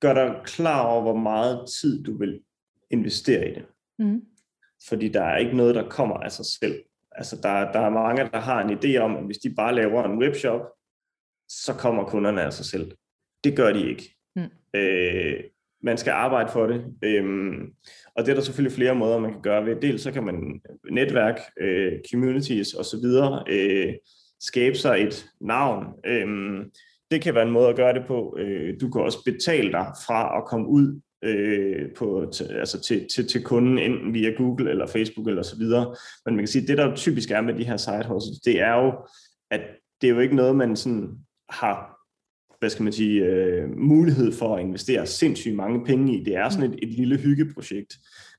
gør 0.00 0.14
dig 0.14 0.42
klar 0.44 0.86
over, 0.86 1.02
hvor 1.02 1.16
meget 1.16 1.68
tid 1.80 2.04
du 2.04 2.18
vil 2.18 2.40
investere 2.90 3.50
i 3.50 3.54
det. 3.54 3.66
Mm. 3.98 4.22
Fordi 4.88 5.08
der 5.08 5.22
er 5.22 5.36
ikke 5.36 5.56
noget, 5.56 5.74
der 5.74 5.88
kommer 5.88 6.16
af 6.16 6.32
sig 6.32 6.44
selv. 6.60 6.84
Altså 7.12 7.36
der, 7.36 7.72
der 7.72 7.80
er 7.80 7.90
mange, 7.90 8.30
der 8.32 8.40
har 8.40 8.62
en 8.62 8.78
idé 8.78 8.98
om, 8.98 9.16
at 9.16 9.24
hvis 9.24 9.38
de 9.38 9.54
bare 9.54 9.74
laver 9.74 10.04
en 10.04 10.18
webshop, 10.18 10.60
så 11.48 11.74
kommer 11.74 12.04
kunderne 12.04 12.42
af 12.42 12.52
sig 12.52 12.66
selv. 12.66 12.92
Det 13.44 13.56
gør 13.56 13.72
de 13.72 13.88
ikke. 13.88 14.17
Mm. 14.38 14.80
Øh, 14.80 15.40
man 15.82 15.98
skal 15.98 16.10
arbejde 16.10 16.50
for 16.52 16.66
det. 16.66 16.84
Øhm, 17.02 17.72
og 18.16 18.24
det 18.24 18.30
er 18.30 18.34
der 18.34 18.42
selvfølgelig 18.42 18.76
flere 18.76 18.94
måder, 18.94 19.18
man 19.18 19.32
kan 19.32 19.42
gøre 19.42 19.66
ved. 19.66 19.76
Dels 19.76 20.02
så 20.02 20.12
kan 20.12 20.24
man 20.24 20.60
øh, 20.70 20.94
netværk, 20.94 21.40
øh, 21.60 21.92
communities 22.10 22.74
osv. 22.74 23.04
Øh, 23.48 23.94
skabe 24.40 24.76
sig 24.76 25.02
et 25.06 25.26
navn. 25.40 25.86
Øhm, 26.06 26.70
det 27.10 27.22
kan 27.22 27.34
være 27.34 27.46
en 27.46 27.52
måde 27.52 27.68
at 27.68 27.76
gøre 27.76 27.94
det 27.94 28.02
på. 28.06 28.36
Øh, 28.38 28.74
du 28.80 28.90
kan 28.90 29.00
også 29.02 29.18
betale 29.24 29.72
dig 29.72 29.86
fra 30.06 30.38
at 30.38 30.44
komme 30.44 30.68
ud 30.68 31.00
øh, 31.24 31.94
på, 31.96 32.30
t- 32.34 32.58
altså 32.58 32.80
til, 32.80 33.06
til, 33.14 33.28
til 33.28 33.44
kunden, 33.44 33.78
enten 33.78 34.14
via 34.14 34.30
Google 34.30 34.70
eller 34.70 34.86
Facebook 34.86 35.28
eller 35.28 35.42
så 35.42 35.56
videre. 35.56 35.96
Men 36.24 36.34
man 36.34 36.42
kan 36.42 36.48
sige, 36.48 36.62
at 36.62 36.68
det 36.68 36.78
der 36.78 36.96
typisk 36.96 37.30
er 37.30 37.40
med 37.40 37.54
de 37.54 37.64
her 37.64 37.76
side 37.76 38.04
hustles, 38.08 38.38
det 38.38 38.60
er 38.60 38.74
jo, 38.74 38.92
at 39.50 39.60
det 40.00 40.10
er 40.10 40.14
jo 40.14 40.20
ikke 40.20 40.36
noget, 40.36 40.56
man 40.56 40.76
sådan 40.76 41.10
har 41.50 41.97
hvad 42.58 42.70
skal 42.70 42.82
man 42.82 42.92
sige, 42.92 43.24
øh, 43.24 43.68
mulighed 43.76 44.32
for 44.32 44.56
at 44.56 44.60
investere 44.60 45.06
sindssygt 45.06 45.56
mange 45.56 45.84
penge 45.84 46.18
i. 46.18 46.24
Det 46.24 46.36
er 46.36 46.48
sådan 46.48 46.72
et, 46.72 46.78
et 46.82 46.88
lille 46.88 47.16
hyggeprojekt. 47.16 47.96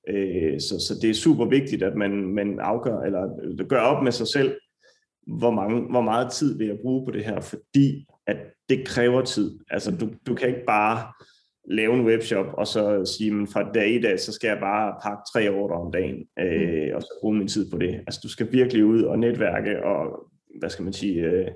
Øh, 0.09 0.59
så, 0.59 0.85
så 0.87 0.93
det 1.01 1.09
er 1.09 1.13
super 1.13 1.45
vigtigt, 1.45 1.83
at 1.83 1.95
man, 1.95 2.11
man 2.11 2.59
afgør, 2.59 3.01
eller 3.01 3.63
gør 3.67 3.79
op 3.79 4.03
med 4.03 4.11
sig 4.11 4.27
selv, 4.27 4.55
hvor, 5.27 5.51
mange, 5.51 5.81
hvor 5.81 6.01
meget 6.01 6.31
tid 6.31 6.57
vil 6.57 6.67
jeg 6.67 6.77
bruge 6.81 7.05
på 7.05 7.11
det 7.11 7.25
her, 7.25 7.41
fordi 7.41 8.05
at 8.27 8.37
det 8.69 8.87
kræver 8.87 9.21
tid. 9.21 9.59
Altså, 9.69 9.91
du, 9.91 10.09
du 10.27 10.35
kan 10.35 10.47
ikke 10.47 10.65
bare 10.67 11.13
lave 11.69 11.93
en 11.93 12.05
webshop, 12.05 12.45
og 12.53 12.67
så 12.67 13.13
sige, 13.17 13.31
men 13.31 13.47
fra 13.47 13.71
dag 13.71 13.89
i 13.89 14.01
dag, 14.01 14.19
så 14.19 14.31
skal 14.31 14.47
jeg 14.47 14.57
bare 14.61 14.95
pakke 15.03 15.21
tre 15.33 15.49
ordre 15.49 15.75
om 15.75 15.91
dagen, 15.91 16.25
øh, 16.39 16.95
og 16.95 17.01
så 17.01 17.19
bruge 17.21 17.37
min 17.37 17.47
tid 17.47 17.71
på 17.71 17.77
det. 17.77 17.95
Altså, 17.95 18.19
du 18.23 18.29
skal 18.29 18.51
virkelig 18.51 18.85
ud 18.85 19.01
og 19.01 19.19
netværke, 19.19 19.83
og 19.85 20.29
hvad 20.59 20.69
skal 20.69 20.83
man 20.83 20.93
sige, 20.93 21.21
øh, 21.21 21.47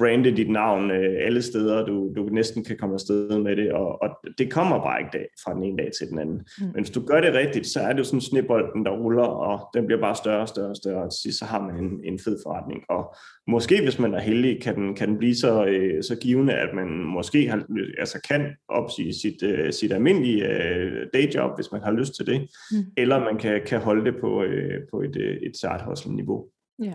brande 0.00 0.36
dit 0.36 0.50
navn 0.50 0.90
øh, 0.90 1.26
alle 1.26 1.42
steder, 1.42 1.86
du, 1.86 2.12
du 2.16 2.22
næsten 2.24 2.64
kan 2.64 2.76
komme 2.76 2.94
afsted 2.94 3.38
med 3.38 3.56
det, 3.56 3.72
og, 3.72 4.02
og 4.02 4.08
det 4.38 4.52
kommer 4.52 4.82
bare 4.82 5.00
ikke 5.00 5.10
dag, 5.12 5.26
fra 5.44 5.54
den 5.54 5.62
ene 5.62 5.78
dag 5.82 5.90
til 5.98 6.08
den 6.08 6.18
anden. 6.18 6.38
Mm. 6.58 6.64
Men 6.64 6.84
hvis 6.84 6.90
du 6.90 7.00
gør 7.00 7.20
det 7.20 7.34
rigtigt, 7.34 7.66
så 7.66 7.80
er 7.80 7.92
det 7.92 7.98
jo 7.98 8.04
sådan 8.04 8.20
snibolden, 8.20 8.84
der 8.84 8.90
ruller, 8.90 9.22
og 9.22 9.68
den 9.74 9.86
bliver 9.86 10.00
bare 10.00 10.14
større 10.14 10.40
og 10.40 10.48
større 10.48 10.70
og 10.70 10.76
større, 10.76 11.02
og 11.02 11.12
til 11.12 11.20
sidst 11.22 11.38
så 11.38 11.44
har 11.44 11.62
man 11.66 11.84
en, 11.84 11.90
en 12.04 12.18
fed 12.18 12.38
forretning. 12.46 12.80
Og 12.88 13.14
måske, 13.46 13.82
hvis 13.82 13.98
man 13.98 14.14
er 14.14 14.20
heldig, 14.20 14.62
kan 14.62 14.74
den, 14.74 14.94
kan 14.94 15.08
den 15.08 15.18
blive 15.18 15.34
så, 15.34 15.64
øh, 15.64 16.02
så 16.02 16.16
givende, 16.16 16.54
at 16.54 16.74
man 16.74 16.88
måske 16.88 17.48
har, 17.48 17.64
altså 17.98 18.20
kan 18.28 18.42
opsige 18.68 19.14
sit, 19.14 19.42
øh, 19.42 19.72
sit 19.72 19.92
almindelige 19.92 20.48
øh, 20.48 21.06
dayjob, 21.14 21.50
hvis 21.56 21.72
man 21.72 21.82
har 21.82 21.92
lyst 21.92 22.14
til 22.16 22.26
det, 22.26 22.40
mm. 22.72 22.78
eller 22.96 23.18
man 23.18 23.38
kan, 23.38 23.60
kan 23.66 23.80
holde 23.80 24.04
det 24.04 24.20
på, 24.20 24.42
øh, 24.42 24.80
på 24.90 25.02
et, 25.02 25.16
øh, 25.16 25.36
et 25.36 25.82
hustle 25.86 26.14
niveau. 26.14 26.46
Ja. 26.82 26.94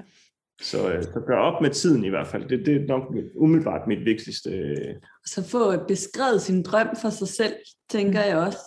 Så, 0.62 0.92
øh, 0.92 1.04
så 1.04 1.24
gør 1.28 1.38
op 1.38 1.62
med 1.62 1.70
tiden 1.70 2.06
i 2.06 2.10
hvert 2.10 2.28
fald. 2.28 2.50
Det, 2.50 2.66
det 2.66 2.76
er 2.76 2.88
nok 2.88 3.04
umiddelbart 3.36 3.88
mit 3.88 4.06
vigtigste. 4.06 4.50
Øh. 4.50 4.96
Så 5.26 5.50
få 5.50 5.86
beskrevet 5.88 6.42
sin 6.42 6.64
drøm 6.64 6.88
for 7.02 7.10
sig 7.10 7.28
selv, 7.28 7.54
tænker 7.90 8.22
mm. 8.22 8.30
jeg 8.30 8.38
også. 8.38 8.58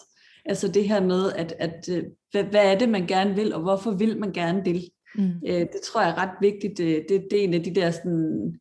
Altså 0.45 0.69
det 0.69 0.89
her 0.89 1.01
med, 1.01 1.33
at, 1.33 1.55
at 1.59 1.89
øh, 1.93 2.05
hvad, 2.31 2.45
hvad 2.45 2.73
er 2.73 2.79
det, 2.79 2.89
man 2.89 3.07
gerne 3.07 3.35
vil, 3.35 3.55
og 3.55 3.61
hvorfor 3.61 3.91
vil 3.91 4.19
man 4.19 4.33
gerne 4.33 4.65
det? 4.65 4.89
Mm. 5.15 5.33
Øh, 5.47 5.61
det 5.61 5.81
tror 5.85 6.01
jeg 6.01 6.11
er 6.11 6.19
ret 6.19 6.35
vigtigt. 6.41 6.79
Det, 6.79 7.05
det, 7.09 7.27
det 7.31 7.41
er 7.41 7.45
en 7.45 7.55
af 7.55 7.63
de 7.63 7.75
der 7.75 7.91
sådan, 7.91 8.61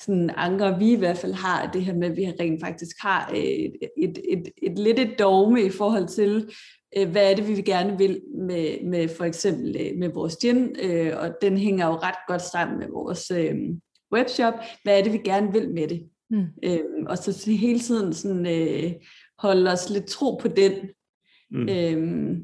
sådan 0.00 0.30
anker, 0.36 0.78
vi 0.78 0.92
i 0.92 0.98
hvert 0.98 1.18
fald 1.18 1.32
har, 1.32 1.70
det 1.72 1.84
her 1.84 1.94
med, 1.94 2.10
at 2.10 2.16
vi 2.16 2.32
rent 2.40 2.60
faktisk 2.60 2.96
har 3.00 3.30
et, 3.34 3.72
et, 3.96 4.18
et, 4.28 4.48
et 4.62 4.78
lidt 4.78 4.98
et 4.98 5.18
dogme 5.18 5.62
i 5.62 5.70
forhold 5.70 6.08
til, 6.08 6.36
øh, 6.36 6.52
hvad 7.10 7.30
er 7.30 7.36
det, 7.36 7.48
vi 7.48 7.62
gerne 7.62 7.98
vil 7.98 8.22
med, 8.34 8.84
med 8.84 9.08
for 9.08 9.24
eksempel 9.24 9.76
øh, 9.80 9.98
med 9.98 10.08
vores 10.08 10.36
gin, 10.36 10.76
øh, 10.82 11.12
og 11.16 11.36
den 11.42 11.58
hænger 11.58 11.86
jo 11.86 11.92
ret 11.92 12.18
godt 12.28 12.42
sammen 12.42 12.78
med 12.78 12.86
vores 12.88 13.30
øh, 13.30 13.54
webshop. 14.12 14.54
Hvad 14.82 14.98
er 14.98 15.02
det, 15.02 15.12
vi 15.12 15.18
gerne 15.18 15.52
vil 15.52 15.70
med 15.70 15.88
det? 15.88 16.08
Mm. 16.30 16.44
Øh, 16.62 16.80
og 17.06 17.18
så 17.18 17.50
hele 17.50 17.80
tiden 17.80 18.12
sådan, 18.12 18.46
øh, 18.46 18.92
holde 19.38 19.70
os 19.72 19.90
lidt 19.90 20.06
tro 20.06 20.36
på 20.36 20.48
den. 20.48 20.72
Mm. 21.50 21.68
Øh, 21.68 22.36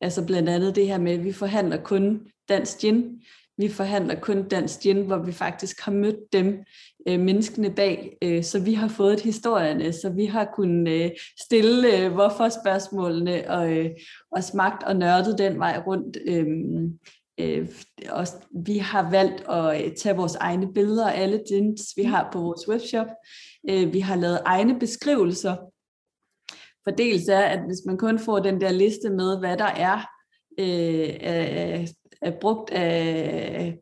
altså 0.00 0.26
blandt 0.26 0.48
andet 0.48 0.76
det 0.76 0.86
her 0.86 0.98
med, 0.98 1.12
at 1.12 1.24
vi 1.24 1.32
forhandler 1.32 1.82
kun 1.82 2.26
dansk 2.48 2.80
gin. 2.80 3.20
Vi 3.60 3.68
forhandler 3.68 4.20
kun 4.20 4.48
dansk 4.48 4.80
gin, 4.80 5.06
hvor 5.06 5.18
vi 5.18 5.32
faktisk 5.32 5.80
har 5.80 5.92
mødt 5.92 6.32
dem, 6.32 6.64
øh, 7.08 7.20
menneskene 7.20 7.70
bag, 7.70 8.16
øh, 8.22 8.44
så 8.44 8.60
vi 8.60 8.74
har 8.74 8.88
fået 8.88 9.20
historierne, 9.20 9.92
så 9.92 10.10
vi 10.10 10.24
har 10.24 10.50
kunnet 10.54 11.04
øh, 11.04 11.10
stille 11.40 11.98
øh, 11.98 12.12
hvorfor-spørgsmålene 12.12 13.50
og, 13.50 13.72
øh, 13.72 13.90
og 14.32 14.44
smagt 14.44 14.82
og 14.82 14.96
nørdet 14.96 15.38
den 15.38 15.58
vej 15.58 15.82
rundt. 15.86 16.16
Øh, 16.26 16.46
øh, 17.40 17.68
og 18.10 18.26
vi 18.64 18.78
har 18.78 19.10
valgt 19.10 19.48
at 19.48 19.84
øh, 19.84 19.94
tage 19.96 20.16
vores 20.16 20.34
egne 20.34 20.72
billeder 20.72 21.10
af 21.10 21.22
alle 21.22 21.42
dins, 21.48 21.82
vi 21.96 22.02
har 22.02 22.28
på 22.32 22.40
vores 22.40 22.68
webshop. 22.68 23.06
Øh, 23.70 23.92
vi 23.92 24.00
har 24.00 24.16
lavet 24.16 24.40
egne 24.44 24.78
beskrivelser. 24.78 25.56
For 26.84 26.90
dels 26.90 27.28
er, 27.28 27.40
at 27.40 27.60
hvis 27.66 27.80
man 27.86 27.98
kun 27.98 28.18
får 28.18 28.38
den 28.38 28.60
der 28.60 28.72
liste 28.72 29.10
med, 29.10 29.38
hvad 29.38 29.56
der 29.56 29.64
er 29.64 29.98
øh, 30.60 31.88
brugt 32.40 32.70
af 32.70 33.78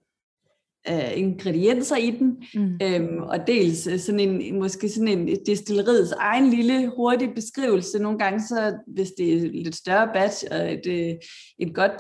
af 0.88 1.14
ingredienser 1.16 1.96
i 1.96 2.10
den, 2.10 2.44
mm. 2.54 2.78
øhm, 2.82 3.22
og 3.22 3.46
dels 3.46 3.86
øh, 3.86 3.98
sådan 3.98 4.20
en, 4.20 4.58
måske 4.58 4.88
sådan 4.88 5.08
en 5.08 5.38
destilleriets 5.46 6.12
egen 6.12 6.50
lille 6.50 6.92
hurtig 6.96 7.34
beskrivelse. 7.34 7.98
Nogle 7.98 8.18
gange, 8.18 8.40
så 8.40 8.74
hvis 8.86 9.10
det 9.18 9.32
er 9.32 9.40
lidt 9.40 9.76
større 9.76 10.08
batch 10.14 10.44
og 10.50 10.72
et, 10.72 10.86
øh, 10.86 11.14
et 11.58 11.74
godt 11.74 11.92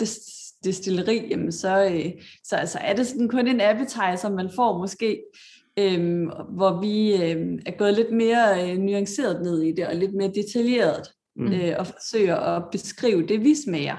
destilleri, 0.64 1.28
jamen 1.30 1.52
så, 1.52 1.84
øh, 1.84 2.22
så 2.44 2.56
altså 2.56 2.78
er 2.78 2.94
det 2.94 3.06
sådan 3.06 3.28
kun 3.28 3.48
en 3.48 3.60
appetizer, 3.60 4.30
man 4.30 4.50
får 4.56 4.78
måske, 4.78 5.22
øhm, 5.78 6.30
hvor 6.48 6.80
vi 6.80 7.22
øhm, 7.24 7.58
er 7.66 7.76
gået 7.78 7.94
lidt 7.94 8.12
mere 8.12 8.72
øh, 8.72 8.78
nuanceret 8.78 9.42
ned 9.42 9.62
i 9.62 9.72
det, 9.72 9.86
og 9.86 9.94
lidt 9.94 10.14
mere 10.14 10.32
detaljeret, 10.34 11.08
mm. 11.36 11.52
øh, 11.52 11.74
og 11.78 11.86
forsøger 11.86 12.36
at 12.36 12.62
beskrive 12.72 13.26
det, 13.26 13.44
vi 13.44 13.54
smager. 13.54 13.96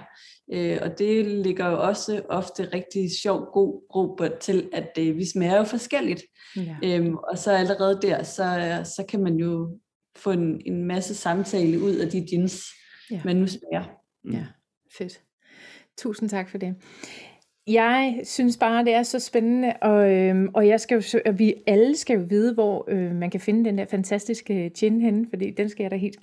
Øh, 0.53 0.77
og 0.81 0.99
det 0.99 1.25
ligger 1.25 1.67
jo 1.67 1.81
også 1.87 2.21
ofte 2.29 2.69
rigtig 2.73 3.11
sjov, 3.21 3.51
god 3.53 3.83
ro 3.95 4.17
til, 4.41 4.69
at 4.73 4.97
øh, 4.99 5.17
vi 5.17 5.25
smager 5.25 5.57
jo 5.57 5.63
forskelligt. 5.63 6.21
Ja. 6.55 6.77
Øhm, 6.83 7.15
og 7.15 7.37
så 7.37 7.51
allerede 7.51 7.99
der, 8.01 8.23
så, 8.23 8.79
så 8.95 9.05
kan 9.09 9.23
man 9.23 9.35
jo 9.35 9.79
få 10.17 10.31
en, 10.31 10.61
en 10.65 10.83
masse 10.83 11.15
samtale 11.15 11.79
ud 11.79 11.95
af 11.95 12.09
de 12.09 12.27
jeans, 12.31 12.63
ja. 13.11 13.21
man 13.25 13.35
nu 13.35 13.47
smager. 13.47 13.85
Ja, 14.31 14.45
fedt. 14.97 15.21
Tusind 15.97 16.29
tak 16.29 16.49
for 16.49 16.57
det. 16.57 16.75
Jeg 17.69 18.21
synes 18.23 18.57
bare, 18.57 18.85
det 18.85 18.93
er 18.93 19.03
så 19.03 19.19
spændende, 19.19 19.73
og, 19.81 20.11
øhm, 20.11 20.49
og 20.53 20.67
jeg 20.67 20.79
skal 20.79 20.95
jo, 20.95 21.19
og 21.25 21.39
vi 21.39 21.53
alle 21.67 21.97
skal 21.97 22.19
jo 22.19 22.25
vide, 22.29 22.53
hvor 22.53 22.85
øh, 22.87 23.15
man 23.15 23.29
kan 23.29 23.39
finde 23.39 23.65
den 23.65 23.77
der 23.77 23.85
fantastiske 23.85 24.69
gin 24.69 25.01
henne, 25.01 25.25
fordi 25.29 25.49
den 25.49 25.69
skal 25.69 25.83
jeg 25.83 25.91
da 25.91 25.95
helt 25.95 26.17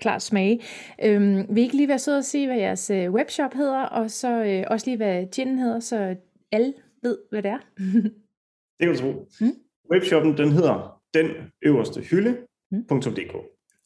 klart 0.00 0.22
smage. 0.22 0.60
Øhm, 1.04 1.46
vil 1.48 1.58
I 1.58 1.60
ikke 1.60 1.76
lige 1.76 1.88
være 1.88 1.98
sød 1.98 2.16
og 2.16 2.24
sige, 2.24 2.46
hvad 2.46 2.56
jeres 2.56 2.90
øh, 2.90 3.12
webshop 3.12 3.54
hedder, 3.54 3.82
og 3.82 4.10
så 4.10 4.44
øh, 4.44 4.64
også 4.70 4.86
lige, 4.86 4.96
hvad 4.96 5.26
gin 5.34 5.58
hedder, 5.58 5.80
så 5.80 6.16
alle 6.52 6.74
ved, 7.02 7.18
hvad 7.30 7.42
det 7.42 7.50
er? 7.50 7.58
det 8.78 8.86
kan 8.86 8.88
du 8.88 8.96
tro. 8.96 9.28
Mm? 9.40 9.54
Webshoppen, 9.92 10.36
den 10.36 10.52
hedder 10.52 11.00
den 11.14 11.26
øverste 11.62 12.00
hylde.dk. 12.00 13.34
Mm. 13.34 13.40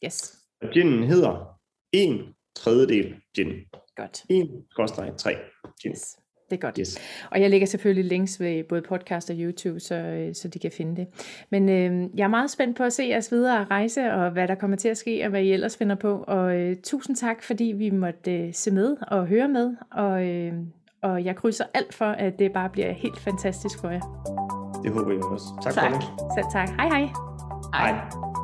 Yes. 0.05 0.37
Og 0.61 0.69
ginen 0.69 1.03
hedder 1.03 1.59
en 1.91 2.33
tredjedel 2.55 3.15
gin. 3.35 3.47
Godt. 3.95 4.25
1 4.29 5.17
3 5.17 5.35
gin. 5.81 5.91
Yes. 5.91 6.24
Det 6.49 6.55
er 6.55 6.61
godt. 6.61 6.77
Yes. 6.79 6.97
Og 7.31 7.41
jeg 7.41 7.49
lægger 7.49 7.67
selvfølgelig 7.67 8.05
links 8.05 8.39
ved 8.39 8.63
både 8.63 8.81
podcast 8.81 9.29
og 9.29 9.35
YouTube, 9.39 9.79
så, 9.79 9.95
øh, 9.95 10.35
så 10.35 10.47
de 10.47 10.59
kan 10.59 10.71
finde 10.71 10.95
det. 10.95 11.07
Men 11.49 11.69
øh, 11.69 12.09
jeg 12.17 12.23
er 12.23 12.27
meget 12.27 12.51
spændt 12.51 12.77
på 12.77 12.83
at 12.83 12.93
se 12.93 13.03
jeres 13.03 13.31
videre 13.31 13.63
rejse, 13.63 14.13
og 14.13 14.31
hvad 14.31 14.47
der 14.47 14.55
kommer 14.55 14.77
til 14.77 14.89
at 14.89 14.97
ske, 14.97 15.23
og 15.23 15.29
hvad 15.29 15.41
I 15.41 15.51
ellers 15.51 15.77
finder 15.77 15.95
på. 15.95 16.23
Og 16.27 16.55
øh, 16.55 16.75
tusind 16.83 17.15
tak, 17.15 17.43
fordi 17.43 17.63
vi 17.63 17.89
måtte 17.89 18.31
øh, 18.31 18.53
se 18.53 18.71
med 18.71 18.97
og 19.01 19.25
høre 19.27 19.47
med. 19.47 19.75
Og, 19.91 20.27
øh, 20.27 20.53
og 21.01 21.25
jeg 21.25 21.35
krydser 21.35 21.65
alt 21.73 21.93
for, 21.93 22.05
at 22.05 22.39
det 22.39 22.53
bare 22.53 22.69
bliver 22.69 22.91
helt 22.91 23.19
fantastisk 23.19 23.79
for 23.79 23.89
jer. 23.89 24.01
Det 24.83 24.91
håber 24.91 25.11
jeg 25.11 25.23
også. 25.23 25.45
Tak, 25.63 25.73
tak. 25.73 25.91
for 25.91 25.99
det. 25.99 26.03
Så 26.03 26.49
tak. 26.51 26.69
Hej 26.69 26.87
hej. 26.87 27.09
Hej. 27.73 27.91
hej. 27.91 28.34